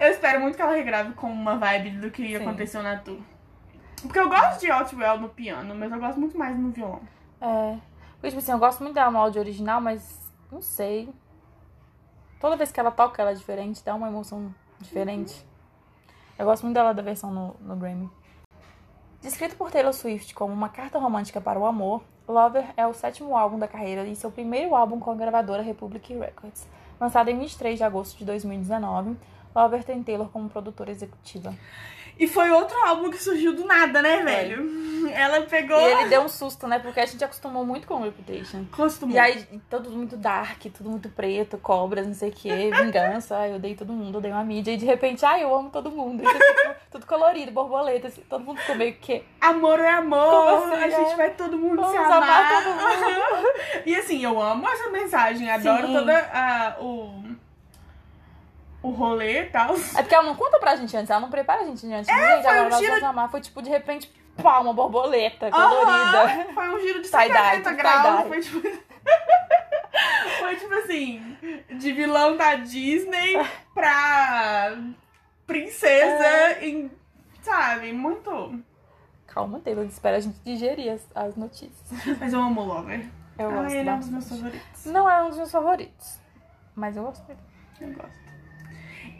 Eu 0.00 0.08
espero 0.08 0.40
muito 0.40 0.56
que 0.56 0.62
ela 0.62 0.72
regrave 0.74 1.12
com 1.12 1.30
uma 1.30 1.56
vibe 1.56 1.90
do 1.98 2.10
que 2.10 2.26
Sim. 2.26 2.36
aconteceu 2.36 2.82
na 2.82 2.96
tour. 2.96 3.18
Porque 4.02 4.18
eu 4.18 4.28
gosto 4.28 4.60
de 4.60 4.70
All 4.70 4.84
Too 4.84 4.98
Well 4.98 5.18
no 5.18 5.28
piano, 5.28 5.74
mas 5.74 5.92
eu 5.92 5.98
gosto 6.00 6.18
muito 6.18 6.36
mais 6.36 6.58
no 6.58 6.70
violão. 6.70 7.00
É. 7.40 7.76
Porque, 8.14 8.28
tipo 8.28 8.38
assim, 8.38 8.52
eu 8.52 8.58
gosto 8.58 8.82
muito 8.82 8.94
dela 8.94 9.10
no 9.10 9.18
áudio 9.18 9.40
original, 9.40 9.80
mas 9.80 10.30
não 10.50 10.60
sei. 10.62 11.08
Toda 12.42 12.56
vez 12.56 12.72
que 12.72 12.80
ela 12.80 12.90
toca, 12.90 13.22
ela 13.22 13.30
é 13.30 13.34
diferente, 13.34 13.84
dá 13.84 13.94
uma 13.94 14.08
emoção 14.08 14.52
diferente. 14.80 15.46
Eu 16.36 16.44
gosto 16.44 16.64
muito 16.64 16.74
dela 16.74 16.92
da 16.92 17.00
versão 17.00 17.30
no, 17.30 17.54
no 17.60 17.76
Grammy. 17.76 18.10
Descrito 19.20 19.54
por 19.54 19.70
Taylor 19.70 19.92
Swift 19.92 20.34
como 20.34 20.52
uma 20.52 20.68
carta 20.68 20.98
romântica 20.98 21.40
para 21.40 21.56
o 21.56 21.64
amor, 21.64 22.02
Lover 22.26 22.64
é 22.76 22.84
o 22.84 22.92
sétimo 22.92 23.36
álbum 23.36 23.60
da 23.60 23.68
carreira 23.68 24.04
e 24.08 24.16
seu 24.16 24.28
primeiro 24.28 24.74
álbum 24.74 24.98
com 24.98 25.12
a 25.12 25.14
gravadora 25.14 25.62
Republic 25.62 26.12
Records. 26.18 26.66
Lançado 27.00 27.28
em 27.28 27.38
23 27.38 27.78
de 27.78 27.84
agosto 27.84 28.18
de 28.18 28.24
2019, 28.24 29.16
Lover 29.54 29.84
tem 29.84 30.02
Taylor 30.02 30.28
como 30.28 30.48
produtora 30.48 30.90
executiva. 30.90 31.54
E 32.22 32.28
foi 32.28 32.48
outro 32.52 32.78
álbum 32.86 33.10
que 33.10 33.20
surgiu 33.20 33.52
do 33.52 33.64
nada, 33.64 34.00
né, 34.00 34.22
velho? 34.22 34.80
Ela 35.12 35.40
pegou. 35.40 35.80
E 35.80 35.90
ele 35.90 36.08
deu 36.08 36.22
um 36.22 36.28
susto, 36.28 36.68
né? 36.68 36.78
Porque 36.78 37.00
a 37.00 37.04
gente 37.04 37.22
acostumou 37.24 37.66
muito 37.66 37.84
com 37.84 38.00
Reputation. 38.00 38.64
Costumou. 38.70 39.16
E 39.16 39.18
aí, 39.18 39.44
tudo 39.68 39.90
muito 39.90 40.16
dark, 40.16 40.62
tudo 40.72 40.88
muito 40.88 41.08
preto, 41.08 41.58
cobras, 41.58 42.06
não 42.06 42.14
sei 42.14 42.28
o 42.28 42.32
que, 42.32 42.48
vingança, 42.70 43.36
ai, 43.36 43.50
eu 43.50 43.56
odeio 43.56 43.76
todo 43.76 43.92
mundo, 43.92 44.18
odeio 44.18 44.36
a 44.36 44.44
mídia, 44.44 44.70
e 44.70 44.76
de 44.76 44.86
repente, 44.86 45.26
ai, 45.26 45.42
eu 45.42 45.52
amo 45.52 45.68
todo 45.70 45.90
mundo. 45.90 46.22
Tudo, 46.22 46.38
tudo 46.92 47.06
colorido, 47.06 47.50
borboletas, 47.50 48.14
todo 48.30 48.44
mundo 48.44 48.60
ficou 48.60 48.76
meio 48.76 48.94
que. 48.94 49.24
Amor 49.40 49.80
é 49.80 49.90
amor, 49.90 50.72
assim, 50.72 50.84
a 50.84 50.90
gente 50.90 51.12
é? 51.12 51.16
vai 51.16 51.30
todo 51.30 51.58
mundo 51.58 51.82
Vamos 51.82 51.90
se 51.90 51.98
amar 51.98 52.22
amar. 52.22 52.62
todo 52.62 52.72
e 53.84 53.96
assim, 53.96 54.22
eu 54.22 54.40
amo 54.40 54.68
essa 54.68 54.90
mensagem, 54.90 55.50
adoro 55.50 55.88
Sim. 55.88 55.92
toda 55.92 56.16
a, 56.32 56.76
o, 56.80 57.24
o 58.82 58.90
rolê 58.90 59.42
e 59.42 59.46
tal. 59.46 59.74
É 59.74 60.02
porque 60.02 60.14
ela 60.14 60.24
não 60.24 60.34
conta 60.34 60.58
pra 60.58 60.74
gente 60.76 60.96
antes, 60.96 61.10
ela 61.10 61.20
não 61.20 61.30
prepara 61.30 61.62
a 61.62 61.64
gente 61.64 61.86
antes. 61.92 62.08
É, 62.08 62.12
gente, 62.12 62.42
foi 62.42 62.50
agora 62.50 62.66
um 62.66 62.70
nós 62.70 62.80
giro- 62.80 62.92
vamos 62.92 63.08
amar. 63.08 63.30
Foi 63.30 63.40
tipo, 63.40 63.62
de 63.62 63.70
repente, 63.70 64.12
pá, 64.42 64.58
uma 64.60 64.72
borboleta 64.74 65.50
colorida. 65.50 66.52
Foi 66.54 66.68
um 66.74 66.80
giro 66.80 67.02
de 67.02 67.08
Tie-dye, 67.08 67.62
180 67.62 67.70
tudo 67.70 67.76
graus. 67.76 68.28
Foi 68.28 68.40
tipo... 68.40 68.60
foi 70.40 70.56
tipo 70.56 70.74
assim, 70.74 71.36
de 71.78 71.92
vilão 71.92 72.36
da 72.36 72.56
Disney 72.56 73.34
pra 73.74 74.76
princesa 75.46 76.24
É. 76.24 76.66
em, 76.68 76.90
sabe, 77.42 77.92
muito... 77.92 78.60
Calma, 79.26 79.60
Taylor, 79.60 79.84
espera 79.86 80.18
a 80.18 80.20
gente 80.20 80.38
digerir 80.44 80.92
as, 80.92 81.06
as 81.14 81.36
notícias. 81.36 81.80
Mas 82.20 82.34
eu 82.34 82.40
amo 82.40 82.60
o 82.60 82.64
Lover. 82.66 83.06
Eu 83.38 83.48
Ah, 83.50 83.54
gosto 83.62 83.74
ele 83.74 83.88
é 83.88 83.92
um 83.94 83.98
dos 83.98 84.08
meus 84.10 84.28
favoritos. 84.28 84.84
Não 84.84 85.08
é 85.10 85.22
um 85.22 85.28
dos 85.28 85.36
meus 85.38 85.50
favoritos, 85.50 86.18
mas 86.74 86.96
eu 86.98 87.02
gosto 87.04 87.24
dele. 87.26 87.38
Eu 87.80 87.92
gosto. 87.94 88.21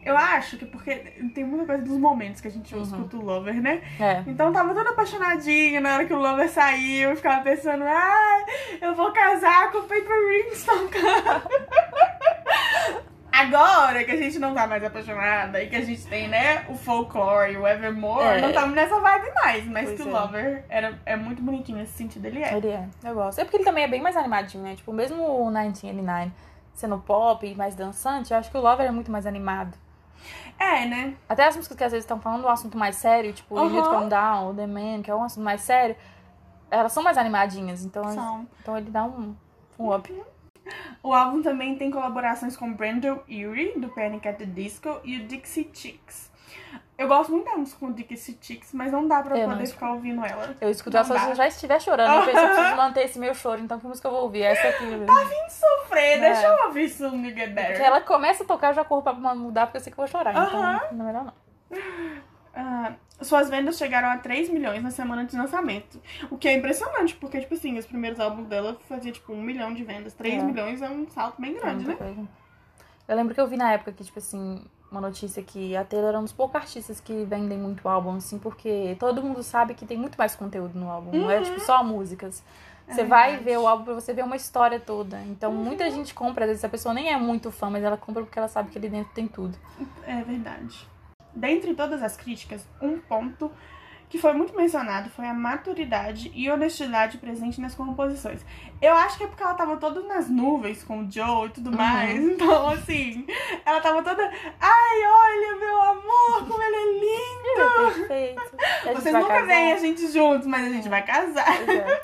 Eu 0.04 0.16
acho 0.16 0.56
que 0.58 0.66
porque 0.66 0.94
tem 1.34 1.44
muita 1.44 1.64
coisa 1.66 1.82
dos 1.82 1.96
momentos 1.96 2.40
que 2.40 2.48
a 2.48 2.50
gente 2.50 2.74
Uhum. 2.74 2.82
escuta 2.82 3.16
o 3.16 3.20
Lover, 3.24 3.54
né? 3.62 3.80
É. 4.00 4.22
Então 4.26 4.52
tava 4.52 4.74
toda 4.74 4.90
apaixonadinha 4.90 5.80
na 5.80 5.94
hora 5.94 6.04
que 6.04 6.12
o 6.12 6.18
Lover 6.18 6.48
saiu. 6.50 7.10
Eu 7.10 7.16
ficava 7.16 7.42
pensando, 7.42 7.84
ah, 7.86 8.44
eu 8.80 8.94
vou 8.94 9.12
casar 9.12 9.70
com 9.70 9.78
o 9.78 9.82
Paper 9.82 10.28
Rings 10.28 10.64
tocando. 10.64 11.42
Agora 13.34 14.04
que 14.04 14.10
a 14.10 14.16
gente 14.16 14.38
não 14.38 14.54
tá 14.54 14.66
mais 14.66 14.84
apaixonada 14.84 15.62
e 15.62 15.68
que 15.68 15.74
a 15.74 15.80
gente 15.82 16.06
tem, 16.06 16.28
né, 16.28 16.66
o 16.68 16.74
folklore, 16.74 17.56
o 17.56 17.66
Evermore, 17.66 18.24
É. 18.38 18.40
não 18.42 18.50
estamos 18.50 18.74
nessa 18.74 19.00
vibe 19.00 19.32
mais. 19.34 19.66
Mas 19.66 19.84
Pois 19.86 20.00
que 20.02 20.06
o 20.06 20.10
é. 20.16 20.20
Lover 20.20 20.64
era, 20.68 20.98
é 21.06 21.16
muito 21.16 21.42
bonitinho 21.42 21.78
nesse 21.78 21.94
sentido, 21.94 22.26
ele 22.26 22.42
é. 22.42 22.54
Ele 22.56 22.68
é, 22.68 22.86
eu 23.04 23.14
gosto. 23.14 23.38
É 23.40 23.44
porque 23.44 23.56
ele 23.56 23.64
também 23.64 23.84
é 23.84 23.88
bem 23.88 24.02
mais 24.02 24.16
animadinho, 24.16 24.62
né? 24.62 24.74
Tipo, 24.76 24.92
mesmo 24.92 25.22
o 25.24 25.46
1989 25.50 26.30
sendo 26.74 26.98
pop 26.98 27.46
e 27.46 27.54
mais 27.54 27.74
dançante, 27.74 28.32
eu 28.32 28.38
acho 28.38 28.50
que 28.50 28.56
o 28.56 28.60
Lover 28.60 28.86
é 28.86 28.90
muito 28.90 29.10
mais 29.10 29.26
animado. 29.26 29.76
É, 30.58 30.86
né? 30.86 31.14
Até 31.28 31.46
as 31.46 31.56
músicas 31.56 31.76
que 31.76 31.84
às 31.84 31.92
vezes 31.92 32.04
estão 32.04 32.20
falando 32.20 32.44
um 32.44 32.48
assunto 32.48 32.78
mais 32.78 32.96
sério, 32.96 33.32
tipo 33.32 33.54
o 33.54 33.60
Uhum. 33.60 33.76
You 33.76 33.82
Calm 33.82 34.08
Down, 34.08 34.54
The 34.54 34.66
Man, 34.66 35.02
que 35.02 35.10
é 35.10 35.14
um 35.14 35.24
assunto 35.24 35.44
mais 35.44 35.60
sério, 35.62 35.96
elas 36.70 36.92
são 36.92 37.02
mais 37.02 37.18
animadinhas, 37.18 37.84
então, 37.84 38.08
São. 38.10 38.48
então 38.60 38.78
ele 38.78 38.90
dá 38.90 39.04
um, 39.04 39.34
um 39.78 39.94
up. 39.94 40.10
O 41.02 41.12
álbum 41.12 41.42
também 41.42 41.76
tem 41.76 41.90
colaborações 41.90 42.56
com 42.56 42.72
Brandon 42.72 43.18
Urie, 43.28 43.78
do 43.78 43.88
Panic! 43.88 44.26
at 44.26 44.38
the 44.38 44.46
Disco, 44.46 45.00
e 45.04 45.18
o 45.18 45.26
Dixie 45.26 45.68
Chicks. 45.72 46.31
Eu 47.02 47.08
gosto 47.08 47.32
muito 47.32 47.44
da 47.44 47.56
música 47.56 47.78
com 47.80 47.86
o 47.86 47.92
Dixie 47.92 48.38
Chicks, 48.40 48.72
mas 48.72 48.92
não 48.92 49.08
dá 49.08 49.22
pra 49.22 49.36
Eu 49.36 49.48
poder 49.48 49.66
ficar 49.66 49.92
ouvindo 49.92 50.24
ela. 50.24 50.54
Eu 50.60 50.70
escuto 50.70 50.96
ela 50.96 51.04
se 51.04 51.30
eu 51.30 51.34
já 51.34 51.46
estiver 51.48 51.80
chorando. 51.80 52.14
Eu 52.20 52.24
penso, 52.26 52.38
eu 52.38 52.54
preciso 52.54 52.76
manter 52.76 53.00
esse 53.04 53.18
meu 53.18 53.34
choro, 53.34 53.60
então 53.60 53.78
que 53.80 53.86
música 53.86 54.06
eu 54.08 54.12
vou 54.12 54.22
ouvir? 54.22 54.42
Essa 54.42 54.68
aqui. 54.68 54.84
Vim 54.86 55.48
sofrer, 55.50 56.18
É. 56.18 56.20
deixa 56.20 56.46
eu 56.46 56.66
ouvir 56.66 56.88
Soon 56.88 57.16
You 57.26 57.34
Get 57.34 57.50
Better. 57.52 57.66
Porque 57.72 57.82
ela 57.82 58.00
começa 58.00 58.44
a 58.44 58.46
tocar, 58.46 58.68
eu 58.68 58.74
já 58.74 58.84
corro 58.84 59.02
pra 59.02 59.12
mudar, 59.34 59.66
porque 59.66 59.78
eu 59.78 59.80
sei 59.82 59.92
que 59.92 59.98
eu 59.98 60.04
vou 60.04 60.10
chorar. 60.10 60.36
Aham. 60.36 60.76
Então, 60.76 60.92
não 60.98 61.04
é 61.04 61.12
melhor 61.12 61.24
não. 61.24 61.32
Ah, 62.54 62.92
suas 63.20 63.48
vendas 63.48 63.78
chegaram 63.78 64.08
a 64.10 64.18
3 64.18 64.48
milhões 64.50 64.82
na 64.82 64.90
semana 64.90 65.24
de 65.24 65.36
lançamento. 65.36 66.00
O 66.30 66.36
que 66.36 66.46
é 66.48 66.54
impressionante, 66.54 67.16
porque, 67.16 67.40
tipo 67.40 67.54
assim, 67.54 67.78
os 67.78 67.86
primeiros 67.86 68.20
álbuns 68.20 68.46
dela 68.46 68.76
fazia, 68.88 69.10
tipo, 69.10 69.32
um 69.32 69.40
milhão 69.42 69.72
de 69.74 69.82
vendas. 69.82 70.12
3 70.14 70.42
É. 70.42 70.46
milhões 70.46 70.82
é 70.82 70.88
um 70.88 71.08
salto 71.08 71.40
bem 71.40 71.54
grande, 71.54 71.84
É 71.84 71.88
né? 71.88 71.94
coisa. 71.96 72.28
Eu 73.08 73.16
lembro 73.16 73.34
que 73.34 73.40
eu 73.40 73.46
vi 73.48 73.56
na 73.56 73.72
época 73.72 73.90
que, 73.92 74.04
tipo 74.04 74.18
assim, 74.18 74.64
uma 74.92 75.00
notícia 75.00 75.42
que 75.42 75.74
a 75.74 75.82
Taylor 75.84 76.14
é 76.14 76.18
um 76.18 76.22
dos 76.22 76.32
poucos 76.32 76.54
artistas 76.54 77.00
que 77.00 77.24
vendem 77.24 77.58
muito 77.58 77.88
álbum, 77.88 78.14
assim, 78.16 78.38
porque 78.38 78.96
todo 79.00 79.22
mundo 79.22 79.42
sabe 79.42 79.74
que 79.74 79.84
tem 79.86 79.96
muito 79.98 80.16
mais 80.16 80.36
conteúdo 80.36 80.78
no 80.78 80.88
álbum. 80.88 81.10
Não 81.18 81.30
é, 81.30 81.40
tipo, 81.42 81.58
só 81.60 81.82
músicas. 81.82 82.44
Você 82.86 83.00
É 83.00 83.04
vai 83.04 83.28
verdade. 83.30 83.44
ver 83.44 83.58
o 83.58 83.66
álbum 83.66 83.84
pra 83.84 83.94
você 83.94 84.12
ver 84.12 84.22
uma 84.22 84.36
história 84.36 84.78
toda. 84.78 85.20
Então, 85.22 85.50
muita 85.50 85.90
gente 85.90 86.12
compra, 86.12 86.44
às 86.44 86.50
vezes 86.50 86.64
a 86.64 86.68
pessoa 86.68 86.92
nem 86.92 87.10
é 87.10 87.16
muito 87.16 87.50
fã, 87.50 87.70
mas 87.70 87.82
ela 87.82 87.96
compra 87.96 88.22
porque 88.22 88.38
ela 88.38 88.48
sabe 88.48 88.70
que 88.70 88.76
ali 88.78 88.88
dentro 88.90 89.12
tem 89.14 89.26
tudo. 89.26 89.56
É 90.06 90.20
verdade. 90.22 90.86
Dentre 91.34 91.74
todas 91.74 92.02
as 92.02 92.16
críticas, 92.16 92.66
um 92.80 92.98
ponto 92.98 93.50
que 94.12 94.18
foi 94.18 94.34
muito 94.34 94.54
mencionado 94.54 95.08
foi 95.08 95.26
a 95.26 95.32
maturidade 95.32 96.30
e 96.34 96.50
honestidade 96.50 97.16
presente 97.16 97.58
nas 97.62 97.74
composições. 97.74 98.44
Eu 98.78 98.92
acho 98.94 99.16
que 99.16 99.24
é 99.24 99.26
porque 99.26 99.42
ela 99.42 99.54
tava 99.54 99.78
toda 99.78 100.02
nas 100.02 100.28
nuvens 100.28 100.84
com 100.84 101.00
o 101.00 101.10
Joe 101.10 101.46
e 101.46 101.50
tudo 101.50 101.70
Uhum. 101.70 101.76
mais. 101.76 102.20
Então, 102.22 102.68
assim, 102.68 103.26
ela 103.64 103.80
tava 103.80 104.02
toda. 104.02 104.22
Ai, 104.60 104.96
olha, 105.06 105.56
meu 105.58 105.80
amor, 105.80 106.46
como 106.46 106.62
ele 106.62 106.76
é 106.76 106.92
lindo! 107.00 107.96
Perfeito. 108.06 108.42
A 108.86 108.92
Vocês 108.92 109.14
nunca 109.14 109.28
casar. 109.28 109.46
veem 109.46 109.72
a 109.72 109.76
gente 109.78 110.06
juntos, 110.12 110.46
mas 110.46 110.66
a 110.66 110.68
gente 110.68 110.88
vai 110.90 111.02
casar. 111.02 111.48
É. 111.70 112.02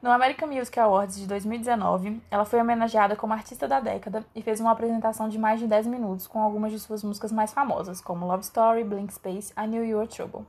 No 0.00 0.10
American 0.10 0.48
Music 0.48 0.80
Awards 0.80 1.16
de 1.18 1.26
2019, 1.26 2.18
ela 2.30 2.46
foi 2.46 2.60
homenageada 2.62 3.14
como 3.14 3.34
artista 3.34 3.68
da 3.68 3.78
década 3.78 4.24
e 4.34 4.40
fez 4.40 4.58
uma 4.58 4.70
apresentação 4.72 5.28
de 5.28 5.38
mais 5.38 5.60
de 5.60 5.66
10 5.66 5.86
minutos 5.86 6.26
com 6.26 6.40
algumas 6.42 6.72
de 6.72 6.78
suas 6.80 7.04
músicas 7.04 7.30
mais 7.30 7.52
famosas, 7.52 8.00
como 8.00 8.26
Love 8.26 8.42
Story, 8.42 8.84
Blink 8.84 9.12
Space, 9.12 9.52
I 9.52 9.66
Knew 9.66 9.84
You 9.84 9.98
Were 9.98 10.08
Trouble. 10.08 10.46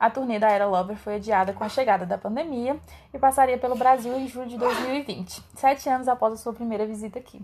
A 0.00 0.08
turnê 0.08 0.38
da 0.38 0.48
Era 0.50 0.66
Lover 0.66 0.96
foi 0.96 1.16
adiada 1.16 1.52
com 1.52 1.62
a 1.62 1.68
chegada 1.68 2.06
da 2.06 2.16
pandemia 2.16 2.78
e 3.12 3.18
passaria 3.18 3.58
pelo 3.58 3.76
Brasil 3.76 4.16
em 4.18 4.26
julho 4.26 4.48
de 4.48 4.56
2020, 4.56 5.42
sete 5.54 5.90
anos 5.90 6.08
após 6.08 6.32
a 6.32 6.36
sua 6.38 6.54
primeira 6.54 6.86
visita 6.86 7.18
aqui. 7.18 7.38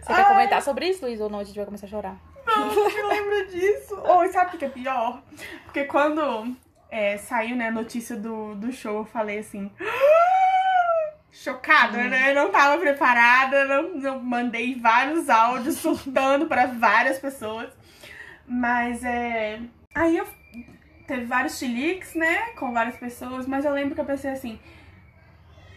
Você 0.00 0.06
quer 0.14 0.22
Ai. 0.22 0.28
comentar 0.28 0.62
sobre 0.62 0.88
isso, 0.88 1.04
Luiz, 1.04 1.20
ou 1.20 1.28
não? 1.28 1.40
A 1.40 1.44
gente 1.44 1.54
vai 1.56 1.66
começar 1.66 1.84
a 1.86 1.90
chorar. 1.90 2.16
Não, 2.46 2.74
não 2.74 2.86
me 2.88 3.02
lembro 3.02 3.46
disso. 3.48 3.94
Ou 4.04 4.26
sabe 4.32 4.56
o 4.56 4.58
que 4.58 4.64
é 4.64 4.68
pior? 4.70 5.22
Porque 5.64 5.84
quando 5.84 6.56
é, 6.90 7.18
saiu 7.18 7.54
né, 7.56 7.68
a 7.68 7.72
notícia 7.72 8.16
do, 8.16 8.54
do 8.54 8.72
show, 8.72 9.00
eu 9.00 9.04
falei 9.04 9.38
assim. 9.40 9.70
chocada, 11.30 11.98
Uhum. 11.98 12.08
né? 12.08 12.32
Não 12.34 12.50
tava 12.50 12.78
preparada, 12.80 13.64
não, 13.64 13.94
não 13.94 14.18
mandei 14.22 14.74
vários 14.78 15.28
áudios 15.30 15.76
surtando 15.78 16.46
pra 16.46 16.66
várias 16.66 17.18
pessoas. 17.18 17.68
Mas 18.46 19.04
é. 19.04 19.60
Aí 19.94 20.16
eu 20.16 20.26
teve 21.06 21.24
vários 21.24 21.58
chiliques, 21.58 22.14
né? 22.14 22.50
Com 22.56 22.72
várias 22.72 22.96
pessoas, 22.96 23.46
mas 23.46 23.64
eu 23.64 23.72
lembro 23.72 23.94
que 23.94 24.00
eu 24.00 24.04
pensei 24.04 24.30
assim. 24.30 24.58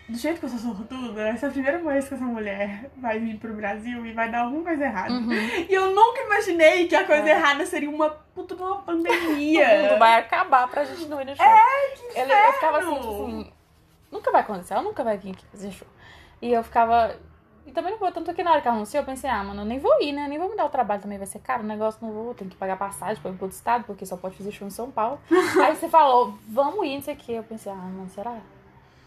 Do 0.07 0.15
jeito 0.19 0.39
que 0.39 0.45
eu 0.45 0.49
sou 0.49 0.59
sortuda, 0.59 1.27
essa 1.29 1.47
é 1.47 1.49
a 1.49 1.51
primeira 1.51 1.79
vez 1.79 2.07
que 2.07 2.13
essa 2.13 2.23
mulher 2.23 2.91
vai 2.95 3.17
vir 3.17 3.37
pro 3.39 3.55
Brasil 3.55 4.05
e 4.05 4.13
vai 4.13 4.29
dar 4.29 4.41
alguma 4.41 4.63
coisa 4.63 4.83
errada. 4.85 5.11
Uhum. 5.11 5.31
E 5.33 5.73
eu 5.73 5.95
nunca 5.95 6.21
imaginei 6.21 6.87
que 6.87 6.95
a 6.95 7.05
coisa 7.05 7.27
É. 7.27 7.31
errada 7.31 7.65
seria 7.65 7.89
uma 7.89 8.11
puta 8.11 8.53
uma 8.53 8.67
O 8.85 8.91
mundo 8.91 9.03
pandemia. 9.07 9.97
vai 9.97 10.19
acabar 10.19 10.67
pra 10.67 10.83
gente 10.85 11.05
não 11.07 11.19
ir 11.19 11.25
no 11.25 11.35
show. 11.35 11.43
É, 11.43 11.89
que 11.95 12.19
Ele- 12.19 12.31
eu 12.31 12.53
ficava 12.53 12.77
assim, 12.77 12.93
tipo 12.95 13.09
assim, 13.25 13.51
nunca 14.11 14.31
vai 14.31 14.41
acontecer, 14.41 14.73
ela 14.75 14.83
nunca 14.83 15.03
vai 15.03 15.17
vir 15.17 15.31
aqui 15.31 15.45
fazer 15.47 15.71
show. 15.71 15.87
E 16.39 16.53
eu 16.53 16.63
ficava. 16.63 17.17
E 17.65 17.71
também 17.71 17.91
não 17.91 17.99
vou, 17.99 18.11
tanto 18.11 18.33
que 18.33 18.43
na 18.43 18.51
hora 18.51 18.61
que 18.61 18.67
anunciou, 18.67 19.01
eu 19.01 19.05
pensei, 19.05 19.29
ah, 19.29 19.43
mano, 19.43 19.61
eu 19.61 19.65
nem 19.65 19.79
vou 19.79 20.01
ir, 20.01 20.13
né? 20.13 20.27
Nem 20.27 20.37
vou 20.37 20.49
me 20.49 20.55
dar 20.55 20.65
o 20.65 20.69
trabalho 20.69 21.01
também, 21.01 21.17
vai 21.17 21.25
ser 21.25 21.39
caro 21.39 21.63
o 21.63 21.65
negócio, 21.65 21.99
não 22.05 22.13
vou, 22.13 22.33
tenho 22.33 22.49
que 22.49 22.55
pagar 22.55 22.77
passagem 22.77 23.21
pra 23.21 23.31
ir 23.31 23.35
pro 23.35 23.45
outro 23.45 23.57
estado, 23.57 23.83
porque 23.85 24.05
só 24.05 24.15
pode 24.15 24.37
fazer 24.37 24.51
show 24.51 24.67
em 24.67 24.71
São 24.71 24.91
Paulo. 24.91 25.19
Aí 25.63 25.75
você 25.75 25.89
falou, 25.89 26.37
vamos 26.47 26.85
ir, 26.85 26.95
não 26.95 27.01
sei 27.01 27.15
o 27.15 27.17
quê. 27.17 27.31
Eu 27.33 27.43
pensei, 27.43 27.71
ah, 27.71 27.75
mano, 27.75 28.07
será? 28.09 28.37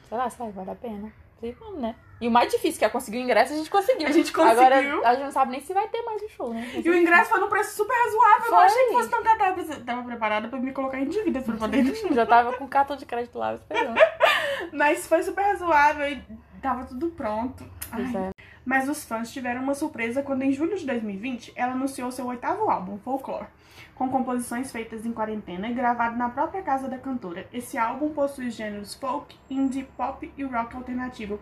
Será? 0.09 0.29
Será 0.29 0.49
que 0.49 0.57
vale 0.57 0.71
a 0.71 0.75
pena? 0.75 1.13
Falei, 1.41 1.57
vamos, 1.61 1.81
né? 1.81 1.95
E 2.21 2.27
o 2.27 2.31
mais 2.33 2.51
difícil, 2.51 2.81
que 2.81 2.85
é 2.85 2.89
conseguir 2.89 3.19
o 3.19 3.21
ingresso, 3.21 3.53
a 3.53 3.57
gente 3.57 3.71
conseguiu. 3.71 4.09
A 4.09 4.11
gente 4.11 4.33
conseguiu. 4.33 4.61
Agora, 4.61 5.09
a 5.09 5.15
gente 5.15 5.25
não 5.25 5.31
sabe 5.31 5.53
nem 5.53 5.61
se 5.61 5.73
vai 5.73 5.87
ter 5.87 6.03
mais 6.03 6.21
um 6.21 6.29
show, 6.29 6.53
né? 6.53 6.69
E 6.85 6.91
o 6.91 6.95
ingresso 6.95 7.31
foi 7.31 7.39
num 7.39 7.49
preço 7.49 7.77
super 7.77 7.95
razoável. 7.95 8.45
Eu 8.45 8.51
Foi. 8.51 8.65
achei 8.65 8.87
que 8.87 8.93
fosse 8.93 9.09
tão. 9.09 9.23
Tava 9.23 9.65
Tava 9.87 10.03
preparada 10.03 10.49
pra 10.49 10.59
me 10.59 10.73
colocar 10.73 10.99
em 10.99 11.07
dívidas 11.07 11.45
pra 11.45 11.55
poder 11.55 11.79
ir 11.79 11.83
no 11.85 11.95
show. 11.95 12.13
Já 12.13 12.27
tava 12.27 12.55
com 12.55 12.67
cartão 12.67 12.97
de 12.97 13.07
crédito 13.07 13.39
lá 13.39 13.55
esperando. 13.55 13.97
Mas 14.73 15.07
foi 15.07 15.23
super 15.23 15.43
razoável 15.43 16.11
e 16.11 16.23
tava 16.61 16.85
tudo 16.87 17.09
pronto. 17.11 17.65
Pois 17.89 18.17
Ai. 18.17 18.31
é. 18.35 18.38
Mas 18.69 18.87
os 18.87 19.03
fãs 19.03 19.33
tiveram 19.33 19.63
uma 19.63 19.75
surpresa 19.75 20.23
quando, 20.23 20.43
em 20.43 20.53
julho 20.53 20.77
de 20.77 20.85
2020, 20.85 21.55
ela 21.57 21.73
anunciou 21.73 22.13
seu 22.13 22.27
oitavo 22.27 22.69
álbum, 22.69 22.99
Folklore, 22.99 23.47
com 23.95 24.11
composições 24.11 24.71
feitas 24.71 25.07
em 25.07 25.13
quarentena 25.13 25.71
e 25.71 25.73
gravado 25.73 26.19
na 26.19 26.29
própria 26.29 26.63
casa 26.63 26.87
da 26.87 26.99
cantora. 26.99 27.49
Esse 27.51 27.79
álbum 27.79 28.11
possui 28.11 28.49
os 28.49 28.55
gêneros 28.55 28.93
folk, 28.95 29.35
indie, 29.49 29.89
pop 29.97 30.31
e 30.37 30.45
rock 30.45 30.77
alternativo. 30.77 31.41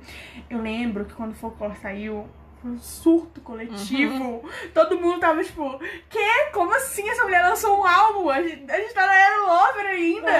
Eu 0.48 0.62
lembro 0.62 1.04
que 1.04 1.14
quando 1.14 1.34
Folklore 1.34 1.76
saiu, 1.78 2.28
um 2.64 2.78
surto 2.78 3.40
coletivo. 3.40 4.24
Uhum. 4.24 4.42
Todo 4.74 4.98
mundo 4.98 5.20
tava 5.20 5.42
tipo, 5.42 5.78
quê? 6.08 6.50
Como 6.52 6.72
assim 6.74 7.08
essa 7.08 7.22
mulher 7.24 7.42
lançou 7.42 7.78
um 7.78 7.86
álbum? 7.86 8.30
A 8.30 8.42
gente, 8.42 8.70
a 8.70 8.76
gente 8.78 8.92
tá 8.94 9.06
na 9.06 9.14
era 9.14 9.40
Lover 9.42 9.86
ainda. 9.86 10.32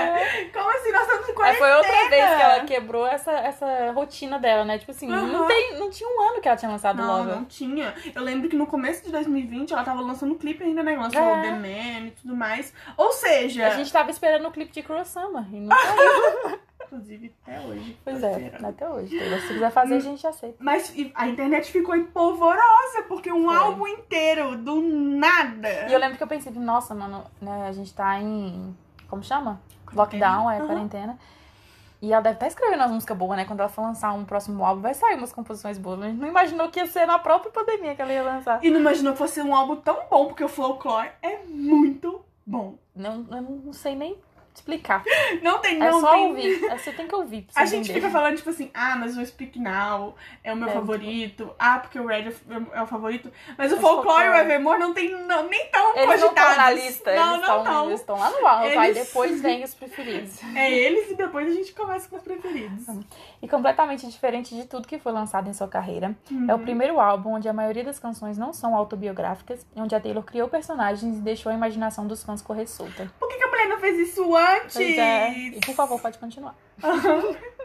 Como 0.53 0.71
assim? 0.71 0.93
Nós 0.93 1.03
estamos 1.03 1.29
em 1.29 1.35
quarentena. 1.35 1.59
foi 1.67 1.77
outra 1.77 2.09
vez 2.09 2.37
que 2.37 2.43
ela 2.43 2.61
quebrou 2.65 3.07
essa, 3.07 3.33
essa 3.33 3.93
rotina 3.93 4.39
dela, 4.39 4.65
né? 4.65 4.79
Tipo 4.79 4.91
assim, 4.91 5.07
não, 5.09 5.37
Aham. 5.43 5.47
tem, 5.47 5.79
não 5.79 5.91
tinha 5.91 6.09
um 6.09 6.21
ano 6.31 6.41
que 6.41 6.49
ela 6.49 6.57
tinha 6.57 6.71
lançado 6.71 6.97
Não, 6.97 7.19
Lover. 7.19 7.35
não 7.37 7.45
tinha. 7.45 7.95
Eu 8.15 8.23
lembro 8.23 8.49
que 8.49 8.57
no 8.57 8.67
começo 8.67 9.05
de 9.05 9.13
2020 9.13 9.73
ela 9.73 9.85
tava 9.85 10.01
lançando 10.01 10.35
clipe 10.35 10.65
ainda, 10.65 10.83
né? 10.83 10.97
Lançou 10.97 11.21
É. 11.21 11.43
The 11.43 11.51
Man 11.51 12.07
e 12.09 12.11
tudo 12.23 12.35
mais. 12.35 12.73
Ou 12.97 13.13
seja, 13.13 13.67
A 13.67 13.71
gente 13.71 13.93
tava 13.93 14.11
esperando 14.11 14.49
o 14.49 14.51
clipe 14.51 14.73
de 14.73 14.85
Summer. 15.05 15.45
E 15.53 15.61
não. 15.61 15.77
inclusive 16.87 17.33
até 17.43 17.61
hoje. 17.61 17.99
pois 18.05 18.23
é, 18.23 18.31
esperando. 18.33 18.65
até 18.67 18.89
hoje. 18.89 19.19
Taylor, 19.19 19.41
Se 19.41 19.49
quiser 19.49 19.71
fazer, 19.71 19.95
a 19.97 20.01
gente 20.01 20.27
aceita. 20.27 20.57
Mas 20.61 20.95
a 21.15 21.29
internet 21.29 21.71
ficou 21.71 21.95
empolvorosa, 21.97 23.03
porque 23.09 23.33
um 23.33 23.45
Foi. 23.47 23.57
álbum 23.57 23.87
inteiro, 23.87 24.57
do 24.59 24.81
nada. 24.83 25.89
E 25.89 25.93
eu 25.93 25.99
lembro 25.99 26.17
que 26.17 26.23
eu 26.23 26.29
pensei, 26.29 26.53
nossa, 26.53 26.95
mano, 26.95 27.25
né, 27.41 27.67
a 27.69 27.73
gente 27.73 27.93
tá 27.95 28.19
em. 28.21 28.77
Como 29.09 29.23
chama? 29.23 29.61
Quarentena. 29.85 30.27
Lockdown, 30.37 30.51
é, 30.51 30.57
Aham. 30.59 30.67
quarentena. 30.67 31.19
E 32.03 32.13
ela 32.13 32.21
deve 32.23 32.35
estar 32.37 32.47
escrevendo 32.47 32.81
umas 32.81 32.91
músicas 32.91 33.17
boas, 33.17 33.37
né? 33.39 33.45
Quando 33.47 33.61
ela 33.61 33.69
for 33.71 33.83
lançar 33.83 34.13
um 34.13 34.25
próximo 34.25 34.63
álbum, 34.65 34.83
vai 34.83 34.93
sair 34.93 35.17
umas 35.17 35.33
composições 35.33 35.79
boas. 35.79 35.99
Mas 35.99 36.09
a 36.09 36.11
gente 36.11 36.21
não 36.21 36.29
imaginou 36.29 36.69
que 36.69 36.79
ia 36.79 36.87
ser 36.87 37.07
na 37.07 37.19
própria 37.19 37.51
pandemia 37.51 37.95
que 37.95 38.03
ela 38.03 38.13
ia 38.13 38.23
lançar. 38.23 38.63
E 38.63 38.71
não 38.71 38.81
imaginou 38.81 39.13
que 39.13 39.19
fosse 39.19 39.41
um 39.41 39.55
álbum 39.55 39.77
tão 39.77 40.07
bom, 40.11 40.27
porque 40.27 40.45
o 40.45 40.49
Folklore 40.49 41.11
é 41.23 41.39
muito 41.49 42.21
bom. 42.47 42.75
Não, 42.95 43.27
eu 43.31 43.43
não 43.43 43.73
sei 43.73 43.95
nem 43.97 44.19
explicar. 44.59 45.03
Não 45.43 45.59
tem, 45.59 45.77
É 45.77 45.91
não 45.91 46.01
só 46.01 46.13
tem. 46.13 46.27
ouvir. 46.27 46.65
É, 46.65 46.77
Você 46.79 46.93
tem 46.93 47.07
que 47.07 47.15
ouvir 47.15 47.47
A 47.55 47.65
gente 47.65 47.85
entender. 47.91 48.01
fica 48.01 48.11
falando, 48.11 48.37
tipo 48.37 48.51
assim, 48.51 48.71
ah, 48.75 48.97
mas 48.97 49.17
o 49.17 49.25
Speak 49.25 49.59
Now 49.59 50.15
é 50.43 50.53
o 50.53 50.57
meu 50.57 50.69
É, 50.69 50.73
favorito. 50.73 51.55
Ah, 51.59 51.79
porque 51.79 51.99
o 51.99 52.07
Red 52.07 52.33
é 52.73 52.83
o 52.83 52.87
favorito. 52.87 53.31
Mas 53.57 53.73
o 53.73 53.77
Folklore 53.79 54.25
e 54.27 54.29
o 54.31 54.35
Evermore 54.35 54.79
não 54.79 54.93
tem, 54.95 55.11
não, 55.27 55.49
nem 55.49 55.67
tão 55.69 55.97
Eles 55.97 56.07
não 56.07 56.15
estão 56.15 56.29
cogitados. 56.45 56.57
na 56.57 56.71
lista, 56.71 57.15
Não, 57.15 57.35
eles 57.37 57.47
não 57.47 57.59
estão 57.63 57.87
eles 57.89 58.01
estão 58.01 58.19
lá 58.19 58.31
no 58.31 58.47
alto. 58.47 58.79
Aí 58.79 58.91
Eles- 58.91 59.07
depois 59.07 59.41
vem 59.43 59.65
os 59.65 59.75
preferidos. 59.75 60.41
É 60.55 60.71
eles 60.71 61.11
e 61.11 61.15
depois 61.15 61.49
a 61.49 61.53
gente 61.53 61.73
começa 61.73 62.09
com 62.09 62.17
os 62.17 62.23
preferidos. 62.23 62.85
E 63.43 63.49
completamente 63.49 64.07
diferente 64.07 64.55
de 64.55 64.65
tudo 64.65 64.89
que 64.89 64.99
foi 64.99 65.13
lançado 65.13 65.49
em 65.49 65.53
sua 65.53 65.69
carreira. 65.69 66.17
Uhum. 66.31 66.51
É 66.51 66.55
o 66.55 66.59
primeiro 66.59 67.01
álbum 67.01 67.35
onde 67.35 67.49
a 67.49 67.53
maioria 67.53 67.85
das 67.85 67.99
canções 67.99 68.39
não 68.39 68.53
são 68.53 68.75
autobiográficas, 68.75 69.67
e 69.75 69.81
onde 69.81 69.95
a 69.95 70.01
Taylor 70.01 70.23
criou 70.23 70.49
personagens 70.49 71.19
e 71.19 71.21
deixou 71.21 71.51
a 71.51 71.55
imaginação 71.55 72.07
dos 72.07 72.23
fãs 72.23 72.43
correr 72.43 72.67
solta. 72.67 73.11
Por 73.19 73.29
que, 73.29 73.37
que 73.37 73.45
a 73.45 73.49
mulher 73.49 73.69
não 73.69 73.79
fez 73.79 74.09
isso 74.09 74.35
antes? 74.35 74.77
Pois 74.77 74.99
é. 74.99 75.33
E 75.33 75.61
por 75.61 75.75
favor, 75.75 76.01
pode 76.01 76.19
continuar. 76.19 76.55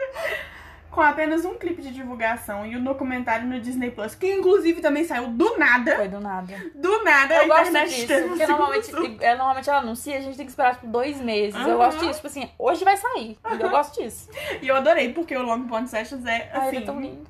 Com 0.91 0.99
apenas 0.99 1.45
um 1.45 1.55
clipe 1.55 1.81
de 1.81 1.89
divulgação 1.91 2.65
e 2.65 2.75
um 2.75 2.83
documentário 2.83 3.47
no 3.47 3.61
Disney 3.61 3.91
Plus, 3.91 4.13
que 4.13 4.29
inclusive 4.29 4.81
também 4.81 5.05
saiu 5.05 5.29
do 5.29 5.57
nada. 5.57 5.95
Foi 5.95 6.09
do 6.09 6.19
nada. 6.19 6.53
Do 6.75 7.03
nada, 7.05 7.33
Eu 7.35 7.47
gosto 7.47 7.71
disso, 7.85 8.07
porque 8.27 8.45
normalmente, 8.45 8.85
surto. 8.87 9.23
é, 9.23 9.35
normalmente 9.35 9.69
ela 9.69 9.79
anuncia, 9.79 10.17
a 10.17 10.21
gente 10.21 10.35
tem 10.35 10.45
que 10.45 10.51
esperar 10.51 10.73
tipo 10.75 10.87
dois 10.87 11.21
meses. 11.21 11.55
Eu 11.55 11.61
Aham. 11.61 11.77
gosto 11.77 11.99
disso, 11.99 12.15
tipo 12.15 12.27
assim, 12.27 12.49
hoje 12.59 12.83
vai 12.83 12.97
sair. 12.97 13.37
E 13.57 13.61
eu 13.61 13.69
gosto 13.69 14.01
disso. 14.01 14.29
E 14.61 14.67
eu 14.67 14.75
adorei, 14.75 15.13
porque 15.13 15.35
o 15.35 15.41
Long 15.41 15.63
Pond 15.65 15.89
Sessions 15.89 16.25
é 16.25 16.51
Ai, 16.53 16.59
assim. 16.59 16.67
ele 16.75 16.77
é 16.77 16.81
tão 16.81 16.99
lindo. 16.99 17.29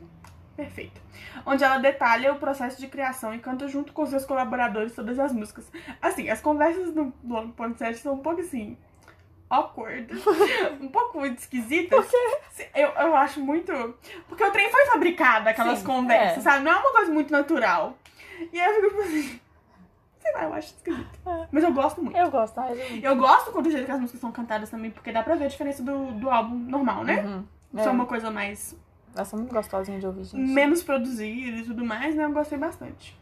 Perfeito. 0.57 0.99
Onde 1.45 1.63
ela 1.63 1.77
detalha 1.77 2.33
o 2.33 2.37
processo 2.37 2.79
de 2.79 2.87
criação 2.87 3.33
e 3.33 3.39
canta 3.39 3.67
junto 3.67 3.93
com 3.93 4.05
seus 4.07 4.25
colaboradores 4.25 4.93
todas 4.93 5.17
as 5.19 5.31
músicas. 5.31 5.71
Assim, 6.01 6.29
as 6.29 6.41
conversas 6.41 6.91
do 6.93 7.13
Long 7.23 7.49
Pond 7.51 7.77
Sessions 7.77 8.01
são 8.01 8.13
um 8.15 8.19
pouco 8.19 8.41
assim. 8.41 8.75
Awkward. 9.53 10.07
um 10.81 10.87
pouco 10.87 11.25
esquisitas. 11.25 12.07
Eu, 12.73 12.89
eu 12.89 13.15
acho 13.15 13.39
muito. 13.41 13.71
Porque 14.27 14.43
o 14.43 14.51
trem 14.51 14.71
foi 14.71 14.85
fabricado, 14.87 15.49
aquelas 15.49 15.79
Sim, 15.79 15.85
conversas, 15.85 16.37
é. 16.39 16.41
sabe? 16.41 16.63
Não 16.63 16.71
é 16.71 16.75
uma 16.75 16.91
coisa 16.91 17.11
muito 17.11 17.31
natural. 17.31 17.97
E 18.51 18.59
aí 18.59 18.75
eu 18.75 18.89
fico 18.89 19.01
assim. 19.01 19.39
Sei 20.19 20.31
lá, 20.33 20.43
eu 20.43 20.53
acho 20.53 20.67
esquisito. 20.75 21.19
É. 21.25 21.47
Mas 21.51 21.63
eu 21.63 21.73
gosto 21.73 22.01
muito. 22.03 22.15
Eu 22.17 22.29
gosto, 22.29 22.59
eu... 22.61 22.97
Eu 23.01 23.15
gosto 23.15 23.51
quando 23.51 23.65
o 23.67 23.71
jeito 23.71 23.85
que 23.85 23.91
as 23.91 23.99
músicas 23.99 24.21
são 24.21 24.31
cantadas 24.31 24.69
também, 24.69 24.91
porque 24.91 25.11
dá 25.11 25.23
pra 25.23 25.33
ver 25.35 25.45
a 25.45 25.47
diferença 25.47 25.81
do, 25.83 26.11
do 26.13 26.29
álbum 26.29 26.55
normal, 26.55 27.03
né? 27.03 27.21
Uhum. 27.23 27.43
É 27.79 27.83
É. 27.83 27.89
uma 27.89 28.05
coisa 28.05 28.29
mais. 28.29 28.75
Elas 29.15 29.27
são 29.27 29.39
muito 29.39 29.53
gostosinhas 29.53 29.99
de 29.99 30.07
ouvir, 30.07 30.23
gente. 30.23 30.35
menos 30.37 30.83
produzida 30.83 31.57
e 31.57 31.63
tudo 31.63 31.83
mais, 31.83 32.15
né? 32.15 32.23
Eu 32.25 32.31
gostei 32.31 32.57
bastante. 32.57 33.19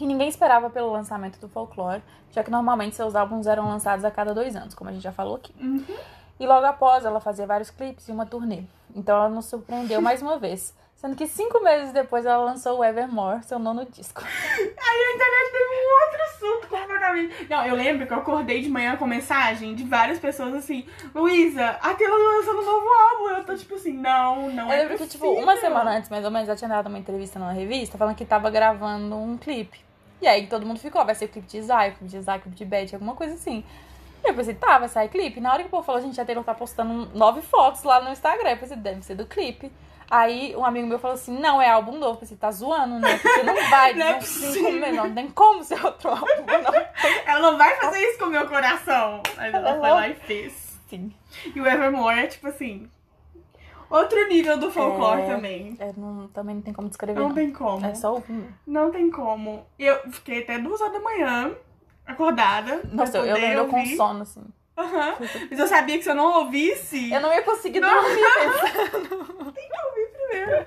E 0.00 0.06
ninguém 0.06 0.28
esperava 0.28 0.68
pelo 0.70 0.90
lançamento 0.90 1.38
do 1.38 1.48
Folklore, 1.48 2.02
já 2.32 2.42
que 2.42 2.50
normalmente 2.50 2.96
seus 2.96 3.14
álbuns 3.14 3.46
eram 3.46 3.68
lançados 3.68 4.04
a 4.04 4.10
cada 4.10 4.34
dois 4.34 4.56
anos, 4.56 4.74
como 4.74 4.90
a 4.90 4.92
gente 4.92 5.02
já 5.02 5.12
falou 5.12 5.36
aqui. 5.36 5.54
Uhum. 5.60 5.84
E 6.38 6.46
logo 6.46 6.66
após, 6.66 7.04
ela 7.04 7.20
fazia 7.20 7.46
vários 7.46 7.70
clipes 7.70 8.08
e 8.08 8.12
uma 8.12 8.26
turnê. 8.26 8.64
Então 8.94 9.16
ela 9.16 9.28
nos 9.28 9.46
surpreendeu 9.46 10.00
mais 10.00 10.20
uma 10.20 10.38
vez. 10.38 10.74
Sendo 10.96 11.16
que 11.16 11.26
cinco 11.26 11.62
meses 11.62 11.92
depois 11.92 12.24
ela 12.24 12.42
lançou 12.42 12.78
o 12.78 12.84
Evermore, 12.84 13.42
seu 13.44 13.58
nono 13.58 13.84
disco. 13.84 14.22
Aí 14.24 14.64
a 14.64 15.14
internet 15.14 15.52
teve 15.52 15.74
um 15.74 16.06
outro 16.06 16.38
surto 16.38 16.68
completamente. 16.68 17.46
Não, 17.50 17.66
eu 17.66 17.74
lembro 17.74 18.06
que 18.06 18.12
eu 18.12 18.16
acordei 18.16 18.62
de 18.62 18.70
manhã 18.70 18.96
com 18.96 19.06
mensagem 19.06 19.74
de 19.74 19.84
várias 19.84 20.18
pessoas 20.18 20.54
assim: 20.54 20.86
Luísa, 21.14 21.78
a 21.82 21.94
Taylor 21.94 22.18
lançando 22.18 22.60
um 22.60 22.64
novo 22.64 22.86
álbum. 22.88 23.36
Eu 23.36 23.44
tô 23.44 23.54
tipo 23.54 23.74
assim: 23.74 23.92
não, 23.92 24.48
não 24.50 24.68
Eu 24.68 24.72
é. 24.72 24.76
lembro 24.78 24.96
que, 24.96 25.06
tipo, 25.06 25.24
possível. 25.26 25.42
uma 25.42 25.56
semana 25.58 25.90
antes, 25.98 26.08
mais 26.08 26.24
ou 26.24 26.30
menos, 26.30 26.48
ela 26.48 26.56
tinha 26.56 26.70
dado 26.70 26.86
uma 26.86 26.98
entrevista 26.98 27.38
numa 27.38 27.52
revista 27.52 27.98
falando 27.98 28.16
que 28.16 28.24
tava 28.24 28.48
gravando 28.48 29.14
um 29.14 29.36
clipe. 29.36 29.83
E 30.20 30.26
aí 30.26 30.46
todo 30.46 30.64
mundo 30.64 30.78
ficou, 30.78 31.04
vai 31.04 31.14
ser 31.14 31.28
clipe 31.28 31.46
de 31.46 31.62
Zay, 31.62 31.90
clipe 31.92 32.06
de 32.06 32.20
Zay, 32.20 32.38
clipe 32.40 32.56
de 32.56 32.64
Betty, 32.64 32.94
alguma 32.94 33.14
coisa 33.14 33.34
assim. 33.34 33.64
E 34.24 34.28
eu 34.28 34.34
pensei, 34.34 34.54
tá, 34.54 34.78
vai 34.78 34.88
sair 34.88 35.08
clipe. 35.08 35.40
Na 35.40 35.52
hora 35.52 35.62
que 35.62 35.68
o 35.68 35.70
povo 35.70 35.82
falou, 35.82 36.00
gente, 36.00 36.18
a 36.20 36.24
Taylor 36.24 36.42
tá 36.44 36.54
postando 36.54 37.10
nove 37.14 37.42
fotos 37.42 37.82
lá 37.82 38.00
no 38.00 38.10
Instagram. 38.10 38.50
Eu 38.50 38.56
pensei, 38.56 38.76
deve 38.76 39.02
ser 39.02 39.14
do 39.16 39.26
clipe. 39.26 39.70
Aí 40.10 40.54
um 40.56 40.64
amigo 40.64 40.86
meu 40.86 40.98
falou 40.98 41.14
assim, 41.14 41.36
não, 41.38 41.60
é 41.60 41.68
álbum 41.68 41.98
novo. 41.98 42.14
Eu 42.14 42.20
pensei, 42.20 42.36
tá 42.36 42.50
zoando, 42.50 42.98
né? 43.00 43.18
Porque 43.18 43.42
não 43.42 43.54
vai, 43.70 43.92
Não 43.94 44.06
é 44.06 44.12
não, 44.14 44.20
cinco 44.22 44.46
possível. 44.46 44.72
meses, 44.72 44.96
não 44.96 45.14
tem 45.14 45.28
como 45.28 45.62
ser 45.64 45.84
outro 45.84 46.10
álbum, 46.10 46.26
não. 46.46 46.74
Ela 47.26 47.40
não 47.50 47.58
vai 47.58 47.76
fazer 47.76 47.98
isso 48.00 48.18
com 48.18 48.26
o 48.26 48.30
meu 48.30 48.46
coração. 48.48 49.22
Mas 49.36 49.52
ela 49.52 49.68
Ela 49.70 49.80
foi 49.80 49.90
lá 49.90 50.08
e 50.08 50.14
fez. 50.14 50.78
Sim. 50.88 51.12
E 51.54 51.60
o 51.60 51.66
Evermore 51.66 52.18
é 52.20 52.26
tipo 52.26 52.46
assim: 52.48 52.88
outro 53.90 54.28
nível 54.28 54.56
do 54.58 54.70
folclore 54.70 55.22
É. 55.22 55.26
também. 55.26 55.76
É, 55.78 55.92
não- 55.96 56.28
também 56.28 56.54
não 56.56 56.62
tem 56.62 56.72
como 56.74 56.88
descrever, 56.88 57.18
Não 57.18 57.28
não. 57.28 57.34
tem 57.34 57.50
como. 57.52 57.84
É 57.84 57.94
só 57.94 58.14
ouvir. 58.14 58.44
Não 58.66 58.90
tem 58.90 59.10
como. 59.10 59.64
Eu 59.78 60.10
fiquei 60.10 60.42
até 60.42 60.58
duas 60.58 60.80
horas 60.80 60.94
da 60.94 61.00
manhã 61.00 61.52
acordada. 62.06 62.80
Nossa, 62.92 63.18
eu, 63.18 63.34
lembro 63.34 63.66
com 63.68 63.78
ouvir. 63.78 63.96
sono, 63.96 64.22
assim. 64.22 64.42
Aham. 64.76 65.14
Mas 65.50 65.58
eu 65.60 65.66
sabia 65.68 65.96
que 65.98 66.02
se 66.02 66.10
eu 66.10 66.14
não 66.16 66.40
ouvisse. 66.40 67.12
Eu 67.12 67.20
não 67.20 67.32
ia 67.32 67.42
conseguir 67.42 67.78
Não. 67.80 67.88
dormir 67.94 68.24
pensando. 68.40 69.54
primeiro. 70.28 70.64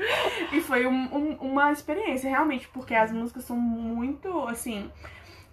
E 0.54 0.62
foi 0.62 0.86
um- 0.88 1.16
um- 1.16 1.38
uma 1.42 1.72
experiência, 1.72 2.30
realmente, 2.30 2.68
porque 2.70 2.96
as 2.96 3.12
músicas 3.12 3.44
são 3.44 3.58
muito, 3.58 4.48
assim... 4.48 4.90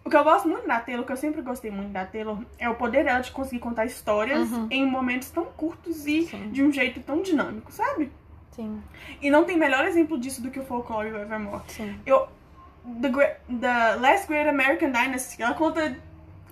O 0.04 0.10
que 0.10 0.16
eu 0.16 0.22
gosto 0.24 0.46
muito 0.48 0.66
da 0.68 0.78
Taylor, 0.80 1.02
o 1.02 1.06
que 1.06 1.12
eu 1.12 1.16
sempre 1.16 1.40
gostei 1.40 1.70
muito 1.70 1.90
da 1.90 2.04
Taylor, 2.04 2.38
é 2.58 2.68
o 2.68 2.74
poder 2.74 3.04
dela 3.04 3.20
de 3.20 3.30
conseguir 3.30 3.58
contar 3.60 3.86
histórias 3.86 4.50
Uhum. 4.50 4.68
em 4.70 4.84
momentos 4.86 5.30
tão 5.30 5.44
curtos 5.46 6.06
e 6.06 6.26
Sim. 6.26 6.50
de 6.50 6.62
um 6.62 6.70
jeito 6.70 7.00
tão 7.00 7.22
dinâmico, 7.22 7.72
sabe? 7.72 8.12
Sim, 8.52 8.80
E 9.20 9.30
não 9.30 9.44
tem 9.44 9.56
melhor 9.56 9.84
exemplo 9.86 10.16
disso 10.18 10.40
do 10.42 10.50
que 10.50 10.60
o 10.60 10.64
Folklore 10.64 11.08
e 11.08 11.12
o 11.12 11.18
Evermore. 11.18 11.62
sim. 11.68 11.98
Eu, 12.06 12.28
the, 13.00 13.36
the 13.60 13.96
Last 13.96 14.28
Great 14.28 14.48
American 14.48 14.90
Dynasty, 14.92 15.42
ela 15.42 15.54
conta 15.54 15.80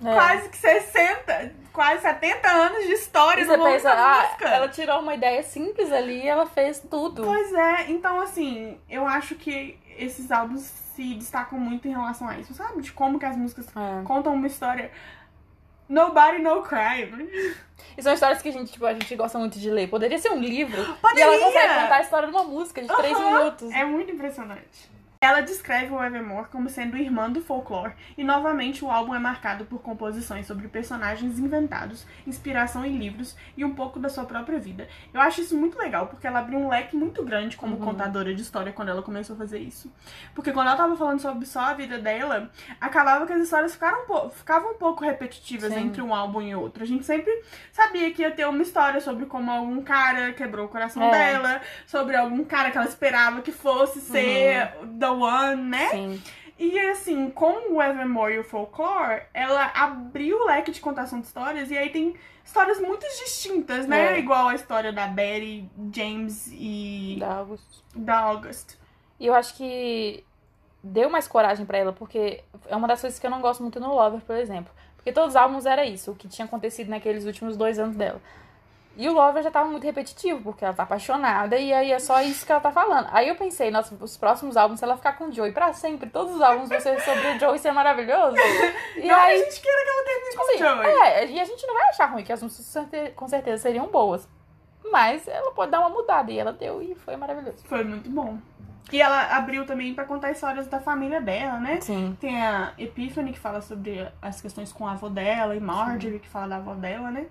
É. 0.03 0.13
quase 0.13 0.49
que 0.49 0.57
60, 0.57 1.51
quase 1.71 2.01
70 2.01 2.45
anos 2.49 2.85
de 2.87 2.91
história 2.93 3.45
do 3.45 3.63
pensa, 3.63 3.89
ah, 3.91 4.23
música. 4.25 4.49
ela 4.49 4.67
tirou 4.67 4.99
uma 4.99 5.13
ideia 5.15 5.41
simples 5.43 5.91
ali 5.93 6.23
e 6.23 6.27
ela 6.27 6.45
fez 6.45 6.79
tudo. 6.89 7.23
Pois 7.23 7.53
é, 7.53 7.89
então 7.91 8.19
assim, 8.19 8.77
eu 8.89 9.07
acho 9.07 9.35
que 9.35 9.77
esses 9.97 10.31
álbuns 10.31 10.61
se 10.95 11.15
destacam 11.15 11.59
muito 11.59 11.87
em 11.87 11.91
relação 11.91 12.27
a 12.29 12.37
isso, 12.37 12.53
sabe? 12.53 12.81
De 12.81 12.91
como 12.91 13.17
que 13.19 13.25
as 13.25 13.35
músicas 13.35 13.67
É. 13.75 14.03
contam 14.03 14.33
uma 14.33 14.47
história. 14.47 14.91
Nobody 15.89 16.39
No 16.41 16.61
Crime. 16.63 17.29
E 17.97 18.01
são 18.01 18.13
histórias 18.13 18.41
que 18.41 18.49
a 18.49 18.51
gente, 18.51 18.71
tipo, 18.71 18.85
a 18.85 18.93
gente 18.93 19.15
gosta 19.15 19.37
muito 19.37 19.59
de 19.59 19.69
ler. 19.69 19.89
Poderia 19.89 20.17
ser 20.17 20.29
um 20.31 20.39
livro. 20.39 20.81
E 20.81 20.93
Poderia! 20.95 21.25
ela 21.25 21.37
consegue 21.45 21.73
contar 21.81 21.95
a 21.95 22.01
história 22.01 22.27
de 22.29 22.33
uma 22.33 22.43
música 22.45 22.81
de 22.81 22.87
três 22.87 23.17
minutos. 23.19 23.71
É 23.71 23.83
muito 23.83 24.11
impressionante. 24.11 24.91
Ela 25.23 25.39
descreve 25.39 25.89
o 25.93 26.03
Evermore 26.03 26.49
como 26.51 26.67
sendo 26.69 26.97
irmã 26.97 27.31
do 27.31 27.39
folclore, 27.39 27.93
e 28.17 28.25
novamente 28.25 28.83
o 28.83 28.91
álbum 28.91 29.15
é 29.15 29.19
marcado 29.19 29.63
por 29.63 29.81
composições 29.81 30.45
sobre 30.45 30.67
personagens 30.67 31.39
inventados, 31.39 32.05
inspiração 32.27 32.83
em 32.85 32.97
livros 32.97 33.33
e 33.55 33.63
um 33.63 33.73
pouco 33.73 33.99
da 34.01 34.09
sua 34.09 34.25
própria 34.25 34.59
vida. 34.59 34.85
Eu 35.13 35.21
acho 35.21 35.39
isso 35.39 35.55
muito 35.55 35.79
legal, 35.79 36.07
porque 36.07 36.27
ela 36.27 36.39
abriu 36.39 36.59
um 36.59 36.67
leque 36.67 36.97
muito 36.97 37.23
grande 37.23 37.55
como 37.55 37.77
Uhum. 37.77 37.85
contadora 37.85 38.35
de 38.35 38.41
história 38.41 38.73
quando 38.73 38.89
ela 38.89 39.01
começou 39.01 39.33
a 39.37 39.39
fazer 39.39 39.59
isso. 39.59 39.89
Porque 40.35 40.51
quando 40.51 40.67
ela 40.67 40.75
tava 40.75 40.97
falando 40.97 41.21
sobre 41.21 41.45
só 41.45 41.61
a 41.61 41.73
vida 41.73 41.97
dela, 41.99 42.51
acabava 42.81 43.25
que 43.25 43.31
as 43.31 43.41
histórias 43.43 43.71
ficaram 43.73 44.03
um 44.03 44.05
po- 44.05 44.29
ficavam 44.29 44.71
um 44.71 44.77
pouco 44.77 45.05
repetitivas 45.05 45.71
Sim. 45.73 45.85
entre 45.85 46.01
um 46.01 46.13
álbum 46.13 46.41
e 46.41 46.53
outro. 46.53 46.83
A 46.83 46.85
gente 46.85 47.05
sempre 47.05 47.31
sabia 47.71 48.11
que 48.11 48.23
ia 48.23 48.31
ter 48.31 48.45
uma 48.45 48.61
história 48.61 48.99
sobre 48.99 49.25
como 49.25 49.49
algum 49.49 49.81
cara 49.83 50.33
quebrou 50.33 50.65
o 50.65 50.69
coração 50.69 51.01
É. 51.01 51.11
dela, 51.11 51.61
sobre 51.87 52.13
algum 52.17 52.43
cara 52.43 52.71
que 52.71 52.77
ela 52.77 52.87
esperava 52.87 53.41
que 53.41 53.53
fosse 53.53 54.01
ser 54.01 54.73
one, 55.13 55.61
né? 55.61 55.89
Sim. 55.89 56.21
E 56.57 56.79
assim, 56.79 57.29
com 57.31 57.73
o 57.73 57.81
Evermore 57.81 58.35
e 58.35 58.39
o 58.39 58.43
Folklore, 58.43 59.23
ela 59.33 59.71
abriu 59.73 60.37
o 60.37 60.45
leque 60.45 60.71
de 60.71 60.79
contação 60.79 61.19
de 61.19 61.25
histórias 61.25 61.71
e 61.71 61.77
aí 61.77 61.89
tem 61.89 62.15
histórias 62.45 62.79
muito 62.79 63.01
distintas, 63.01 63.87
né? 63.87 64.13
É. 64.15 64.19
Igual 64.19 64.49
a 64.49 64.55
história 64.55 64.93
da 64.93 65.07
Betty, 65.07 65.67
James 65.91 66.49
e 66.53 67.17
Da 67.19 67.35
August. 67.37 67.83
da 67.95 68.19
August. 68.19 68.75
E 69.19 69.25
eu 69.27 69.33
acho 69.33 69.55
que 69.55 70.23
deu 70.83 71.09
mais 71.09 71.27
coragem 71.27 71.65
pra 71.65 71.77
ela, 71.77 71.93
porque 71.93 72.43
é 72.67 72.75
uma 72.75 72.87
das 72.87 73.01
coisas 73.01 73.17
que 73.17 73.25
eu 73.25 73.31
não 73.31 73.41
gosto 73.41 73.61
muito 73.63 73.79
no 73.79 73.93
Lover, 73.93 74.21
por 74.21 74.35
exemplo. 74.35 74.71
Porque 74.95 75.11
todos 75.11 75.29
os 75.29 75.35
álbuns 75.35 75.65
era 75.65 75.85
isso, 75.85 76.11
o 76.11 76.15
que 76.15 76.27
tinha 76.27 76.45
acontecido 76.45 76.89
naqueles 76.89 77.25
últimos 77.25 77.57
dois 77.57 77.79
anos 77.79 77.95
dela. 77.95 78.21
E 78.95 79.09
o 79.09 79.13
Lover 79.13 79.41
já 79.41 79.49
tava 79.49 79.67
muito 79.69 79.83
repetitivo, 79.83 80.39
porque 80.43 80.63
ela 80.63 80.73
tá 80.73 80.83
apaixonada 80.83 81.57
e 81.57 81.73
aí 81.73 81.91
é 81.91 81.97
só 81.97 82.21
isso 82.21 82.45
que 82.45 82.51
ela 82.51 82.61
tá 82.61 82.71
falando. 82.71 83.07
Aí 83.11 83.27
eu 83.27 83.35
pensei, 83.35 83.71
nossa, 83.71 83.95
os 83.99 84.15
próximos 84.17 84.55
álbuns, 84.55 84.77
se 84.79 84.85
ela 84.85 84.95
ficar 84.95 85.13
com 85.13 85.25
o 85.25 85.31
Joey 85.31 85.51
pra 85.51 85.73
sempre, 85.73 86.09
todos 86.11 86.35
os 86.35 86.41
álbuns 86.41 86.69
vão 86.69 86.79
ser 86.79 86.99
sobre 87.01 87.27
o 87.29 87.39
Joey 87.39 87.57
ser 87.57 87.71
maravilhoso. 87.71 88.35
E 88.95 89.07
Não 89.07 89.15
aí, 89.15 89.41
a 89.41 89.43
gente 89.45 89.59
queira 89.59 89.77
que 89.83 89.89
ela 89.89 90.05
termine 90.05 90.35
com 90.35 90.41
assim, 90.43 90.53
o 90.53 90.57
Joey. 90.59 91.01
é, 91.07 91.25
e 91.31 91.39
a 91.41 91.45
gente 91.45 91.65
não 91.65 91.73
vai 91.73 91.89
achar 91.89 92.05
ruim, 92.05 92.23
que 92.23 92.31
as 92.31 92.43
músicas 92.43 92.65
com 92.67 92.71
certe- 92.91 93.11
com 93.15 93.27
certeza 93.27 93.63
seriam 93.63 93.87
boas. 93.87 94.27
Mas 94.91 95.27
ela 95.27 95.51
pode 95.53 95.71
dar 95.71 95.79
uma 95.79 95.89
mudada, 95.89 96.31
e 96.31 96.37
ela 96.37 96.53
deu 96.53 96.79
e 96.81 96.93
foi 96.93 97.15
maravilhoso. 97.15 97.65
Foi 97.65 97.83
muito 97.83 98.07
bom. 98.11 98.37
E 98.91 99.01
ela 99.01 99.35
abriu 99.35 99.65
também 99.65 99.95
pra 99.95 100.03
contar 100.05 100.29
histórias 100.31 100.67
da 100.67 100.79
família 100.79 101.19
dela, 101.19 101.57
né? 101.59 101.81
Sim. 101.81 102.15
Tem 102.21 102.39
a 102.43 102.73
Epiphany 102.77 103.31
que 103.33 103.39
fala 103.39 103.59
sobre 103.61 104.07
as 104.21 104.39
questões 104.39 104.71
com 104.71 104.85
a 104.85 104.91
avó 104.91 105.09
dela 105.09 105.55
e 105.55 105.59
Marjorie 105.59 106.19
que 106.19 106.27
fala 106.29 106.47
da 106.49 106.55
avó 106.57 106.75
dela, 106.75 107.09
né? 107.09 107.25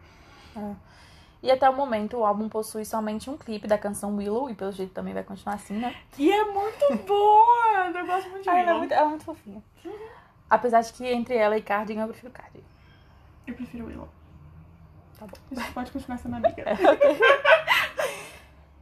E 1.42 1.50
até 1.50 1.68
o 1.68 1.74
momento 1.74 2.18
o 2.18 2.24
álbum 2.24 2.48
possui 2.48 2.84
somente 2.84 3.28
um 3.28 3.36
clipe 3.36 3.66
da 3.66 3.76
canção 3.76 4.14
Willow, 4.16 4.48
e 4.48 4.54
pelo 4.54 4.70
jeito 4.70 4.92
também 4.92 5.12
vai 5.12 5.24
continuar 5.24 5.56
assim, 5.56 5.74
né? 5.74 5.94
E 6.16 6.30
é 6.30 6.44
muito 6.44 6.96
boa! 7.04 7.90
Eu 7.94 8.06
gosto 8.06 8.30
muito 8.30 8.42
de 8.44 8.48
Ah, 8.48 8.52
ela, 8.52 8.60
é 8.60 8.64
Willow. 8.66 8.78
muito, 8.78 8.92
ela 8.94 9.06
é 9.06 9.08
muito 9.08 9.24
fofinha. 9.24 9.62
Apesar 10.48 10.82
de 10.82 10.92
que 10.92 11.06
entre 11.06 11.34
ela 11.36 11.56
e 11.56 11.62
Cardigan 11.62 12.02
eu 12.02 12.08
prefiro 12.08 12.30
Cardigan. 12.32 12.64
Eu 13.46 13.54
prefiro 13.54 13.86
Willow. 13.86 14.08
Tá 15.18 15.26
bom. 15.26 15.36
A 15.50 15.54
gente 15.60 15.72
pode 15.72 15.90
continuar 15.90 16.18
sendo 16.18 16.36
amiga. 16.36 16.64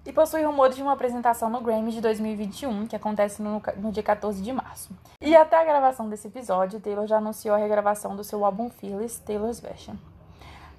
E 0.05 0.13
possui 0.13 0.43
rumores 0.43 0.77
de 0.77 0.83
uma 0.83 0.93
apresentação 0.93 1.49
no 1.51 1.61
Grammy 1.61 1.93
de 1.93 2.01
2021, 2.01 2.87
que 2.87 2.97
acontece 2.97 3.41
no, 3.43 3.63
no 3.77 3.93
dia 3.93 4.03
14 4.03 4.43
de 4.43 4.53
março. 4.53 4.91
E 5.21 5.37
até 5.37 5.61
a 5.61 5.65
gravação 5.65 6.09
desse 6.09 6.27
episódio, 6.29 6.81
Taylor 6.81 7.07
já 7.07 7.19
anunciou 7.19 7.55
a 7.55 7.59
regravação 7.59 8.17
do 8.17 8.25
seu 8.25 8.45
álbum 8.45 8.69
Fearless, 8.71 9.21
Taylor's 9.23 9.61
Version. 9.61 9.95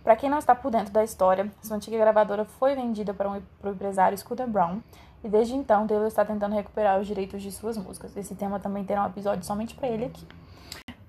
Pra 0.04 0.16
quem 0.16 0.30
não 0.30 0.40
está 0.40 0.56
por 0.56 0.72
dentro 0.72 0.92
da 0.92 1.04
história, 1.04 1.52
sua 1.62 1.78
antiga 1.78 1.98
gravadora 1.98 2.44
foi 2.46 2.74
vendida 2.76 3.14
para 3.14 3.30
um 3.30 3.42
pro 3.62 3.72
empresário 3.72 4.18
Scooter 4.18 4.48
Brown, 4.48 4.80
e 5.24 5.30
desde 5.30 5.54
então 5.54 5.86
Taylor 5.86 6.08
está 6.08 6.26
tentando 6.26 6.56
recuperar 6.56 7.00
os 7.00 7.06
direitos 7.06 7.42
de 7.42 7.52
suas 7.52 7.78
músicas. 7.78 8.16
Esse 8.18 8.34
tema 8.34 8.60
também 8.60 8.84
terá 8.84 9.04
um 9.04 9.08
episódio 9.08 9.44
somente 9.46 9.76
pra 9.76 9.88
ele 9.88 10.06
aqui. 10.06 10.26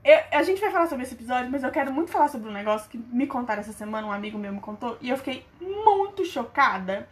Eu- 0.04 0.20
a 0.38 0.42
gente 0.42 0.60
vai 0.60 0.70
falar 0.70 0.88
sobre 0.88 1.04
esse 1.04 1.14
episódio, 1.14 1.50
mas 1.50 1.62
eu 1.62 1.70
quero 1.70 1.92
muito 1.92 2.10
falar 2.10 2.28
sobre 2.28 2.50
um 2.50 2.52
negócio 2.52 2.90
que 2.90 2.98
me 2.98 3.26
contaram 3.26 3.60
essa 3.60 3.72
semana, 3.72 4.06
um 4.06 4.12
amigo 4.12 4.36
meu 4.36 4.52
me 4.52 4.60
contou, 4.60 4.98
e 5.00 5.08
eu 5.08 5.16
fiquei 5.16 5.46
muito 5.60 6.24
chocada, 6.26 7.08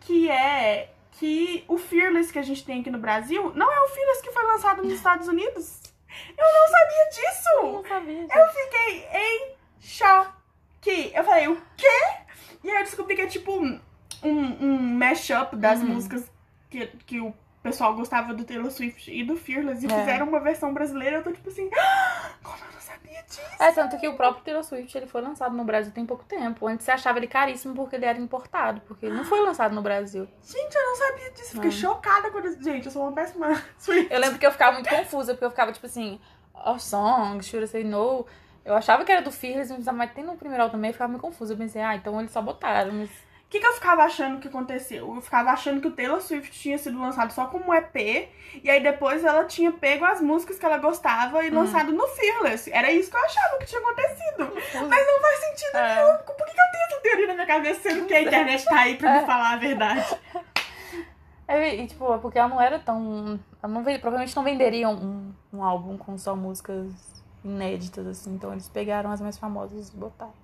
que 0.00 0.30
é 0.30 0.90
que 1.12 1.64
o 1.66 1.78
Fearless 1.78 2.30
que 2.30 2.38
a 2.38 2.42
gente 2.42 2.62
tem 2.64 2.82
aqui 2.82 2.90
no 2.90 2.98
Brasil 2.98 3.50
não 3.54 3.72
é 3.72 3.80
o 3.80 3.88
Fearless 3.88 4.22
que 4.22 4.30
foi 4.30 4.44
lançado 4.44 4.82
nos 4.82 4.92
Estados 4.92 5.26
Unidos. 5.26 5.80
Eu 6.36 6.44
não 6.44 6.68
sabia 6.68 7.08
disso! 7.10 7.88
sabia. 7.88 8.22
Eu 8.22 8.48
fiquei 8.48 9.08
em 9.12 9.54
choque. 9.80 10.35
Eu 10.90 11.24
falei, 11.24 11.48
o 11.48 11.56
quê? 11.76 12.00
E 12.64 12.70
aí 12.70 12.76
eu 12.78 12.84
descobri 12.84 13.14
que 13.16 13.22
é 13.22 13.26
tipo 13.26 13.52
um, 13.52 13.80
um 14.24 14.78
mashup 14.96 15.54
das 15.56 15.80
Uhum. 15.80 15.88
músicas 15.88 16.30
que, 16.70 16.86
que 17.06 17.20
o 17.20 17.34
pessoal 17.62 17.94
gostava 17.94 18.32
do 18.34 18.44
Taylor 18.44 18.70
Swift 18.70 19.10
e 19.10 19.24
do 19.24 19.36
Fearless. 19.36 19.84
E 19.84 19.90
É. 19.90 19.98
fizeram 19.98 20.26
uma 20.28 20.40
versão 20.40 20.72
brasileira. 20.72 21.16
Eu 21.16 21.22
tô 21.24 21.32
tipo 21.32 21.48
assim, 21.48 21.68
"Ah, 21.76 22.30
como 22.42 22.56
eu 22.58 22.72
não 22.72 22.80
sabia 22.80 23.22
disso? 23.22 23.40
É, 23.60 23.72
tanto 23.72 23.98
que 23.98 24.06
o 24.08 24.14
próprio 24.14 24.44
Taylor 24.44 24.62
Swift 24.64 24.96
ele 24.96 25.06
foi 25.06 25.20
lançado 25.20 25.54
no 25.56 25.64
Brasil 25.64 25.92
tem 25.92 26.06
pouco 26.06 26.24
tempo. 26.24 26.66
Antes 26.66 26.84
você 26.84 26.92
achava 26.92 27.18
ele 27.18 27.26
caríssimo 27.26 27.74
porque 27.74 27.96
ele 27.96 28.04
era 28.04 28.18
importado, 28.18 28.80
porque 28.82 29.06
ele 29.06 29.16
não 29.16 29.24
foi 29.24 29.40
lançado 29.40 29.74
no 29.74 29.82
Brasil. 29.82 30.28
Gente, 30.42 30.74
eu 30.74 30.82
não 30.86 30.96
sabia 30.96 31.30
disso. 31.32 31.52
Fiquei 31.52 31.68
É. 31.68 31.72
chocada 31.72 32.30
quando. 32.30 32.62
Gente, 32.62 32.86
eu 32.86 32.92
sou 32.92 33.02
uma 33.02 33.12
péssima 33.12 33.48
Swift. 33.78 34.12
Eu 34.12 34.20
lembro 34.20 34.38
que 34.38 34.46
eu 34.46 34.52
ficava 34.52 34.72
muito 34.74 34.88
confusa, 34.88 35.34
porque 35.34 35.44
eu 35.44 35.50
ficava 35.50 35.72
tipo 35.72 35.86
assim, 35.86 36.20
Our 36.54 36.80
Song, 36.80 37.42
Should 37.44 37.64
I 37.64 37.68
Say 37.68 37.84
No. 37.84 38.26
Eu 38.66 38.74
achava 38.74 39.04
que 39.04 39.12
era 39.12 39.22
do 39.22 39.30
Fearless, 39.30 39.72
mas 39.92 40.12
tem 40.12 40.24
no 40.24 40.36
primeiro 40.36 40.64
álbum 40.64 40.72
também, 40.72 40.90
eu 40.90 40.92
ficava 40.92 41.08
meio 41.08 41.20
confusa. 41.22 41.52
Eu 41.54 41.56
pensei, 41.56 41.80
ah, 41.80 41.94
então 41.94 42.18
eles 42.18 42.32
só 42.32 42.42
botaram. 42.42 42.92
Mas... 42.92 43.08
O 43.08 43.48
que, 43.48 43.60
que 43.60 43.66
eu 43.66 43.72
ficava 43.74 44.02
achando 44.02 44.40
que 44.40 44.48
aconteceu? 44.48 45.14
Eu 45.14 45.22
ficava 45.22 45.50
achando 45.52 45.80
que 45.80 45.86
o 45.86 45.92
Taylor 45.92 46.20
Swift 46.20 46.50
tinha 46.50 46.76
sido 46.76 46.98
lançado 47.00 47.30
só 47.32 47.46
como 47.46 47.72
EP, 47.72 48.28
e 48.64 48.68
aí 48.68 48.82
depois 48.82 49.22
ela 49.24 49.44
tinha 49.44 49.70
pego 49.70 50.04
as 50.04 50.20
músicas 50.20 50.58
que 50.58 50.66
ela 50.66 50.78
gostava 50.78 51.44
e 51.44 51.50
Hum. 51.50 51.54
lançado 51.60 51.92
no 51.92 52.08
Fearless. 52.08 52.68
Era 52.72 52.90
isso 52.90 53.08
que 53.08 53.16
eu 53.16 53.24
achava 53.24 53.56
que 53.58 53.66
tinha 53.66 53.80
acontecido. 53.80 54.52
Mas 54.88 55.06
não 55.06 55.20
faz 55.20 55.38
sentido 55.38 55.76
É. 55.76 55.94
nenhum. 55.94 56.18
Por 56.24 56.36
que, 56.44 56.44
que 56.54 56.60
eu 56.60 56.70
tenho 56.72 56.84
essa 56.90 57.00
teoria 57.02 57.26
na 57.28 57.34
minha 57.34 57.46
cabeça, 57.46 57.80
sendo 57.88 58.06
que 58.06 58.14
a 58.14 58.22
internet 58.22 58.64
tá 58.64 58.80
aí 58.80 58.96
pra 58.96 59.20
me 59.20 59.26
falar 59.26 59.52
a 59.52 59.56
verdade? 59.56 60.18
É, 61.46 61.76
e 61.76 61.86
tipo, 61.86 62.12
é 62.12 62.18
porque 62.18 62.38
ela 62.40 62.48
não 62.48 62.60
era 62.60 62.80
tão. 62.80 63.38
Ela 63.62 63.72
não 63.72 63.84
provavelmente 63.84 64.34
não 64.34 64.42
venderiam 64.42 64.92
um, 64.92 65.32
um 65.52 65.62
álbum 65.62 65.96
com 65.96 66.18
só 66.18 66.34
músicas 66.34 67.15
inéditas, 67.46 68.06
assim. 68.06 68.34
Então 68.34 68.52
eles 68.52 68.68
pegaram 68.68 69.10
as 69.10 69.20
mais 69.20 69.38
famosas 69.38 69.88
e 69.88 69.96
botaram. 69.96 70.34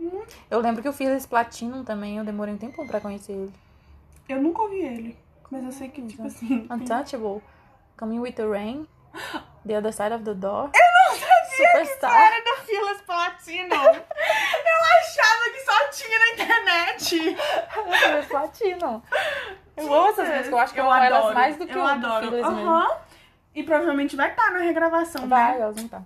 Hum. 0.00 0.22
Eu 0.50 0.60
lembro 0.60 0.82
que 0.82 0.88
eu 0.88 0.92
fiz 0.92 1.08
esse 1.08 1.28
Platinum 1.28 1.84
também, 1.84 2.18
eu 2.18 2.24
demorei 2.24 2.54
um 2.54 2.58
tempo 2.58 2.86
pra 2.86 3.00
conhecer 3.00 3.32
ele. 3.32 3.52
Eu 4.28 4.42
nunca 4.42 4.62
ouvi 4.62 4.80
ele. 4.80 5.18
Mas 5.50 5.64
eu 5.64 5.72
sei 5.72 5.88
que, 5.88 6.02
tipo 6.06 6.26
assim. 6.26 6.66
Untouchable, 6.70 7.42
Coming 7.96 8.20
with 8.20 8.32
the 8.32 8.46
Rain, 8.46 8.86
The 9.66 9.78
Other 9.78 9.92
Side 9.92 10.14
of 10.14 10.24
the 10.24 10.34
Door. 10.34 10.70
Eu 10.74 11.10
não 11.10 11.18
sabia 11.18 11.42
Superstar. 11.52 12.14
Era 12.14 12.44
do 12.44 12.62
Fearless 12.64 13.02
Platino. 13.02 13.74
eu 13.74 14.78
achava 14.98 15.50
que 15.52 15.60
só 15.60 15.88
tinha 15.90 16.18
na 16.18 16.28
internet. 16.30 17.36
Platinum. 18.28 19.02
Eu 19.76 19.94
amo 19.94 20.08
essas 20.08 20.28
músicas, 20.28 20.48
eu 20.48 20.58
acho 20.58 20.74
que 20.74 20.80
eu, 20.80 20.84
amo 20.84 20.92
adoro, 20.92 21.14
elas 21.14 21.34
mais 21.34 21.56
do 21.56 21.66
que 21.66 21.72
eu 21.72 21.80
o 21.80 21.84
do 21.84 21.88
adoro. 21.88 22.30
Fearless 22.30 22.54
mesmo. 22.54 23.01
E 23.54 23.62
provavelmente 23.62 24.16
vai 24.16 24.30
estar 24.30 24.50
na 24.52 24.60
regravação, 24.60 25.28
Vai, 25.28 25.54
né? 25.56 25.60
elas 25.62 25.76
não 25.76 25.88
tá. 25.88 26.02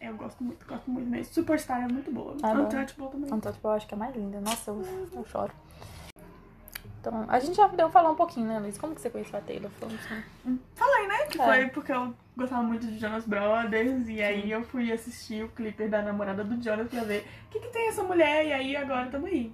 Eu 0.00 0.14
gosto 0.16 0.42
muito, 0.42 0.66
gosto 0.66 0.90
muito 0.90 1.08
mesmo. 1.08 1.32
Superstar 1.32 1.82
é 1.82 1.88
muito 1.88 2.10
boa. 2.10 2.34
Adoro. 2.42 2.62
Untouchable 2.64 3.08
também. 3.10 3.32
Untouchable 3.32 3.64
eu 3.64 3.70
acho 3.72 3.86
que 3.86 3.94
é 3.94 3.96
mais 3.96 4.14
linda. 4.16 4.40
Nossa, 4.40 4.70
eu, 4.70 5.08
eu 5.14 5.24
choro. 5.26 5.52
Então, 7.00 7.24
a 7.28 7.38
gente 7.38 7.56
já 7.56 7.66
deu 7.66 7.88
falar 7.90 8.10
um 8.10 8.14
pouquinho, 8.14 8.46
né, 8.46 8.58
Luiz? 8.58 8.76
Como 8.76 8.94
que 8.94 9.00
você 9.00 9.08
conheceu 9.08 9.38
a 9.38 9.42
Taylor? 9.42 9.70
Falando 9.80 9.98
assim. 9.98 10.58
Falei, 10.74 11.06
né? 11.06 11.18
Que 11.30 11.40
É. 11.40 11.44
foi 11.44 11.66
porque 11.68 11.92
eu 11.92 12.14
gostava 12.36 12.62
muito 12.62 12.86
de 12.86 12.98
Jonas 12.98 13.26
Brothers. 13.26 14.06
E 14.08 14.22
aí 14.22 14.50
eu 14.50 14.62
fui 14.64 14.92
assistir 14.92 15.42
o 15.44 15.48
clipe 15.48 15.88
da 15.88 16.02
namorada 16.02 16.44
do 16.44 16.62
Jonas 16.62 16.88
pra 16.88 17.02
ver 17.04 17.26
o 17.46 17.50
que, 17.50 17.60
que 17.60 17.68
tem 17.68 17.88
essa 17.88 18.02
mulher. 18.02 18.46
E 18.46 18.52
aí 18.52 18.76
agora 18.76 19.08
tamo 19.10 19.26
aí. 19.26 19.50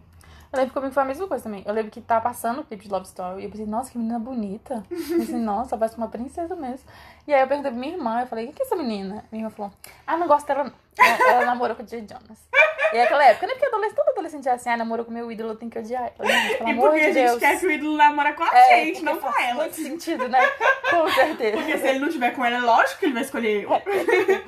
Eu 0.57 0.61
lembro 0.63 0.69
que 0.73 0.75
comigo 0.75 0.95
foi 0.95 1.03
a 1.03 1.07
mesma 1.07 1.27
coisa 1.29 1.45
também. 1.45 1.63
Eu 1.67 1.73
lembro 1.75 1.91
que 1.91 2.01
tá 2.01 2.21
passando 2.21 2.61
o 2.61 2.65
clipe 2.65 2.85
de 2.85 2.91
Love 2.91 3.07
Story. 3.07 3.43
E 3.43 3.45
eu 3.45 3.51
pensei, 3.51 3.67
nossa, 3.67 3.91
que 3.91 3.99
menina 3.99 4.19
bonita. 4.19 4.83
Eu 4.91 5.19
pensei, 5.19 5.37
nossa, 5.39 5.77
parece 5.77 5.97
uma 5.97 6.09
princesa 6.09 6.57
mesmo. 6.57 6.87
E 7.27 7.35
aí 7.35 7.41
eu 7.43 7.47
perguntei 7.47 7.71
pra 7.71 7.81
minha 7.81 7.93
irmã, 7.95 8.21
eu 8.21 8.27
falei, 8.27 8.47
o 8.49 8.53
que 8.53 8.63
é 8.63 8.65
essa 8.67 8.77
menina? 8.77 9.25
Minha 9.31 9.45
irmã 9.45 9.51
falou, 9.51 9.73
ah, 10.07 10.17
não 10.17 10.27
gosto 10.27 10.47
dela 10.47 10.65
não. 10.65 10.73
Ela, 10.99 11.31
ela 11.31 11.45
namorou 11.45 11.77
com 11.77 11.83
o 11.83 11.87
Jay 11.87 12.07
Jonas. 12.09 12.39
E 12.93 12.99
aquela 13.01 13.25
época, 13.27 13.47
né? 13.49 13.53
Porque 13.55 13.67
adolescente, 13.67 13.97
todo 13.97 14.09
adolescente 14.11 14.49
é 14.49 14.53
assim, 14.53 14.71
ah, 14.71 14.77
namorou 14.77 15.05
com 15.05 15.13
meu 15.13 15.31
ídolo, 15.31 15.51
eu 15.51 15.57
tenho 15.57 15.71
que 15.71 15.79
odiar. 15.79 16.11
ela. 16.19 16.27
Gente, 16.33 16.57
pelo 16.59 16.69
E 16.69 16.73
amor 16.73 16.91
porque 16.91 17.01
de 17.01 17.07
a 17.07 17.13
gente 17.13 17.27
Deus. 17.29 17.39
quer 17.41 17.61
que 17.61 17.67
o 17.67 17.71
ídolo 17.71 17.97
namora 17.97 18.33
com 18.33 18.45
a 18.45 18.57
É, 18.57 18.85
gente, 18.87 19.03
não 19.03 19.19
com 19.19 19.29
ela. 19.41 19.55
muito 19.55 19.75
sentido, 19.75 20.29
né? 20.29 20.39
Com 20.89 21.09
certeza. 21.11 21.57
Porque 21.59 21.77
se 21.79 21.87
ele 21.89 21.99
não 21.99 22.09
tiver 22.09 22.31
com 22.31 22.45
ela, 22.45 22.57
é 22.57 22.61
lógico 22.61 23.01
que 23.01 23.07
ele 23.07 23.15
vai 23.15 23.23
escolher 23.23 23.65
eu. 23.65 23.71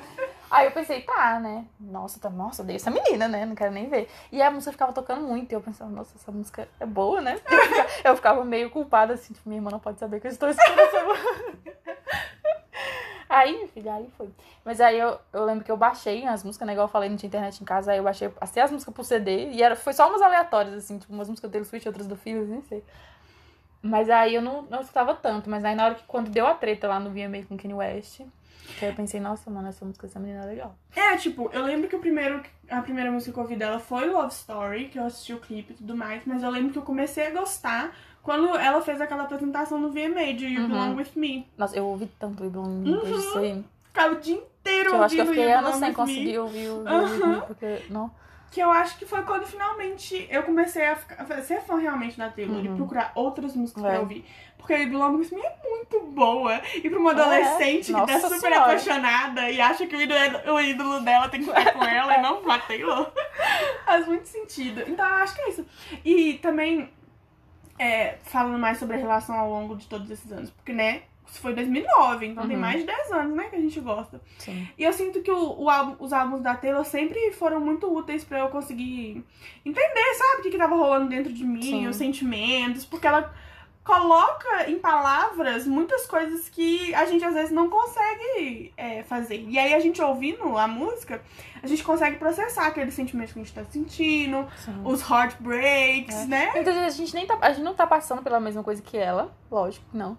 Aí 0.49 0.65
eu 0.65 0.71
pensei, 0.71 1.01
tá, 1.01 1.39
né? 1.39 1.65
Nossa, 1.79 2.19
tá, 2.19 2.29
nossa, 2.29 2.63
odeio 2.63 2.77
essa 2.77 2.89
menina, 2.89 3.27
né? 3.27 3.45
Não 3.45 3.55
quero 3.55 3.71
nem 3.73 3.87
ver. 3.87 4.09
E 4.31 4.41
a 4.41 4.49
música 4.49 4.71
ficava 4.71 4.91
tocando 4.91 5.21
muito. 5.21 5.51
E 5.51 5.55
eu 5.55 5.61
pensava, 5.61 5.91
nossa, 5.91 6.15
essa 6.15 6.31
música 6.31 6.67
é 6.79 6.85
boa, 6.85 7.21
né? 7.21 7.39
Eu 7.49 7.61
ficava, 7.61 7.89
eu 8.03 8.15
ficava 8.15 8.45
meio 8.45 8.69
culpada, 8.69 9.13
assim, 9.13 9.33
tipo, 9.33 9.47
minha 9.47 9.59
irmã 9.59 9.69
não 9.69 9.79
pode 9.79 9.99
saber 9.99 10.19
que 10.19 10.27
eu 10.27 10.31
estou 10.31 10.49
escutando 10.49 10.79
essa 10.79 11.03
música. 11.03 11.77
Aí, 13.29 13.67
filha, 13.67 13.93
aí 13.93 14.09
foi. 14.17 14.27
Mas 14.65 14.81
aí 14.81 14.97
eu, 14.97 15.19
eu 15.31 15.45
lembro 15.45 15.63
que 15.63 15.71
eu 15.71 15.77
baixei 15.77 16.25
as 16.25 16.43
músicas, 16.43 16.65
né? 16.65 16.73
Igual 16.73 16.87
eu 16.87 16.91
falei, 16.91 17.09
não 17.09 17.15
tinha 17.15 17.27
internet 17.27 17.61
em 17.61 17.65
casa, 17.65 17.91
aí 17.91 17.99
eu 17.99 18.03
baixei 18.03 18.33
assim, 18.41 18.59
as 18.59 18.71
músicas 18.71 18.91
pro 18.91 19.03
CD. 19.03 19.51
E 19.51 19.61
era, 19.61 19.75
foi 19.75 19.93
só 19.93 20.09
umas 20.09 20.19
aleatórias, 20.19 20.73
assim, 20.73 20.97
tipo, 20.97 21.13
umas 21.13 21.29
músicas 21.29 21.51
dele 21.51 21.63
Switch, 21.63 21.85
outras 21.85 22.07
do 22.07 22.15
Filhos, 22.15 22.49
nem 22.49 22.63
sei. 22.63 22.83
Mas 23.83 24.09
aí 24.09 24.33
eu 24.33 24.41
não, 24.41 24.63
não 24.63 24.81
escutava 24.81 25.13
tanto. 25.13 25.47
Mas 25.47 25.63
aí 25.63 25.75
na 25.75 25.85
hora 25.85 25.95
que 25.95 26.03
quando 26.07 26.31
deu 26.31 26.47
a 26.47 26.55
treta 26.55 26.87
lá 26.87 26.99
no 26.99 27.11
VMA 27.11 27.45
com 27.47 27.55
Kanye 27.55 27.75
West, 27.75 28.21
aí 28.81 28.89
eu 28.89 28.93
pensei, 28.95 29.19
nossa, 29.19 29.49
mano, 29.49 29.67
essa 29.67 29.83
música 29.85 30.07
dessa 30.07 30.19
menina 30.19 30.43
é 30.43 30.47
legal. 30.47 30.75
É, 30.95 31.15
tipo, 31.17 31.49
eu 31.53 31.63
lembro 31.63 31.87
que 31.89 31.95
o 31.95 31.99
primeiro, 31.99 32.41
a 32.69 32.81
primeira 32.81 33.11
música 33.11 33.31
que 33.33 33.37
eu 33.39 33.43
ouvi 33.43 33.55
dela 33.55 33.79
foi 33.79 34.07
Love 34.09 34.33
Story, 34.33 34.89
que 34.89 34.97
eu 34.99 35.05
assisti 35.05 35.33
o 35.33 35.39
clipe 35.39 35.73
e 35.73 35.75
tudo 35.75 35.95
mais, 35.95 36.23
mas 36.25 36.43
eu 36.43 36.49
lembro 36.49 36.71
que 36.71 36.77
eu 36.77 36.83
comecei 36.83 37.27
a 37.27 37.31
gostar 37.31 37.95
quando 38.21 38.55
ela 38.57 38.81
fez 38.81 38.99
aquela 39.01 39.23
apresentação 39.23 39.79
no 39.79 39.89
VMA 39.91 40.33
de 40.33 40.45
You 40.45 40.61
Uhum. 40.63 40.67
Belong 40.67 40.95
With 40.95 41.11
Me. 41.15 41.47
Nossa, 41.57 41.75
eu 41.75 41.85
ouvi 41.85 42.09
tanto 42.19 42.43
o 42.43 42.45
Iblon 42.45 42.83
depois 42.83 43.13
disso 43.15 43.37
aí. 43.39 43.63
Ficava 43.85 44.15
o 44.15 44.19
dia 44.19 44.35
inteiro 44.35 44.89
Que 44.91 44.95
eu 44.95 45.03
acho 45.03 45.15
que 45.15 45.21
eu 45.21 45.25
ouvindo 45.25 45.41
fiquei 45.41 45.51
You 45.53 45.57
anos 45.59 45.69
Belong 45.71 45.79
sem 45.79 45.89
With 45.89 45.95
conseguir 45.95 46.31
Me. 46.31 46.37
ouvir 46.37 46.67
o 46.69 46.87
Aham. 46.87 47.33
Uhum. 47.33 47.41
porque. 47.41 47.81
Não. 47.89 48.11
Que 48.51 48.59
eu 48.61 48.71
acho 48.71 48.97
que 48.97 49.05
foi 49.05 49.21
quando 49.23 49.45
finalmente 49.45 50.27
eu 50.29 50.41
comecei 50.43 50.85
a, 50.87 50.95
ficar, 50.95 51.21
a 51.21 51.41
ser 51.43 51.61
fã 51.61 51.77
realmente 51.77 52.17
da 52.17 52.29
Taylor 52.29 52.63
e 52.63 52.67
Uhum. 52.67 52.77
procurar 52.77 53.11
outras 53.15 53.55
músicas 53.55 53.83
É. 53.83 53.89
pra 53.91 53.99
ouvir. 53.99 54.25
Porque 54.57 54.73
With 54.73 55.29
Me 55.31 55.41
é 55.41 55.55
muito 55.63 55.99
boa. 56.11 56.59
E 56.75 56.89
pra 56.89 56.99
uma 56.99 57.11
adolescente 57.11 57.85
que 57.93 58.05
tá 58.05 58.19
super 58.19 58.39
Senhora. 58.39 58.57
apaixonada 58.61 59.49
e 59.49 59.59
acha 59.61 59.87
que 59.87 59.95
o 59.95 60.01
ídolo, 60.01 60.19
o 60.53 60.59
ídolo 60.59 60.99
dela 61.01 61.29
tem 61.29 61.39
que 61.41 61.47
ficar 61.47 61.73
com 61.73 61.83
ela 61.83 62.17
e 62.17 62.21
não 62.21 62.41
com 62.41 62.51
a 62.51 62.59
Taylor. 62.59 63.11
Faz 63.85 64.05
muito 64.07 64.25
sentido. 64.27 64.83
Então 64.87 65.07
eu 65.07 65.15
acho 65.15 65.35
que 65.35 65.41
é 65.41 65.49
isso. 65.49 65.65
E 66.03 66.33
também, 66.39 66.89
é, 67.77 68.17
falando 68.23 68.59
mais 68.59 68.77
sobre 68.77 68.97
a 68.97 68.99
relação 68.99 69.37
ao 69.39 69.49
longo 69.49 69.75
de 69.75 69.87
todos 69.87 70.09
esses 70.11 70.31
anos. 70.31 70.49
Porque, 70.49 70.73
né, 70.73 71.03
isso 71.31 71.39
foi 71.41 71.53
2009, 71.53 72.25
então 72.27 72.45
tem 72.47 72.55
Uhum. 72.55 72.61
mais 72.61 72.79
de 72.79 72.85
10 72.85 73.11
anos, 73.11 73.35
né, 73.35 73.45
que 73.49 73.55
a 73.55 73.61
gente 73.61 73.79
gosta. 73.79 74.21
Sim. 74.37 74.67
E 74.77 74.83
eu 74.83 74.91
sinto 74.93 75.21
que 75.21 75.31
o, 75.31 75.61
o 75.63 75.69
álbum- 75.69 75.95
os 76.03 76.11
álbuns 76.13 76.41
da 76.41 76.55
Taylor 76.55 76.83
sempre 76.85 77.31
foram 77.33 77.59
muito 77.59 77.91
úteis 77.91 78.23
pra 78.23 78.39
eu 78.39 78.49
conseguir 78.49 79.23
entender, 79.65 80.13
sabe, 80.17 80.39
o 80.39 80.43
que, 80.43 80.49
que 80.51 80.57
tava 80.57 80.75
rolando 80.75 81.09
dentro 81.09 81.31
de 81.31 81.43
mim, 81.43 81.61
Sim. 81.61 81.87
os 81.87 81.95
sentimentos, 81.95 82.85
porque 82.85 83.05
ela 83.07 83.33
coloca 83.83 84.69
em 84.69 84.77
palavras 84.77 85.65
muitas 85.65 86.05
coisas 86.05 86.47
que 86.47 86.93
a 86.93 87.05
gente 87.05 87.25
às 87.25 87.33
vezes 87.33 87.49
não 87.51 87.69
consegue 87.69 88.71
é, 88.77 89.01
fazer. 89.03 89.43
E 89.47 89.57
aí 89.57 89.73
a 89.73 89.79
gente 89.79 89.99
ouvindo 89.99 90.55
a 90.57 90.67
música, 90.67 91.21
a 91.63 91.65
gente 91.65 91.83
consegue 91.83 92.17
processar 92.17 92.67
aqueles 92.67 92.93
sentimentos 92.93 93.33
que 93.33 93.39
a 93.39 93.43
gente 93.43 93.53
tá 93.53 93.63
sentindo, 93.65 94.47
Sim. 94.57 94.79
os 94.85 95.01
heartbreaks, 95.09 96.15
É. 96.15 96.25
né? 96.27 96.51
Muitas 96.53 96.75
vezes 96.75 96.93
a 96.93 96.97
gente 96.97 97.15
nem 97.15 97.25
tá. 97.25 97.37
A 97.41 97.51
gente 97.51 97.63
não 97.63 97.73
tá 97.73 97.87
passando 97.87 98.21
pela 98.21 98.39
mesma 98.39 98.61
coisa 98.63 98.79
que 98.81 98.95
ela, 98.95 99.35
lógico 99.49 99.83
que 99.89 99.97
não. 99.97 100.17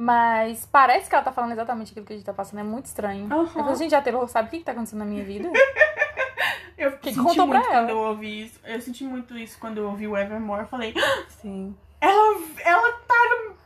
Mas 0.00 0.64
parece 0.70 1.08
que 1.10 1.14
ela 1.16 1.24
tá 1.24 1.32
falando 1.32 1.50
exatamente 1.52 1.90
aquilo 1.90 2.06
que 2.06 2.12
a 2.12 2.16
gente 2.16 2.24
tá 2.24 2.32
passando. 2.32 2.60
É 2.60 2.62
muito 2.62 2.86
estranho. 2.86 3.26
Aham. 3.32 3.68
Eu 3.68 3.74
gente, 3.74 3.94
a 3.96 4.00
Taylor 4.00 4.28
sabe 4.28 4.46
o 4.46 4.50
que, 4.52 4.58
que 4.58 4.64
tá 4.64 4.70
acontecendo 4.70 5.00
na 5.00 5.04
minha 5.04 5.24
vida? 5.24 5.50
Eu 6.78 6.92
Que 6.98 7.12
senti 7.12 7.20
contou 7.26 7.48
pra 7.48 7.58
muito 7.58 7.72
ela. 7.72 7.86
quando 7.86 7.90
eu 7.90 7.98
ouvi 7.98 8.44
isso. 8.44 8.60
Eu 8.64 8.80
senti 8.80 9.02
muito 9.02 9.36
isso 9.36 9.58
quando 9.58 9.78
eu 9.78 9.88
ouvi 9.88 10.06
o 10.06 10.16
Evermore. 10.16 10.60
Eu 10.62 10.68
falei, 10.68 10.94
Sim. 11.42 11.74
Ela, 12.00 12.40
ela 12.64 12.92
tá 13.00 13.14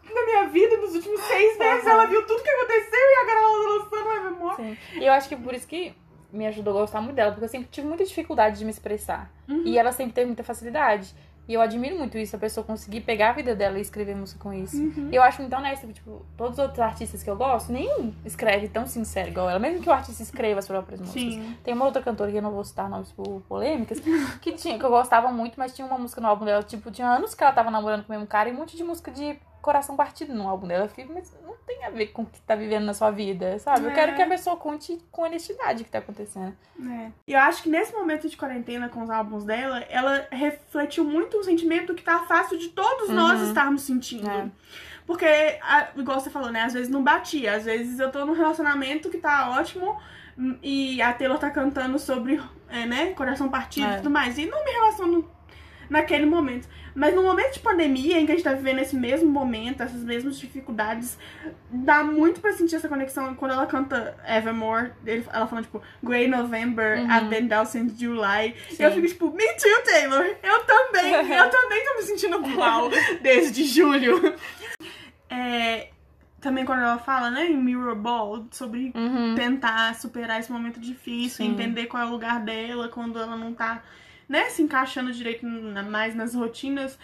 no- 0.08 0.14
na 0.14 0.24
minha 0.24 0.44
vida 0.48 0.78
nos 0.78 0.94
últimos 0.94 1.20
seis 1.20 1.58
meses. 1.58 1.86
Ela 1.86 2.06
viu 2.06 2.26
tudo 2.26 2.42
que 2.42 2.48
aconteceu 2.48 2.98
e 2.98 3.16
agora 3.22 3.38
ela 3.38 3.52
tá 3.52 3.68
lançando 3.68 4.08
o 4.08 4.12
Evermore. 4.14 4.56
Sim. 4.56 4.78
E 4.94 5.04
eu 5.06 5.12
acho 5.12 5.28
que 5.28 5.36
por 5.36 5.52
isso 5.52 5.66
que 5.68 5.94
me 6.32 6.46
ajudou 6.46 6.74
a 6.78 6.80
gostar 6.80 7.02
muito 7.02 7.16
dela, 7.16 7.32
porque 7.32 7.44
eu 7.44 7.48
sempre 7.50 7.68
tive 7.70 7.86
muita 7.86 8.02
dificuldade 8.06 8.58
de 8.58 8.64
me 8.64 8.70
expressar. 8.70 9.30
Uhum. 9.46 9.62
E 9.66 9.76
ela 9.76 9.92
sempre 9.92 10.14
teve 10.14 10.28
muita 10.28 10.42
facilidade. 10.42 11.14
E 11.52 11.54
eu 11.54 11.60
admiro 11.60 11.98
muito 11.98 12.16
isso, 12.16 12.34
a 12.34 12.38
pessoa 12.38 12.64
conseguir 12.64 13.02
pegar 13.02 13.28
a 13.28 13.32
vida 13.34 13.54
dela 13.54 13.76
e 13.76 13.82
escrever 13.82 14.16
música 14.16 14.40
com 14.42 14.54
isso. 14.54 14.74
Uhum. 14.74 15.10
Eu 15.12 15.22
acho 15.22 15.42
muito 15.42 15.54
honesto, 15.54 15.86
tipo, 15.92 16.24
todos 16.34 16.54
os 16.54 16.58
outros 16.58 16.80
artistas 16.80 17.22
que 17.22 17.28
eu 17.28 17.36
gosto, 17.36 17.70
nenhum 17.70 18.14
escreve 18.24 18.68
tão 18.68 18.86
sincero 18.86 19.28
igual 19.28 19.50
ela. 19.50 19.58
Mesmo 19.58 19.82
que 19.82 19.88
o 19.90 19.92
artista 19.92 20.22
escreva 20.22 20.60
as 20.60 20.66
próprias 20.66 20.98
músicas. 20.98 21.34
Sim. 21.34 21.54
Tem 21.62 21.74
uma 21.74 21.84
outra 21.84 22.00
cantora 22.00 22.30
que 22.30 22.38
eu 22.38 22.42
não 22.42 22.52
vou 22.52 22.64
citar 22.64 22.88
nomes 22.88 23.12
por 23.12 23.42
polêmicas, 23.42 24.00
que 24.40 24.52
tinha, 24.52 24.78
que 24.78 24.84
eu 24.86 24.88
gostava 24.88 25.30
muito, 25.30 25.56
mas 25.58 25.76
tinha 25.76 25.86
uma 25.86 25.98
música 25.98 26.22
no 26.22 26.28
álbum 26.28 26.46
dela, 26.46 26.62
tipo, 26.62 26.90
tinha 26.90 27.06
anos 27.06 27.34
que 27.34 27.44
ela 27.44 27.52
tava 27.52 27.70
namorando 27.70 28.04
com 28.04 28.14
o 28.14 28.16
mesmo 28.16 28.26
cara 28.26 28.48
e 28.48 28.52
um 28.52 28.56
monte 28.56 28.74
de 28.74 28.82
música 28.82 29.10
de 29.10 29.38
coração 29.62 29.96
partido 29.96 30.34
no 30.34 30.46
álbum 30.48 30.66
dela. 30.66 30.84
Eu 30.84 30.88
fiquei, 30.88 31.04
mas 31.06 31.32
não 31.44 31.54
tem 31.66 31.84
a 31.84 31.90
ver 31.90 32.08
com 32.08 32.22
o 32.22 32.26
que 32.26 32.40
tá 32.42 32.54
vivendo 32.54 32.84
na 32.84 32.92
sua 32.92 33.10
vida, 33.10 33.58
sabe? 33.60 33.84
Eu 33.86 33.90
É. 33.90 33.94
quero 33.94 34.14
que 34.14 34.20
a 34.22 34.26
pessoa 34.28 34.56
conte 34.56 34.98
com 35.10 35.22
honestidade 35.22 35.82
o 35.82 35.84
que 35.84 35.90
tá 35.90 35.98
acontecendo. 35.98 36.54
É. 36.84 37.10
E 37.26 37.32
eu 37.32 37.38
acho 37.40 37.62
que 37.62 37.68
nesse 37.70 37.92
momento 37.94 38.28
de 38.28 38.36
quarentena 38.36 38.88
com 38.88 39.02
os 39.02 39.08
álbuns 39.10 39.44
dela, 39.44 39.78
ela 39.88 40.26
refletiu 40.30 41.04
muito 41.04 41.38
um 41.38 41.42
sentimento 41.42 41.94
que 41.94 42.02
tá 42.02 42.20
fácil 42.24 42.58
de 42.58 42.68
todos 42.70 43.08
nós 43.08 43.40
Uhum. 43.40 43.46
estarmos 43.48 43.82
sentindo. 43.82 44.28
É. 44.28 44.46
Porque, 45.06 45.26
igual 45.96 46.20
você 46.20 46.30
falou, 46.30 46.50
né? 46.50 46.62
Às 46.62 46.72
vezes 46.74 46.88
não 46.88 47.02
batia. 47.02 47.54
Às 47.54 47.64
vezes 47.64 47.98
eu 47.98 48.10
tô 48.10 48.24
num 48.26 48.32
relacionamento 48.34 49.10
que 49.10 49.18
tá 49.18 49.50
ótimo 49.50 49.96
e 50.62 51.00
a 51.02 51.12
Taylor 51.12 51.38
tá 51.38 51.50
cantando 51.50 51.98
sobre, 51.98 52.40
é, 52.68 52.86
né, 52.86 53.12
coração 53.12 53.48
partido 53.48 53.86
e 53.86 53.90
É. 53.92 53.96
tudo 53.96 54.10
mais. 54.10 54.38
E 54.38 54.46
não 54.46 54.64
me 54.64 54.70
relaciono 54.70 55.28
naquele 55.90 56.24
momento. 56.26 56.68
Mas 56.94 57.14
no 57.14 57.22
momento 57.22 57.54
de 57.54 57.60
pandemia, 57.60 58.20
em 58.20 58.26
que 58.26 58.32
a 58.32 58.34
gente 58.34 58.44
tá 58.44 58.52
vivendo 58.52 58.80
esse 58.80 58.94
mesmo 58.94 59.30
momento, 59.30 59.82
essas 59.82 60.02
mesmas 60.04 60.38
dificuldades, 60.38 61.18
dá 61.70 62.04
muito 62.04 62.40
pra 62.40 62.52
sentir 62.52 62.76
essa 62.76 62.88
conexão. 62.88 63.34
Quando 63.34 63.52
ela 63.52 63.66
canta 63.66 64.16
Evermore, 64.28 64.92
ele- 65.06 65.24
ela 65.32 65.46
falando, 65.46 65.64
tipo, 65.64 65.82
Grey 66.02 66.28
November, 66.28 66.98
Uhum. 66.98 67.10
I've 67.10 67.28
been 67.28 67.46
down 67.48 67.64
since 67.64 67.98
July. 67.98 68.54
Sim. 68.70 68.82
Eu 68.84 68.92
fico, 68.92 69.06
tipo, 69.08 69.30
me 69.30 69.46
too, 69.54 69.84
Taylor. 69.84 70.24
Eu 70.42 70.60
também, 70.64 71.12
eu 71.38 71.50
também 71.50 71.84
tô 71.84 71.94
me 71.96 72.02
sentindo 72.02 72.38
mal 72.40 72.90
desde 73.22 73.64
julho. 73.64 74.20
É, 75.34 75.88
também 76.40 76.64
quando 76.64 76.80
ela 76.82 76.98
fala, 76.98 77.30
né, 77.30 77.46
em 77.46 77.56
Mirror 77.56 77.94
Ball, 77.96 78.44
sobre 78.50 78.92
Uhum. 78.94 79.34
tentar 79.34 79.94
superar 79.94 80.38
esse 80.40 80.52
momento 80.52 80.78
difícil, 80.78 81.44
Sim. 81.44 81.52
entender 81.52 81.86
qual 81.86 82.02
é 82.02 82.06
o 82.06 82.10
lugar 82.10 82.40
dela 82.40 82.88
quando 82.88 83.18
ela 83.18 83.34
não 83.36 83.54
tá, 83.54 83.82
né, 84.32 84.48
se 84.48 84.62
encaixando 84.62 85.12
direito 85.12 85.44
na- 85.46 85.82
mais 85.82 86.14
nas 86.14 86.34
rotinas. 86.34 86.98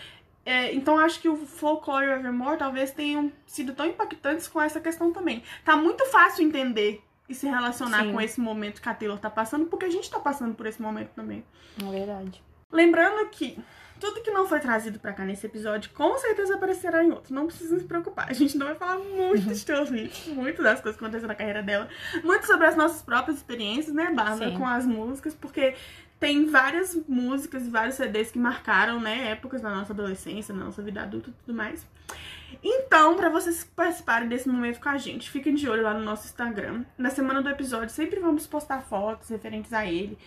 É, 0.46 0.72
então 0.74 0.98
acho 0.98 1.20
que 1.20 1.28
o 1.28 1.36
folclore 1.36 2.06
e 2.06 2.08
o 2.08 2.12
Evermore 2.14 2.56
talvez 2.56 2.90
tenham 2.90 3.30
sido 3.46 3.74
tão 3.74 3.84
impactantes 3.84 4.48
com 4.48 4.58
essa 4.62 4.80
questão 4.80 5.12
também. 5.12 5.42
Tá 5.62 5.76
muito 5.76 6.06
fácil 6.06 6.42
entender 6.46 7.02
e 7.28 7.34
se 7.34 7.46
relacionar 7.46 8.04
Sim. 8.04 8.12
com 8.14 8.20
esse 8.22 8.40
momento 8.40 8.80
que 8.80 8.88
a 8.88 8.94
Taylor 8.94 9.18
tá 9.18 9.28
passando, 9.28 9.66
porque 9.66 9.84
a 9.84 9.90
gente 9.90 10.10
tá 10.10 10.18
passando 10.18 10.54
por 10.54 10.64
esse 10.66 10.80
momento 10.80 11.10
também. 11.14 11.44
É 11.78 11.90
verdade. 11.90 12.42
Lembrando 12.72 13.28
que 13.28 13.58
tudo 14.00 14.22
que 14.22 14.30
não 14.30 14.46
foi 14.46 14.60
trazido 14.60 14.98
pra 14.98 15.12
cá 15.12 15.24
nesse 15.26 15.44
episódio, 15.44 15.90
com 15.90 16.16
certeza 16.16 16.54
aparecerá 16.54 17.04
em 17.04 17.10
outro. 17.10 17.34
Não 17.34 17.46
precisa 17.46 17.78
se 17.78 17.84
preocupar. 17.84 18.30
A 18.30 18.32
gente 18.32 18.56
não 18.56 18.64
vai 18.68 18.74
falar 18.74 18.98
muito 19.00 19.52
de 19.52 19.64
Taylor 19.66 19.86
Swift, 19.86 20.30
muito 20.30 20.62
das 20.62 20.80
coisas 20.80 20.98
que 20.98 21.04
aconteceram 21.04 21.28
na 21.28 21.34
carreira 21.34 21.62
dela, 21.62 21.88
muito 22.24 22.46
sobre 22.46 22.66
as 22.66 22.74
nossas 22.76 23.02
próprias 23.02 23.36
experiências, 23.36 23.94
né, 23.94 24.10
Bárbara, 24.14 24.50
Sim. 24.50 24.56
com 24.56 24.66
as 24.66 24.86
músicas, 24.86 25.34
porque 25.34 25.74
tem 26.18 26.46
várias 26.46 26.98
músicas 27.08 27.66
e 27.66 27.70
vários 27.70 27.94
CDs 27.94 28.30
que 28.30 28.38
marcaram, 28.38 29.00
né, 29.00 29.30
épocas 29.30 29.60
da 29.60 29.70
nossa 29.70 29.92
adolescência, 29.92 30.54
da 30.54 30.64
nossa 30.64 30.82
vida 30.82 31.02
adulta 31.02 31.30
e 31.30 31.32
tudo 31.32 31.56
mais. 31.56 31.86
Então, 32.62 33.14
pra 33.14 33.28
vocês 33.28 33.62
participarem 33.76 34.28
desse 34.28 34.48
momento 34.48 34.80
com 34.80 34.88
a 34.88 34.96
gente, 34.96 35.30
fiquem 35.30 35.54
de 35.54 35.68
olho 35.68 35.82
lá 35.82 35.94
no 35.94 36.00
nosso 36.00 36.26
Instagram. 36.26 36.84
Na 36.96 37.10
semana 37.10 37.42
do 37.42 37.48
episódio, 37.48 37.90
sempre 37.90 38.18
vamos 38.18 38.46
postar 38.46 38.80
fotos 38.80 39.28
referentes 39.28 39.72
a 39.72 39.84
ele. 39.84 40.18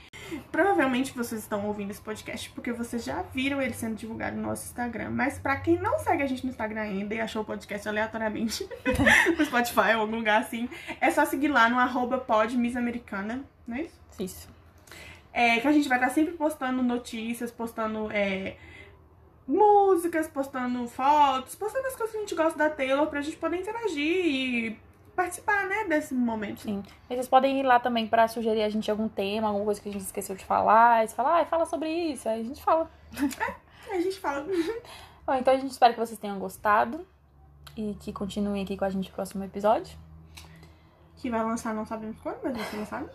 Provavelmente 0.52 1.14
vocês 1.14 1.42
estão 1.42 1.66
ouvindo 1.66 1.92
esse 1.92 2.02
podcast 2.02 2.50
porque 2.52 2.72
vocês 2.72 3.04
já 3.04 3.22
viram 3.24 3.62
ele 3.62 3.74
sendo 3.74 3.96
divulgado 3.96 4.38
no 4.38 4.44
nosso 4.44 4.66
Instagram. 4.68 5.10
Mas 5.10 5.40
pra 5.40 5.58
quem 5.58 5.80
não 5.80 6.00
segue 6.00 6.24
a 6.24 6.28
gente 6.28 6.46
no 6.46 6.52
Instagram 6.52 6.82
ainda 6.82 7.16
e 7.16 7.20
achou 7.20 7.42
o 7.42 7.46
podcast 7.46 7.90
aleatoriamente 7.90 8.70
no 9.38 9.46
Spotify 9.46 9.96
ou 9.96 10.02
algum 10.02 10.18
lugar 10.18 10.42
assim, 10.42 10.70
é 11.02 11.10
só 11.12 11.26
seguir 11.26 11.50
lá 11.50 11.68
no 11.70 11.80
arroba 11.80 12.20
podmissamericana, 12.20 13.44
não 13.68 13.78
é 13.78 13.82
isso? 13.82 14.00
Isso. 14.20 14.51
É, 15.34 15.60
que 15.60 15.68
a 15.68 15.72
gente 15.72 15.88
vai 15.88 15.98
estar 15.98 16.10
sempre 16.10 16.34
postando 16.34 16.84
notícias, 16.84 17.52
postando 17.52 18.12
é, 18.12 18.58
músicas, 19.48 20.28
postando 20.28 20.88
fotos, 20.88 21.56
postando 21.56 21.88
as 21.88 21.96
coisas 21.96 22.12
que 22.12 22.18
a 22.18 22.22
gente 22.22 22.36
gosta 22.36 22.58
da 22.58 22.70
Taylor 22.70 23.08
pra 23.08 23.22
gente 23.22 23.38
poder 23.38 23.58
interagir 23.58 24.26
e 24.26 24.80
participar, 25.16 25.68
né, 25.68 25.86
desse 25.86 26.14
momento. 26.14 26.62
Sim. 26.62 26.84
E 27.10 27.16
vocês 27.16 27.28
podem 27.28 27.60
ir 27.60 27.64
lá 27.64 27.80
também 27.80 28.08
pra 28.08 28.28
sugerir 28.28 28.64
a 28.64 28.70
gente 28.70 28.90
algum 28.90 29.08
tema, 29.08 29.48
alguma 29.48 29.66
coisa 29.66 29.82
que 29.82 29.90
a 29.90 29.92
gente 29.92 30.04
esqueceu 30.04 30.36
de 30.36 30.46
falar. 30.46 31.04
E 31.04 31.08
você 31.08 31.16
fala, 31.16 31.42
ah, 31.42 31.46
fala 31.46 31.66
sobre 31.66 31.90
isso. 31.90 32.28
Aí 32.28 32.42
a 32.42 32.44
gente 32.44 32.62
fala. 32.62 32.90
Aí 33.90 33.98
a 34.00 34.02
gente 34.02 34.20
fala. 34.20 34.46
Bom, 35.26 35.34
então 35.36 35.54
a 35.54 35.58
gente 35.58 35.72
espera 35.72 35.94
que 35.94 36.00
vocês 36.00 36.20
tenham 36.20 36.40
gostado. 36.40 37.06
E 37.76 37.96
que 38.00 38.12
continuem 38.12 38.64
aqui 38.64 38.76
com 38.76 38.86
a 38.86 38.90
gente 38.90 39.10
no 39.10 39.16
próximo 39.16 39.44
episódio. 39.44 39.98
Que 41.22 41.30
vai 41.30 41.44
lançar, 41.44 41.74
não 41.74 41.86
sabemos 41.86 42.18
quando, 42.22 42.40
mas 42.44 42.58
vai 42.58 42.66
ser 42.66 42.78
lançado. 42.78 43.10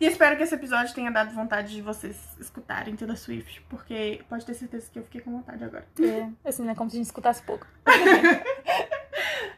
e 0.00 0.06
espero 0.06 0.36
que 0.36 0.42
esse 0.42 0.54
episódio 0.54 0.94
tenha 0.94 1.10
dado 1.10 1.34
vontade 1.34 1.70
de 1.74 1.82
vocês 1.82 2.16
escutarem 2.40 2.96
toda 2.96 3.14
Swift, 3.14 3.60
porque 3.68 4.24
pode 4.28 4.46
ter 4.46 4.54
certeza 4.54 4.88
que 4.90 4.98
eu 4.98 5.02
fiquei 5.04 5.20
com 5.20 5.30
vontade 5.32 5.62
agora. 5.62 5.86
É, 6.00 6.48
assim, 6.48 6.62
né? 6.64 6.74
Como 6.74 6.88
se 6.88 6.96
a 6.96 6.98
gente 6.98 7.06
escutasse 7.06 7.42
pouco. 7.42 7.66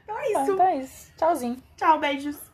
Então 0.02 0.18
é 0.18 0.30
Então, 0.30 0.42
isso. 0.42 0.52
então 0.52 0.66
é 0.66 0.76
isso. 0.76 1.12
Tchauzinho. 1.16 1.56
Tchau, 1.76 1.98
beijos. 2.00 2.49